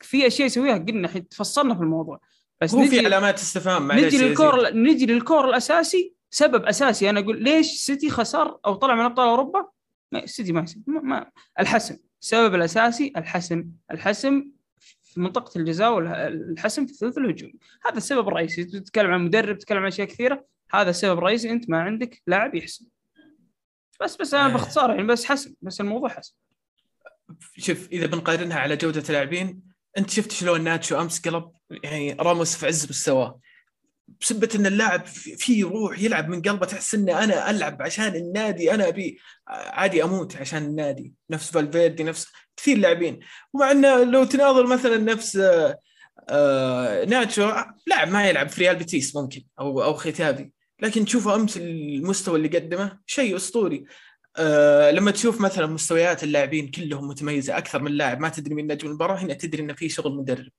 [0.00, 2.20] في أشياء يسويها قلنا الحين تفصلنا في الموضوع.
[2.60, 7.10] بس هو في علامات استفهام نجي للكور نجي للكور الأساسي سبب أساسي.
[7.10, 9.66] أنا أقول ليش سيتي خسر أو طلع من أبطال أوروبا؟
[10.24, 11.30] سيتي ما, ما, ما.
[11.60, 11.96] الحسم.
[12.22, 13.64] السبب الأساسي الحسم.
[13.90, 14.46] الحسم
[15.14, 17.54] في منطقة الجزاء والحسم في الثلث الهجومي
[17.86, 21.82] هذا السبب الرئيسي تتكلم عن مدرب تتكلم عن أشياء كثيرة هذا السبب الرئيسي أنت ما
[21.82, 22.86] عندك لاعب يحسم.
[24.00, 26.34] بس بس أنا باختصار يعني بس حسم بس الموضوع حسم.
[27.56, 29.62] شوف إذا بنقارنها على جودة اللاعبين
[29.98, 33.40] أنت شفت شلون ناتشو أمس قلب يعني راموس في عز مستواه.
[34.20, 38.88] بسبة إن اللاعب في روح يلعب من قلبه تحس إني أنا ألعب عشان النادي أنا
[38.88, 39.18] أبي
[39.48, 41.12] عادي أموت عشان النادي.
[41.30, 42.26] نفس فالفيردي نفس
[42.56, 43.20] كثير لاعبين.
[43.52, 45.78] ومع إنه لو تناظر مثلا نفس آه،
[46.28, 47.52] آه، ناتشو
[47.86, 52.48] لاعب ما يلعب في ريال بيتيس ممكن أو أو خيتافي لكن تشوفه أمس المستوى اللي
[52.48, 53.84] قدمه شيء أسطوري.
[54.36, 58.88] أه لما تشوف مثلا مستويات اللاعبين كلهم متميزة أكثر من لاعب ما تدري من نجم
[58.88, 60.50] المباراة هنا تدري إنه في شغل مدرب.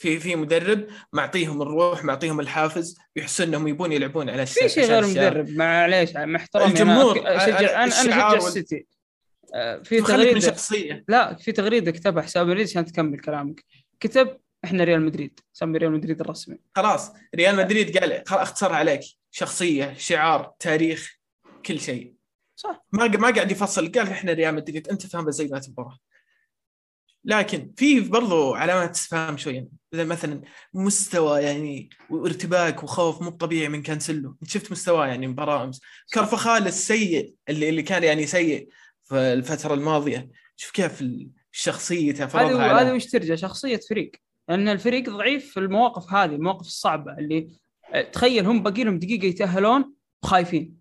[0.00, 5.06] في في مدرب معطيهم الروح معطيهم الحافز يحسون إنهم يبون يلعبون على في شيء غير
[5.06, 8.86] مدرب معليش مع احترامي الجمهور أنا اشجع أنا, أشجع السيتي.
[9.54, 10.40] آه، في تغريدة.
[10.40, 11.04] شخصية.
[11.08, 13.64] لا في تغريدة كتبها حساب مدريد عشان تكمل كلامك؟
[14.00, 16.58] كتب إحنا ريال مدريد سمي ريال مدريد الرسمي.
[16.76, 19.00] خلاص ريال مدريد قال اختصرها عليك.
[19.30, 21.18] شخصية شعار تاريخ
[21.66, 22.14] كل شيء.
[22.56, 22.84] صح.
[22.92, 25.98] ما ما قاعد يفصل قال إحنا ريال مدريد أنت فاهمه زي ما تبغى.
[27.24, 29.68] لكن في برضو علامات استفهام شوية.
[29.94, 30.42] مثلا
[30.74, 35.80] مستوى يعني وارتباك وخوف مو طبيعي من كانسلو شفت مستواه يعني مباراة أمس.
[36.14, 38.68] كرفخال السيء اللي اللي كان يعني سيء
[39.04, 40.30] في الفترة الماضية.
[40.56, 41.04] شوف كيف
[41.52, 44.10] شخصيته فرضها هذه هذه وش ترجع؟ شخصية فريق.
[44.48, 47.48] لأن الفريق ضعيف في المواقف هذه المواقف الصعبة اللي
[47.94, 50.80] آه، تخيل هم باقي لهم دقيقة يتأهلون وخايفين.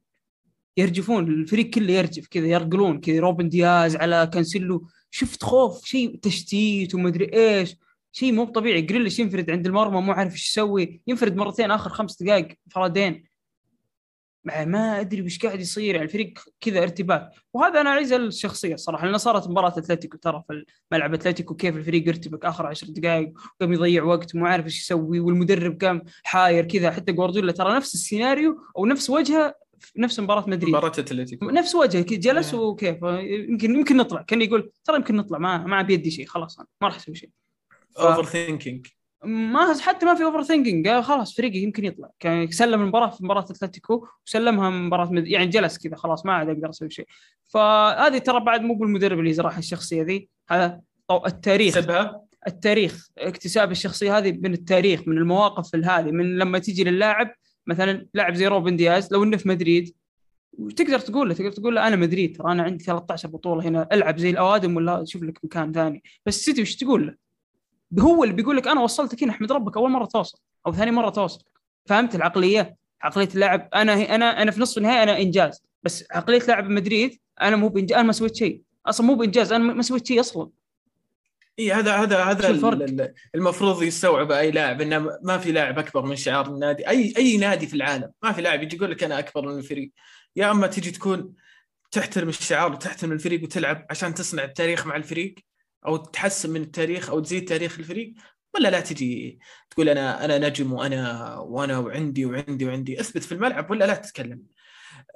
[0.77, 3.19] يرجفون الفريق كله يرجف كذا يرقلون كذا.
[3.19, 4.87] روبن دياز على كانسيلو.
[5.11, 7.75] شفت خوف شيء تشتيت ومدري إيش
[8.11, 8.81] شيء مو طبيعي.
[8.81, 13.29] جريليش ينفرد عند المرمى مو عارف إيش يسوي ينفرد مرتين آخر خمس دقائق فرادين.
[14.43, 17.29] مع ما أدري وش قاعد يصير يعني الفريق كذا ارتباك.
[17.53, 22.07] وهذا أنا اعز الشخصيه الصراحه لأن صارت مباراة أتلتيكو ترى في ملعب أتلتيكو كيف الفريق
[22.07, 26.91] ارتبك آخر عشر دقائق وقام يضيع وقت مو عارف إيش يسوي والمدرب قام حاير كذا.
[26.91, 29.55] حتى جوارديولا ترى نفس السيناريو أو نفس وجهة
[29.97, 30.69] نفس مباراة مدريد.
[30.75, 31.49] مباراة أتلتيكو.
[31.49, 32.59] نفس وجهه كذا جلس إيه.
[32.59, 32.97] وكيف
[33.49, 34.21] يمكن يمكن نطلع.
[34.21, 37.29] كان يقول ترى يمكن نطلع ما ما بيدي شيء خلاص أنا ما راح أسوي شيء.
[37.95, 38.87] ف- overthinking
[39.23, 42.09] ما حتى ما في overthinking قال خلاص فريقي يمكن يطلع.
[42.19, 45.27] كان سلم المباراة في مباراة أتلتيكو وسلمها مباراة مد...
[45.27, 47.07] يعني جلس كذا خلاص ما عاد أقدر أسوي شيء.
[47.47, 50.81] فهذه ترى بعد مو بالمدرب اللي زرعها الشخصية ذي هذا
[51.11, 51.73] طو- التاريخ.
[51.75, 57.31] سبها؟ التاريخ اكتساب الشخصية هذه من التاريخ من المواقف هذه من لما تيجي للاعب
[57.69, 59.95] مثلا لاعب زي روبن دياز لو إنه في مدريد
[60.53, 64.17] وتقدر تقول له تقدر تقول له أنا مدريد ترى أنا عندي 13 بطولة هنا ألعب
[64.17, 67.15] زي الأوادم ولا شوف لك مكان ثاني بس السيتي وش تقول له؟
[68.03, 71.09] هو اللي بيقول لك أنا وصلتك هنا أحمد ربك أول مرة توصل أو ثاني مرة
[71.09, 71.43] توصل
[71.85, 76.69] فهمت العقلية؟ عقلية اللاعب أنا أنا أنا في نصف النهائي أنا إنجاز بس عقلية لاعب
[76.69, 80.19] مدريد أنا مو بإنجاز أنا ما سويت شيء أصلا مو بإنجاز أنا ما سويت شيء
[80.19, 80.49] أصلا
[81.59, 82.49] إي هذا هذا هذا
[83.35, 86.87] المفروض يستوعب أي لاعب إنه ما في لاعب أكبر من شعار النادي.
[86.89, 89.91] اي أي نادي في العالم ما في لاعب يجي يقول لك أنا أكبر من الفريق.
[90.35, 91.33] يا أما تجي تكون
[91.91, 95.35] تحترم الشعار وتحترم الفريق وتلعب عشان تصنع التاريخ مع الفريق
[95.85, 98.13] أو تحسن من التاريخ أو تزيد تاريخ الفريق
[98.55, 102.99] ولا لا تجي تقول أنا أنا نجم وأنا وأنا وعندي وعندي وعندي.
[102.99, 104.41] أثبت في الملعب ولا لا تتكلم.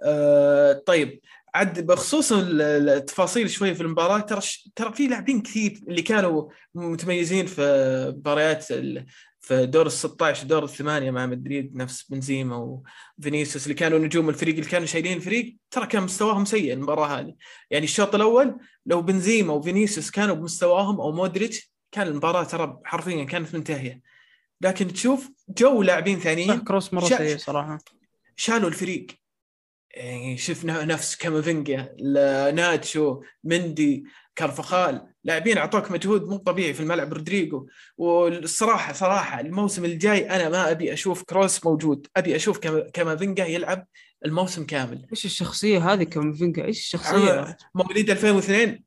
[0.03, 1.19] أه طيب.
[1.55, 4.41] عد بخصوص ال- ال- التفاصيل شوي في المباراة ترى
[4.75, 8.63] ترى في لاعبين كثير اللي كانوا متميزين في مباريات
[9.39, 12.81] في دور ال 16 ودور الثمانية مع مدريد نفس بنزيما
[13.19, 17.33] وفينيسيوس اللي كانوا نجوم الفريق اللي كانوا شايلين الفريق ترى كان مستواهم سيء المباراة هذه.
[17.71, 18.55] يعني الشوط الأول
[18.85, 24.01] لو بنزيما وفينيسيوس كانوا بمستواهم أو مودريتش كان المباراة ترى حرفيا كانت منتهية.
[24.61, 27.77] لكن تشوف جو لاعبين ثانيين كروس مرة سيء صراحة.
[28.35, 29.07] شالوا الفريق.
[29.93, 31.95] يعني شفنا نفس كامافينجا
[32.55, 34.03] ناتشو مندي
[34.35, 37.67] كارفخال لاعبين اعطوك مجهود مو طبيعي في الملعب رودريجو.
[37.97, 42.07] والصراحة صراحة الموسم الجاي أنا ما أبي أشوف كروس موجود.
[42.17, 43.87] أبي أشوف كاما- كامافينجا يلعب
[44.25, 45.05] الموسم كامل.
[45.11, 48.83] إيش الشخصية هذه كامافينجا؟ إيش الشخصية؟ مواليد 2002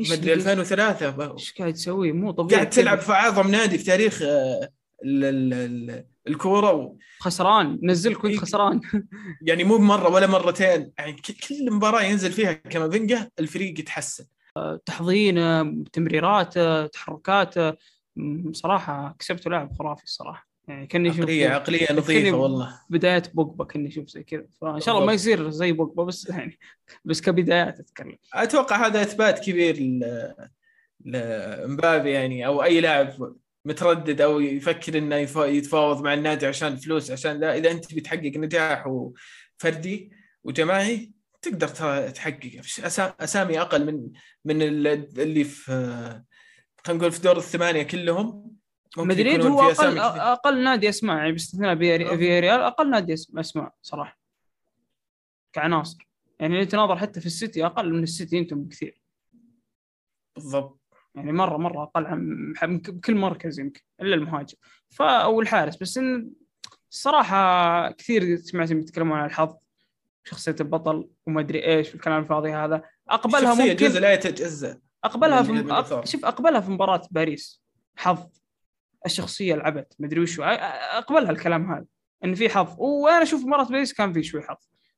[0.00, 2.54] إيش مدري 2003 إيش قاعد تسوي؟ مو طبيعي.
[2.60, 4.68] قاعد تلعب في أعظم نادي في تاريخ آه،
[5.04, 8.40] ال- ال- ال- الكورة و- خسران نزلك وانت إيه.
[8.40, 8.80] خسران.
[9.42, 11.12] يعني مو بمرة ولا مرتين يعني
[11.48, 14.24] كل مباراة ينزل فيها كامافينجا الفريق يتحسن.
[14.86, 17.72] تحضينه تمريراته تحركاته.
[18.52, 20.48] صراحة كسبته لاعب خرافي الصراحة.
[20.68, 22.80] يعني كأني أشوف عقلية عقلية نظيفة والله.
[22.90, 24.46] بداية بوجبا كأني أشوف زي كذا.
[24.60, 25.12] فإن شاء الله ما.
[25.12, 26.58] يصير زي بوجبا بس يعني
[27.04, 28.16] بس كبدايات أتكلم.
[28.34, 29.76] أتوقع هذا إثبات كبير
[31.04, 33.36] لمبابي يعني أو أي لاعب
[33.66, 35.16] متردد أو يفكر إنه
[35.46, 38.88] يتفاوض مع النادي عشان فلوس عشان ذا إذا أنت بتحقق نجاح
[39.56, 40.12] فردي
[40.44, 41.12] وجماعي
[41.42, 42.60] تقدر ترى تحقق.
[42.62, 44.10] أسا- أسامي أقل من
[44.44, 44.86] من ال-
[45.20, 45.72] اللي في
[46.84, 48.56] خلينا نقول في دور الثمانية كلهم.
[48.96, 49.98] مدريد هو في أقل.
[49.98, 51.76] أقل نادي اسماء يعني باستثناء.
[51.76, 51.96] فيا
[52.40, 54.20] ريال أقل نادي اسم- اسماء صراحة.
[55.52, 56.08] كعناصر.
[56.40, 59.00] يعني اللي تناظر حتى في السيتي أقل من السيتي أنتم بكثير.
[60.34, 60.80] بالضبط.
[61.16, 64.56] يعني مرة مرة أقل عن بكل مركز يمكن إلا المهاجم.
[64.90, 65.76] ف أو الحارس.
[65.76, 66.30] بس إن
[66.90, 69.54] الصراحه كثير سمعتهم يتكلمون عن الحظ
[70.24, 72.82] شخصية البطل وما أدري إيش والكلام الفاضي هذا.
[73.08, 74.80] أقبلها ممكن جزء لا يتجزأ.
[75.04, 76.04] أقبلها في أق...
[76.04, 77.62] شوف أقبلها في مباراة باريس.
[77.96, 78.26] حظ
[79.06, 80.42] الشخصية لعبت مدري وشو.
[80.42, 81.84] أ- أ- أقبلها الكلام هذا
[82.24, 82.74] إن في حظ.
[82.78, 84.56] وأنا أشوف مباراة باريس كان في شوي حظ.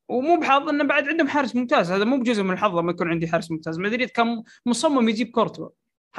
[0.09, 1.93] ومو بحظ إنه بعد عندهم حارس ممتاز.
[1.93, 3.79] هذا مو بجزء من الحظ لما يكون عندي حارس ممتاز.
[3.79, 5.69] مدريد كان مصمم يجيب كورتوا.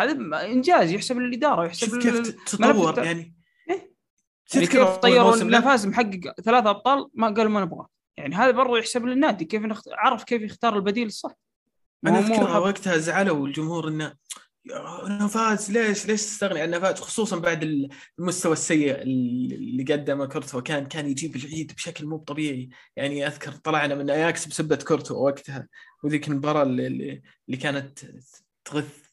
[0.02, 3.36] هذا إنجاز يحسب للاداره ويحسب شوف لل- كيف ملف تطور الت- يعني؟
[3.70, 3.76] إيه.
[4.54, 7.88] يعني تذكر كيف طيروا؟ نفاز محقق ثلاثة أبطال ما قالوا ما نبغاه.
[8.18, 9.86] يعني هذا برضو يحسب للنادي كيف نخت...
[9.92, 11.32] عرف كيف يختار البديل الصح.
[12.06, 12.58] أنا أذكرها.
[12.58, 14.14] وقتها زعلوا الجمهور إنه
[15.08, 17.90] نافاز ليش ليش تستغني عن نافاز خصوصا بعد
[18.20, 23.96] المستوى السيء اللي قدمه كورتوا كان كان يجيب العيد بشكل مو طبيعي يعني أذكر طلعنا
[23.96, 25.68] من إياكس بسبة كورتوا وقتها.
[26.04, 26.88] وذيك المباراة اللي,
[27.48, 28.00] اللي كانت
[28.66, 29.09] تغث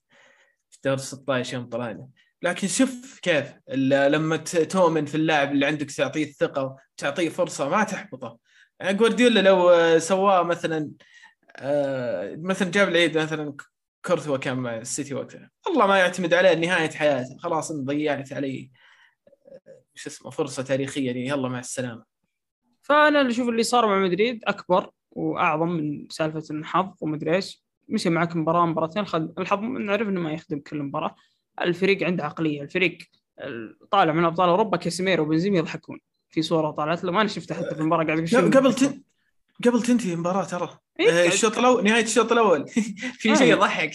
[0.87, 2.09] دور 16 يوم طلعنا.
[2.43, 8.39] لكن شوف كيف لما تؤمن في اللاعب اللي عندك تعطيه الثقه وتعطيه فرصة ما تحبطه.
[8.81, 10.91] يعني جوارديولا لو سواه مثلا
[11.57, 13.57] آه، مثلا جاب العيد مثلا
[14.07, 15.51] كورتوا كان مع السيتي وقتها.
[15.67, 17.37] والله ما يعتمد عليه نهاية حياته.
[17.39, 18.71] خلاص ضيعت علي
[19.95, 22.05] شو اسمه فرصة تاريخية يعني يلا مع السلامة.
[22.83, 27.66] فأنا اللي أشوف اللي صار مع مدريد أكبر وأعظم من سالفة الحظ ومدري إيش.
[27.89, 29.05] مشي معك مباراة مباراتين
[29.39, 31.15] الحظ نعرف إنه ما يخدم كل مباراة.
[31.61, 32.99] الفريق عنده عقلية الفريق
[33.91, 36.01] طالع من أبطال أوروبا كاسيميرو وبنزيما يضحكون.
[36.31, 39.03] في صورة طلعت له ما أنا شفتها حتى في المباراة قاعد قبل تن...
[39.65, 40.79] قبل تنتهي المباراة ترى.
[41.01, 42.69] إيه؟ الشوط الأول نهاية الشوط الأول.
[43.21, 43.93] في شيء يضحك.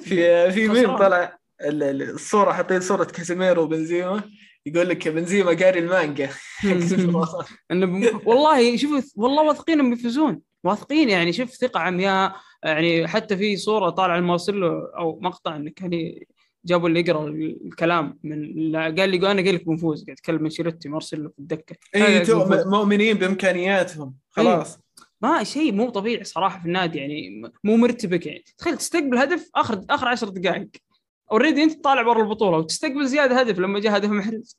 [0.00, 4.22] في في مين طلع الصورة حاطين صورة كاسيميرو وبنزيما.
[4.66, 6.30] يقول لك بنزيما قاري المانجا.
[8.26, 12.36] والله شوف والله واثقين إنهم بيفوزون واثقين يعني شوف ثقة عمياء.
[12.64, 16.20] يعني حتى في صورة طالعة لمارسيلو أو مقطع إنه كان
[16.64, 20.88] جابوا اللي يقرأ الكلام من قال لي أنا قال لك بنفوز قاعد يتكلم من شيرتي
[20.88, 21.76] مارسيلو في الدكة.
[21.94, 22.24] اي
[22.66, 24.76] مؤمنين بإمكانياتهم خلاص.
[24.76, 24.82] أي.
[25.20, 28.44] ما شيء مو طبيعي صراحة في النادي يعني مو مرتبك يعني.
[28.58, 30.68] تخيل تستقبل هدف اخر آخر 10 دقائق.
[31.32, 34.58] already أنت طالع برا البطولة وتستقبل زيادة هدف لما جاء هدف محرز.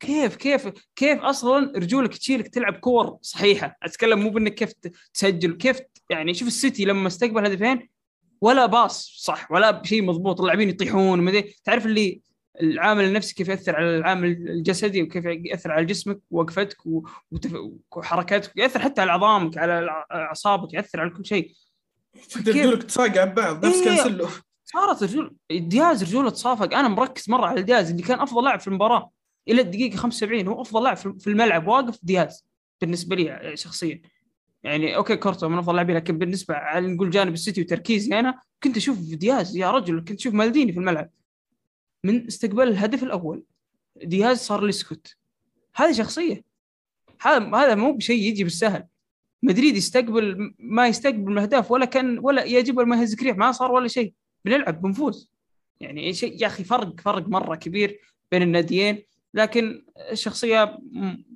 [0.00, 4.72] كيف كيف كيف أصلا رجولك تشيلك تلعب كور صحيحة؟ أتكلم مو بإنك كيف
[5.14, 5.80] تسجل كيف
[6.10, 7.88] يعني شوف السيتي لما استقبل هدفين
[8.40, 12.20] ولا باص صح ولا شيء مضبوط اللاعبين يطيحون تعرف اللي
[12.60, 16.76] العامل النفسي كيف يأثر على العامل الجسدي وكيف يأثر على جسمك ووقفتك
[17.96, 21.52] وحركاتك يأثر حتى على عظامك على أعصابك يأثر على كل شيء.
[22.46, 23.84] رجولك تصاقع ببعض نفس إيه.
[23.84, 24.28] كانسلو
[24.64, 26.74] صارت رجول دياز رجولة تصافق.
[26.74, 29.10] أنا مركز مرة على دياز اللي كان أفضل لاعب في المباراة
[29.48, 32.44] إلى الدقيقة 75 هو أفضل لاعب في الملعب واقف دياز
[32.80, 34.02] بالنسبة لي شخصيا.
[34.64, 38.76] يعني okay كورتوا من أفضل اللاعبين لكن بالنسبة على نقول جانب السيتي وتركيزي أنا كنت
[38.76, 41.10] أشوف دياز يا رجل كنت أشوف مالديني في الملعب.
[42.04, 43.42] من استقبال الهدف الأول
[44.04, 45.16] دياز صار يسكت
[45.74, 46.44] هذه شخصية.
[47.20, 48.84] هذا هذا مو بشيء يجي بالسهل.
[49.42, 54.12] مدريد يستقبل ما يستقبل الأهداف ولا كان ولا يجب ما يهز ما صار ولا شيء.
[54.44, 55.30] بنلعب بنفوز.
[55.80, 58.00] يعني شيء؟ يا أخي فرق فرق مرة كبير
[58.30, 59.02] بين الناديين
[59.34, 60.78] لكن الشخصية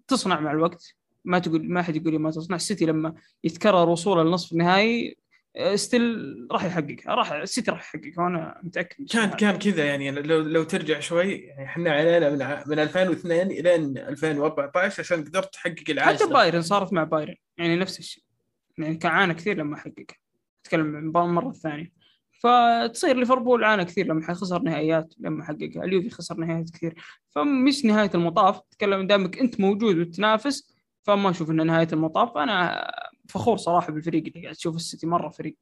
[0.09, 0.95] تصنع مع الوقت.
[1.24, 2.57] ما تقول ما حد يقول ما تصنع.
[2.57, 3.15] السيتي لما
[3.45, 5.16] يتكرر وصوله للنصف النهائي
[5.75, 10.11] still راح يحققها راح السيتي راح يحققها وأنا متأكد كان كان كذا يعني.
[10.11, 15.85] لو لو ترجع شوي يعني إحنا علينا من من 2002 إلى 2014 عشان قدرت تحقق
[15.90, 17.35] العاشره حتى بايرن صارت مع بايرن.
[17.59, 18.23] يعني نفس الشيء.
[18.78, 20.16] يعني كان عانى كثير لما حققها
[20.65, 21.93] أتكلم المره الثانية
[22.43, 25.85] فتصير ليفربول عانى كثير لما خسر نهائيات لما حققها.
[25.85, 26.95] اليوفي خسر نهائيات كثير.
[27.31, 28.61] فمش نهاية المطاف.
[28.70, 30.78] تكلم دامك أنت موجود وتنافس
[31.09, 32.37] فما أشوف إنه نهاية المطاف.
[32.37, 32.91] أنا
[33.29, 35.57] فخور صراحة بالفريق اللي قاعد تشوف السيتي مرة فريق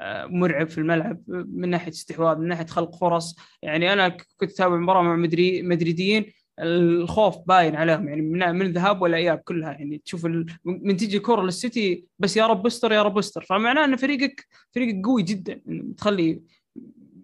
[0.00, 3.36] آه، مرعب في الملعب من ناحية استحواذ من ناحية خلق فرص.
[3.62, 8.08] يعني أنا كنت أتابع مباراة مع مدري مدريديين الخوف باين عليهم.
[8.08, 9.72] يعني من من الذهاب والاياب كلها.
[9.72, 10.24] يعني تشوف
[10.64, 15.06] من تجي كورة للسيتي بس يا رب استر يا رب استر فمعناه إن فريقك فريقك
[15.06, 15.60] قوي جدا.
[15.96, 16.42] تخلي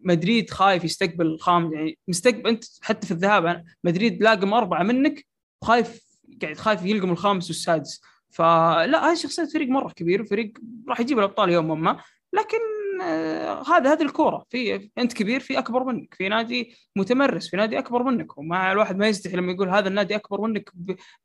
[0.03, 3.65] مدريد خايف يستقبل الخامس يعني مستقبل أنت حتى في الذهاب.
[3.85, 5.27] مدريد لاقم أربعة منك
[5.63, 6.10] وخايف
[6.43, 8.03] قاعد خايف يلقم الخامس والسادس.
[8.31, 10.53] فلا هاي شخصية فريق مرة كبير فريق
[10.89, 12.01] راح يجيب الأبطال يوما ما.
[12.33, 12.59] لكن
[13.03, 14.45] آه هذا هذه الكورة.
[14.49, 16.15] في أنت كبير في أكبر منك.
[16.15, 18.39] في نادي متمرس في نادي أكبر منك.
[18.39, 20.71] وما الواحد ما يستحي لما يقول هذا النادي أكبر منك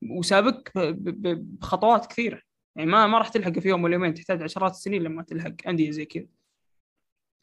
[0.10, 2.42] وسابق بخطوات كثيرة.
[2.76, 4.14] يعني ما ما راح تلحق في يوم ولا يومين.
[4.14, 6.28] تحتاج عشرات السنين لما تلحق أندية زي كذا.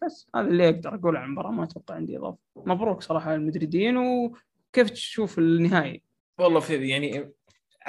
[0.05, 1.51] بس هذا اللي أقدر أقوله عن المباراة.
[1.51, 2.39] ما أتوقع عندي إضافة.
[2.57, 6.03] مبروك صراحة للمدريدين وكيف تشوف النهائي؟
[6.39, 7.33] والله في يعني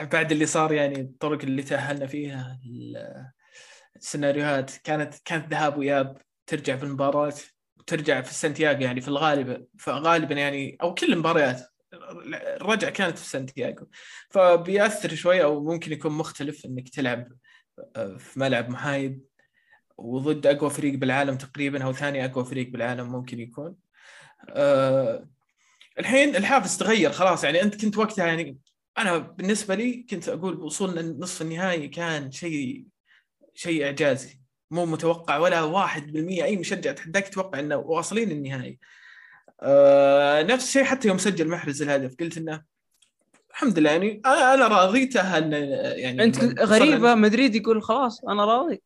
[0.02, 2.60] بعد اللي صار يعني الطرق اللي تأهلنا فيها
[3.96, 4.72] السيناريوهات.
[4.78, 6.18] كانت كانت ذهاب وإياب.
[6.48, 7.34] ترجع في المباراة
[7.78, 11.62] وترجع في سانتياغو يعني في الغالب فغالبا يعني أو كل المباريات.
[12.62, 13.88] الرجعة كانت في سانتياغو.
[14.30, 17.28] فبيأثر شوي أو ممكن يكون مختلف إنك تلعب
[17.96, 19.26] آه، في ملعب محايد.
[19.98, 23.76] وضد أقوى فريق بالعالم تقريبا أو ثاني أقوى فريق بالعالم ممكن يكون.
[24.50, 25.28] أه
[26.00, 27.62] الحين الحافز تغير خلاص يعني.
[27.62, 28.58] أنت كنت وقتها يعني
[28.98, 32.86] أنا بالنسبة لي كنت أقول وصولنا نصف النهائي كان شيء
[33.54, 34.40] شيء إعجازي
[34.72, 36.44] مو متوقع ولا واحد بالمية.
[36.44, 38.80] أي مشجع تحداك يتوقع إنه واصلين النهائي.
[39.62, 42.16] آه نفس الشيء حتى يوم سجل محرز الهدف.
[42.20, 42.64] قلت إنه
[43.52, 45.58] الحمد لله يعني أنا أنا راضي تاهلنا
[45.96, 48.82] يعني أنت غريبة مدريد يقول خلاص أنا راضي.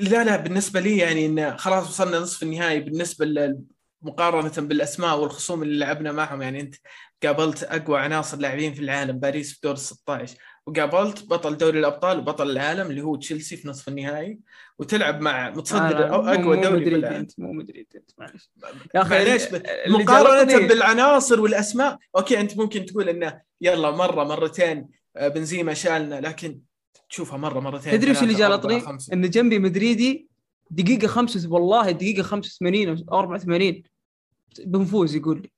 [0.00, 3.54] لا لا بالنسبة لي يعني إنه خلاص وصلنا نصف النهائي بالنسبة
[4.02, 6.42] مقارنة بالأسماء والخصوم اللي لعبنا معهم.
[6.42, 6.74] يعني أنت
[7.26, 10.36] قابلت أقوى عناصر لاعبين في العالم باريس في دور ال 16
[10.66, 14.38] وقابلت بطل دوري الأبطال وبطل العالم اللي هو تشيلسي في نصف النهائي
[14.78, 18.50] وتلعب مع متصدر آه، مو- أقوى مو دوري في مدريد أنت مو مدريد أنت معلش.
[18.94, 19.16] يا أخي
[19.86, 21.98] اللي مقارنة بالعناصر والأسماء.
[22.16, 26.60] أوكي أنت ممكن تقول إنه يلا مرة مرتين آه، بنزيما شالنا لكن
[27.10, 29.12] تشوفها مرة مرتين تدري وش اللي جلطني؟ خمسة.
[29.12, 30.28] إن جنبي مدريدي
[30.70, 33.82] دقيقة 5 والله دقيقة 85 أو 84
[34.64, 35.50] بنفوز يقول لي.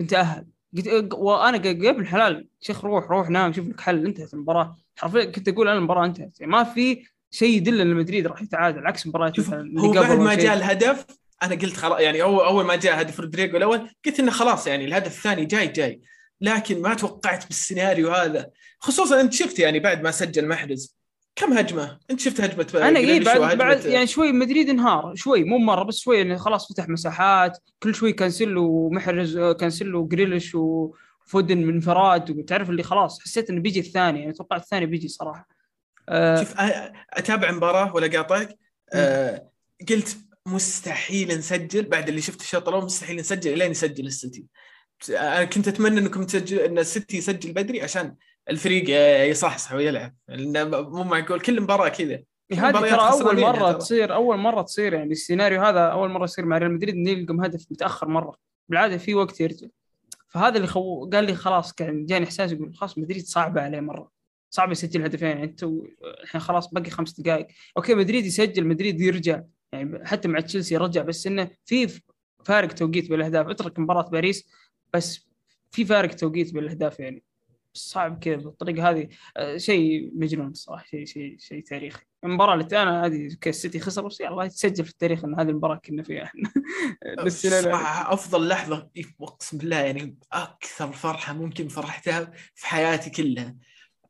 [0.00, 0.46] انت أهل
[0.76, 4.76] قلت وأنا ق- قبل حلال شيخ روح روح نام شوف لك حل انتهت المباراة.
[4.96, 6.40] حرفيا كنت أقول أنا المباراة انتهت.
[6.40, 10.18] يعني ما في شيء يدل إن مدريد راح يتعادل عكس مباراة شوف مثلا هو بعد
[10.18, 10.34] ما.
[10.34, 11.06] جاء الهدف
[11.42, 14.84] أنا قلت خلاص يعني اول أول ما جاء هدف رودريجو الأول قلت إنه خلاص يعني
[14.84, 16.00] الهدف الثاني جاي جاي.
[16.40, 20.95] لكن ما توقعت بالسيناريو هذا خصوصا أنت شفت يعني بعد ما سجل محرز.
[21.36, 25.58] كم هجمة؟ أنت شفت هجمة أنا اي بعد, بعد يعني شوي مدريد انهار شوي مو
[25.58, 31.74] مرة بس شوي إنه خلاص فتح مساحات كل شوي كانسيلو ومحرز كانسيلو وجريليش وفودن من
[31.74, 35.48] انفراد وتعرف اللي خلاص حسيت إنه بيجي الثاني يعني توقعت الثاني بيجي صراحة.
[36.08, 36.54] آه شوف
[37.12, 38.58] أتابع مباراة ولا قاطعك؟
[38.92, 39.50] آه
[39.88, 44.46] قلت مستحيل نسجل بعد اللي شفت الشوط الأول مستحيل نسجل الين يسجل السيتي.
[45.10, 48.14] أنا كنت أتمنى إنكم تسجل إن السيتي يسجل بدري عشان
[48.50, 52.22] الفريق آه، يصحصح ويلعب مو معقول كل مباراة كذا.
[52.52, 53.74] هذه ترى أول مرة ترى.
[53.74, 57.44] تصير أول مرة تصير يعني السيناريو هذا أول مرة يصير مع ريال مدريد انه يلقم
[57.44, 58.36] هدف متأخر مرة.
[58.68, 59.66] بالعادة في وقت يرجع.
[60.28, 61.10] فهذا اللي خو...
[61.10, 64.10] قال لي خلاص كان جاني إحساس يقول خلاص مدريد صعبة عليه مرة.
[64.50, 65.64] صعب يسجل هدفين يعني انت
[66.22, 67.46] الحين خلاص باقي خمس دقائق.
[67.76, 69.42] okay مدريد يسجل مدريد يرجع.
[69.72, 72.00] يعني حتى مع تشيلسي رجع بس إنه في
[72.44, 73.48] فارق توقيت بالأهداف.
[73.48, 74.48] اترك مباراة باريس
[74.94, 75.28] بس
[75.70, 77.22] في فارق توقيت بالأهداف يعني.
[77.76, 79.08] صعب كذا بالطريقة هذه.
[79.36, 82.02] آه، شيء مجنون صراحة شيء شيء شيء تاريخي.
[82.24, 86.02] المباراة اللي أنا هذه السيتي خسر بس يلا يتسجل في التاريخ إن هذه المباراة كنا
[86.02, 86.32] فيها.
[87.18, 88.88] إحنا صراحة أفضل لحظة
[89.22, 93.56] أقسم بالله يعني أكثر فرحة ممكن فرحتها في حياتي كلها.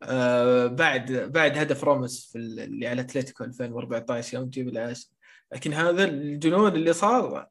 [0.03, 5.07] آه بعد بعد هدف راموس في ال- اللي على اتلتيكو 2014 يوم جيب العاشر
[5.53, 7.47] لكن هذا الجنون اللي صار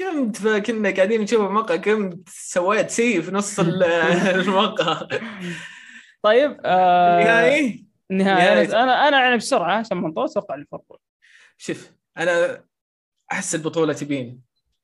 [0.00, 3.82] قمت كنا قاعدين نشوف المقهى قمت سويت سي في نص ال-
[4.40, 5.08] المقهى.
[6.22, 8.82] طيب آه النهايه نهاية.
[8.82, 10.98] أنا أنا يعني بسرعة عشان ما نطول أتوقع ليفربول.
[11.58, 12.64] شوف أنا
[13.32, 14.40] أحس البطولة تبين.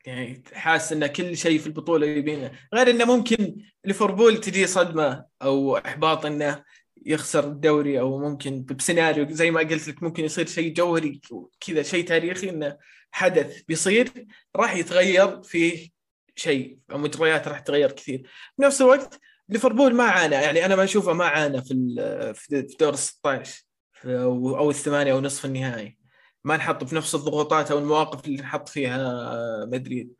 [0.06, 2.50] يعني حاسس إن كل شيء في البطولة يبينه.
[2.74, 6.64] غير إنه ممكن ليفربول تجي صدمة أو إحباط إنه
[7.06, 11.20] يخسر الدوري أو ممكن بسيناريو زي ما قلت لك ممكن يصير شيء جوهري
[11.60, 12.78] كذا شيء تاريخي إنه
[13.12, 14.26] حدث بيصير
[14.56, 15.90] راح يتغير فيه
[16.36, 18.30] شيء المجريات راح تتغير كثير.
[18.58, 22.98] بنفس الوقت ليفربول ما عانى يعني أنا ما أشوفه ما عانى في في دور ال
[22.98, 23.64] 16
[24.06, 25.98] أو الثمانية أو نصف النهائي.
[26.44, 30.12] ما نحط في نفس الضغوطات أو المواقف اللي نحط فيها مدريد.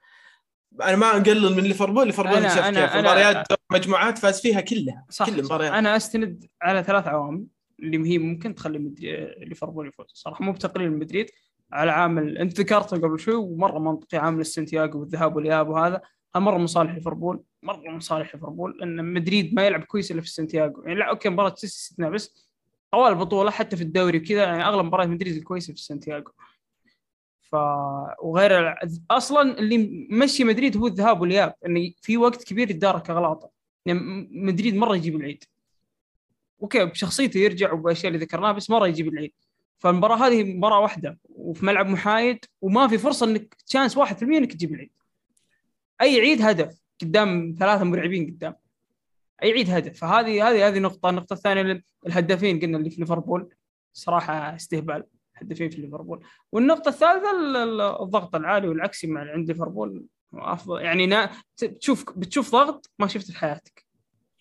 [0.83, 2.97] أنا ما أقلل من ليفربول ليفربول أنا- كيف.
[2.97, 7.45] مباريات مجموعات فاز فيها كلها صح, كل المباريات أنا أستند على ثلاث عوامل
[7.81, 9.35] اللي هي ممكن تخلي مدري...
[9.39, 10.07] ليفربول يفوز.
[10.15, 11.27] صراحة مو بتقليل مدريد
[11.73, 16.01] على عامل أنت ذكرته قبل شوي ومرة منطقي عامل السنتياغو والذهاب والإياب وهذا.
[16.37, 20.21] هذا مرة من صالح ليفربول مرة من صالح ليفربول إن مدريد ما يلعب كويس إلا
[20.21, 20.83] في السنتياغو.
[20.83, 22.49] يعني لا okay مباراة تشيلسي استثناء بس
[22.93, 26.33] طوال البطولة حتى في الدوري وكذا يعني أغلب مباريات مدريد الكويسة في السنتياغو.
[28.23, 28.75] وغير
[29.11, 33.51] أصلا اللي مشي مدريد هو الذهاب والإياب انه في وقت كبير يتدارك أغلاطه.
[33.87, 35.45] يعني مدريد مرة يجيب العيد.
[36.63, 39.33] okay بشخصيته يرجع وبأشياء اللي ذكرناها بس مرة يجيب العيد.
[39.79, 44.73] فالمباراة هذه مباراة واحدة وفي ملعب محايد وما في فرصة إنك chance 1% إنك تجيب
[44.75, 44.91] العيد.
[46.01, 48.55] أي عيد هدف قدام ثلاثة مرعبين قدام.
[49.43, 49.99] أي عيد هدف.
[50.01, 51.11] فهذه هذه هذه نقطة.
[51.11, 53.55] النقطة الثانية الهدافين قلنا اللي في ليفربول
[53.93, 55.05] صراحة استهبال.
[55.43, 56.25] هدافين في ليفربول.
[56.53, 60.83] والنقطة الثالثة ال- ال- الضغط العالي والعكسي مع عند ليفربول أفضل.
[60.83, 61.31] يعني نا...
[61.57, 63.85] تشوف بتشوف ضغط ما شفته في حياتك.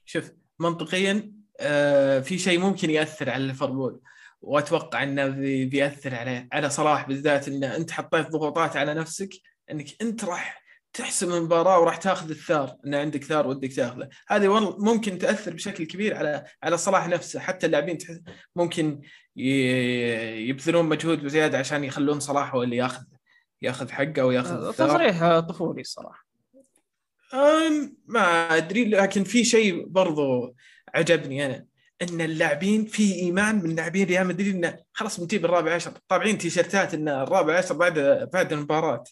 [0.06, 4.02] شوف منطقيا آه، في شيء ممكن يأثر على ليفربول
[4.42, 9.30] وأتوقع إنه بي- بيأثر على على صلاح بالذات إن أنت حطيت ضغوطات على نفسك
[9.72, 10.61] إنك أنت راح
[10.94, 14.10] تحسم المباراة وراح تاخذ الثار إن عندك ثار ودك تاخذه.
[14.28, 17.40] هذه والله ممكن تأثر بشكل كبير على على صلاح نفسه.
[17.40, 17.98] حتى اللاعبين
[18.56, 19.02] ممكن
[19.36, 23.04] يبذلون مجهود بزياده عشان يخلون صلاح هو اللي ياخذ
[23.62, 24.90] ياخذ حقه وياخذ الثار.
[24.90, 26.28] تصريح طفولي الصراحه
[28.08, 30.56] ما أدري لكن في شيء برضو
[30.96, 31.66] عجبني أنا
[32.02, 35.92] إن اللاعبين في إيمان من لاعبين ريال مدريد انه خلاص بنجيب الرابع عشر.
[36.08, 39.04] طابعين تيشرتات إن الرابع عشر بعد بعد المباراة.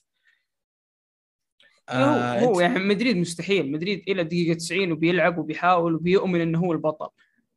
[1.89, 3.71] آه هو يعني مدريد مستحيل.
[3.71, 7.07] مدريد إلى دقيقة 90 وبيلعب وبيحاول وبيؤمن إنه هو البطل.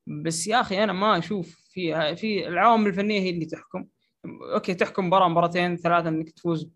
[0.07, 3.87] بس يا أخي أنا ما أشوف في في العوامل الفنية هي اللي تحكم.
[4.55, 6.71] أوكي تحكم مباراة مباراتين ثلاثة إنك تفوز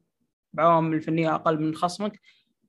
[0.53, 2.21] بعوامل فنية أقل من خصمك.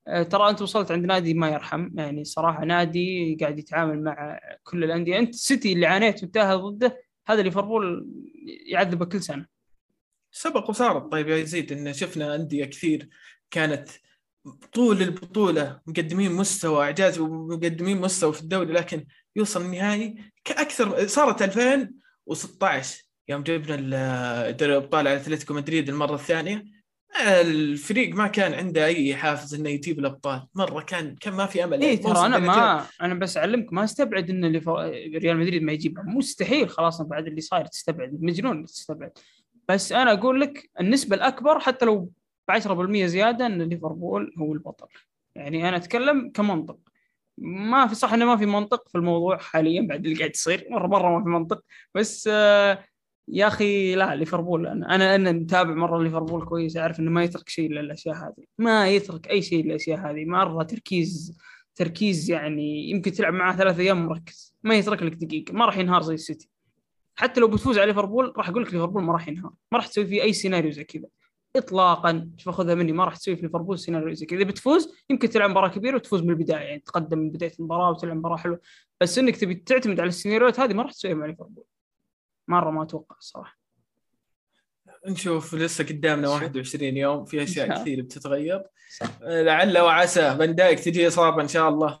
[0.08, 1.88] آه، ترى أنت وصلت عند نادي ما يرحم.
[1.94, 5.18] يعني صراحة نادي قاعد يتعامل مع كل الأندية.
[5.18, 8.08] أنت سيتي اللي عانيت وانتهى ضده هذا ليفربول
[8.66, 9.46] يعذبه كل سنة.
[10.32, 11.12] سبق وصارت.
[11.12, 13.08] طيب يا يزيد إن شفنا أندية كثير
[13.50, 13.88] كانت
[14.72, 19.06] طول البطولة مقدمين مستوى إعجاز ومقدمين مستوى في الدوري لكن
[19.36, 23.76] يوصل النهائي كأكثر صارت 2016 يوم جبنا
[24.50, 26.78] دوري الأبطال على أتلتيكو مدريد المرة الثانية.
[27.26, 31.82] الفريق ما كان عنده أي حافز إنه يجيب الأبطال مرة كان كان ما في أمل.
[31.82, 34.56] اي ترى أنا ما أنا بس أعلمك ما أستبعد إن
[35.16, 39.10] ريال مدريد ما يجيبها مستحيل خلاص بعد اللي صاير تستبعد مجنون تستبعد.
[39.68, 42.10] بس أنا أقول لك النسبة الأكبر حتى لو
[42.48, 44.86] ب 10% زيادة إن ليفربول هو البطل.
[45.34, 46.78] يعني أنا أتكلم كمنطق.
[47.38, 50.66] ما في صح إنه ما في منطق في الموضوع حاليا بعد اللي قاعد يصير.
[50.70, 51.64] مرة مرة ما في منطق.
[51.94, 52.84] بس آه
[53.28, 56.76] يا أخي لا ليفربول أنا أنا أنا متابع مرة ليفربول كويس.
[56.76, 58.44] أعرف إنه ما يترك شيء للاشياء هذه.
[58.58, 60.24] ما يترك أي شيء للاشياء هذه.
[60.24, 61.38] مرة تركيز
[61.74, 64.56] تركيز يعني يمكن تلعب معاه ثلاث أيام مركز.
[64.62, 65.52] ما يترك لك دقيقة.
[65.52, 66.50] ما راح ينهار زي السيتي.
[67.14, 69.52] حتى لو بتفوز على ليفربول راح أقول لك ليفربول ما راح ينهار.
[69.72, 71.06] ما راح تسوي فيه أي سيناريو زي كذا.
[71.56, 72.30] اطلاقا.
[72.36, 74.38] شوف خذها مني ما راح تسوي في ليفربول سيناريو زي كذا.
[74.38, 78.16] إذا بتفوز يمكن تلعب مباراة كبيرة وتفوز من البداية يعني تقدم من بداية المباراة وتلعب
[78.16, 78.60] مباراة حلوة.
[79.00, 81.64] بس إنك تبي تعتمد على السيناريوهات هذه ما راح تسويها مع ليفربول.
[82.48, 83.58] مرة ما أتوقع الصراحه
[85.06, 88.62] نشوف لسه قدامنا 21 يوم في أشياء كثير بتتغير.
[89.22, 90.36] لعل وعسى.
[90.38, 92.00] بن دايك تجي إصابة إن شاء الله.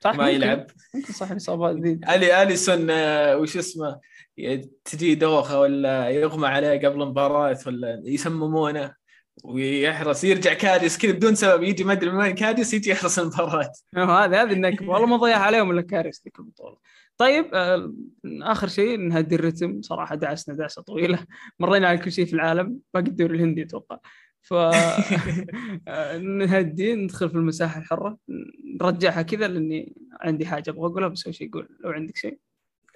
[0.00, 0.66] صح ما يلعب.
[0.94, 4.00] ممكن صح الاصابات ذي الي أليسون آه، وش اسمه؟
[4.84, 8.94] تجي دوخة ولا يغمى عليه قبل مباراه ولا يسممونه
[9.44, 13.72] ويحرص يرجع كادس كذا بدون سبب يجي ما أدري من وين كادس يجي يحرص المباراة.
[13.96, 16.76] هذه هذه النكبه والله ما ضيع عليهم إلا كارثه ذيك البطولة.
[17.16, 17.92] طيب آه
[18.42, 19.82] آخر شيء نهدي الرتم.
[19.82, 21.18] صراحة دعسنا دعسة طويلة.
[21.60, 22.78] مرينا على كل شيء في العالم.
[22.94, 23.98] باقي الدوري الهندي أتوقع.
[24.42, 24.54] ف
[25.88, 28.18] آه، نهدي ندخل في المساحة الحرة.
[28.80, 32.38] نرجعها كذا لأني عندي حاجة أبغى أقولها بس أول شيء يقول لو عندك شيء.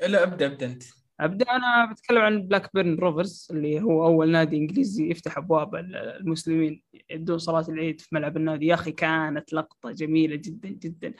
[0.06, 0.82] لا أبدأ أبدأ أنت.
[1.20, 6.82] أبدأ أنا بتكلم عن بلاك بيرن روفرز اللي هو أول نادي إنجليزي يفتح أبواب المسلمين
[7.10, 8.66] يدون صلاة العيد في ملعب النادي.
[8.66, 11.14] يا أخي كانت لقطة جميلة جدا جدا.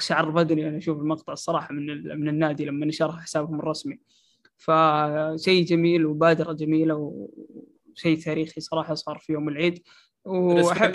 [0.00, 1.86] شعر بدني أنا أشوف المقطع الصراحة من
[2.20, 4.00] من النادي لما نشر حسابهم الرسمي.
[4.56, 6.94] فشيء جميل وبادرة جميلة
[7.92, 9.82] وشيء تاريخي صراحة صار في يوم العيد.
[10.24, 10.92] واحب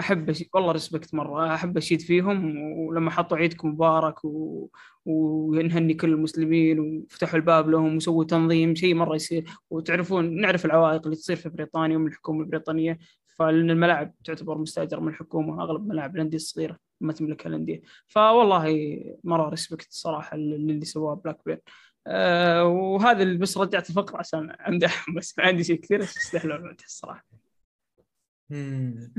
[0.00, 1.54] أحب والله respect مرة.
[1.54, 4.68] أحب أشيد فيهم ولما حطوا عيدكم مبارك و...
[5.04, 9.44] ونهني كل المسلمين وفتحوا الباب لهم وسووا تنظيم شيء مرة يصير.
[9.70, 12.98] وتعرفون نعرف العوائق اللي تصير في بريطانيا ومن الحكومة البريطانية.
[13.26, 17.82] فلأن الملاعب تعتبر مستاجره من الحكومة أغلب ملاعب الأندية الصغيرة ما تملكها الأندية.
[18.06, 21.60] فوالله مرة respect الصراحه اللي سواه بلاك بيرن
[22.06, 26.76] أه وهذا اللي بس رجعت الفقرة عشان امدحهم بس ما عندي شيء كثير بس يستاهلون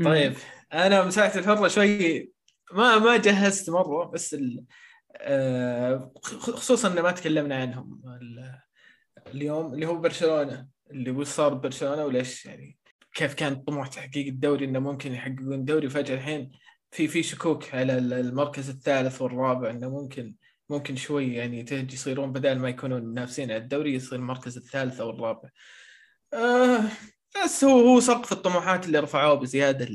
[0.03, 0.34] طيب
[0.73, 2.31] أنا مساحة الحرة شوي
[2.73, 4.35] ما ما جهزت مرة بس
[5.15, 8.01] آه خصوصا إن ما تكلمنا عنهم
[9.27, 12.77] اليوم اللي هو برشلونة اللي وش صار ببرشلونه وليش يعني
[13.14, 16.51] كيف كان طموح تحقيق الدوري إنه ممكن يحققون الدوري فجأة الحين
[16.91, 20.35] في في شكوك على المركز الثالث والرابع إنه ممكن
[20.69, 25.49] ممكن شوي يعني يصيرون بدل ما يكونون منافسين على الدوري يصير المركز الثالث أو الرابع.
[26.34, 26.84] آه
[27.35, 29.88] بس هو هو سقف الطموحات اللي رفعوه بزيادة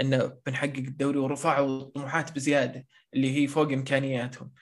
[0.00, 4.52] إنه بنحقق الدوري ورفعوا الطموحات بزيادة اللي هي فوق إمكانياتهم.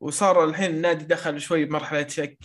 [0.00, 2.38] وصار الحين النادي دخل شوي بمرحلة شك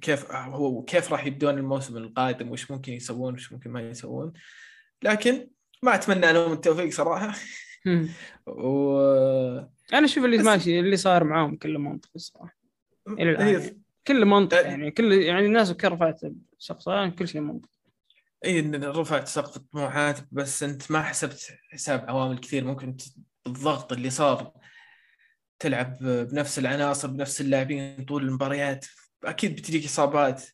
[0.00, 4.32] كيف هو كيف راح يبدون الموسم القادم؟ وش ممكن يسوون؟ وش ممكن ما يسوون؟
[5.02, 5.48] لكن
[5.82, 7.32] ما أتمنى لهم التوفيق صراحة.
[8.46, 8.98] و
[9.92, 12.56] أنا أشوف اللي ماشي اللي صار معاهم كله منطقي الصراحه
[13.08, 13.82] إلى الآن.
[14.06, 16.20] كله منطق يعني كل يعني الناس كل رفعت
[16.58, 17.68] سقف يعني كل شيء منطق
[18.44, 22.64] إي رفعت سقف الطموحات بس أنت ما حسبت حساب عوامل كثير.
[22.64, 22.96] ممكن
[23.46, 24.52] الضغط اللي صار
[25.58, 28.86] تلعب بنفس العناصر بنفس اللاعبين طول المباريات
[29.24, 30.44] أكيد بتجيك إصابات.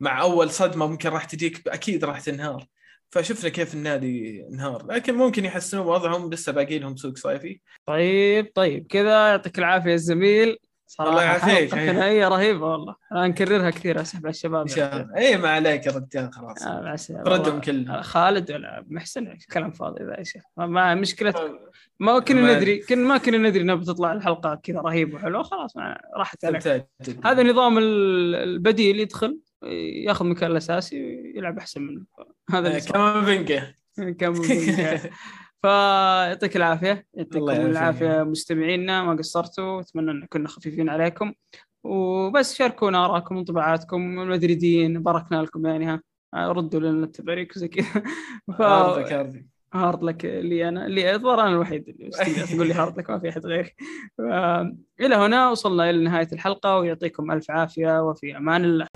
[0.00, 2.66] مع أول صدمة ممكن راح تجيك أكيد راح تنهار.
[3.10, 4.86] فشفنا كيف النادي انهار.
[4.86, 7.60] لكن ممكن يحسنون وضعهم لسه باقي لهم سوق صيفي.
[7.86, 8.86] طيب طيب.
[8.86, 12.96] كذا يعطيك العافية الزميل صراحة ثنائيه رهيبة والله.
[13.12, 14.60] أنا نكررها كثير اسحب على الشباب.
[14.60, 15.16] إن شاء الله.
[15.16, 16.62] اي ما عليك يا رجال خلاص.
[16.62, 18.02] آه ردهم كلهم.
[18.02, 21.60] خالد ولا محسن؟ كلام فاضي ذا يا شيخ ما مشكلتك.
[22.00, 25.42] ما كنا ندري كنا ما كنا ندري انها بتطلع الحلقة كذا رهيبه وحلوة.
[25.42, 25.76] خلاص
[26.16, 26.86] راحت عليك.
[27.24, 29.38] هذا نظام البديل يدخل
[30.06, 31.04] ياخذ مكان الأساسي
[31.34, 32.04] ويلعب أحسن منه
[32.50, 35.00] هذا كمان بنقه كمان بنقه
[35.64, 37.06] فيعطيك العافية.
[37.14, 39.80] يعطيكم العافية مستمعينا ما قصرتوا.
[39.80, 41.32] أتمنى أن كنا خفيفين عليكم.
[41.84, 46.02] وبس شاركونا آرائكم وانطباعاتكم المدريديين باركنا لكم يعني ها.
[46.36, 48.02] ردوا لنا التبريك وزي كذا.
[48.58, 48.62] ف...
[48.62, 49.44] hard luck hard luck.
[49.74, 50.86] hard luck لي أنا.
[50.86, 52.10] اللي الظاهر أنا الوحيد اللي
[52.54, 53.70] تقول لي hard luck ما في أحد غيري.
[54.18, 54.20] ف-
[55.00, 58.86] إلى هنا وصلنا إلى نهاية الحلقة ويعطيكم ألف عافية وفي أمان الله.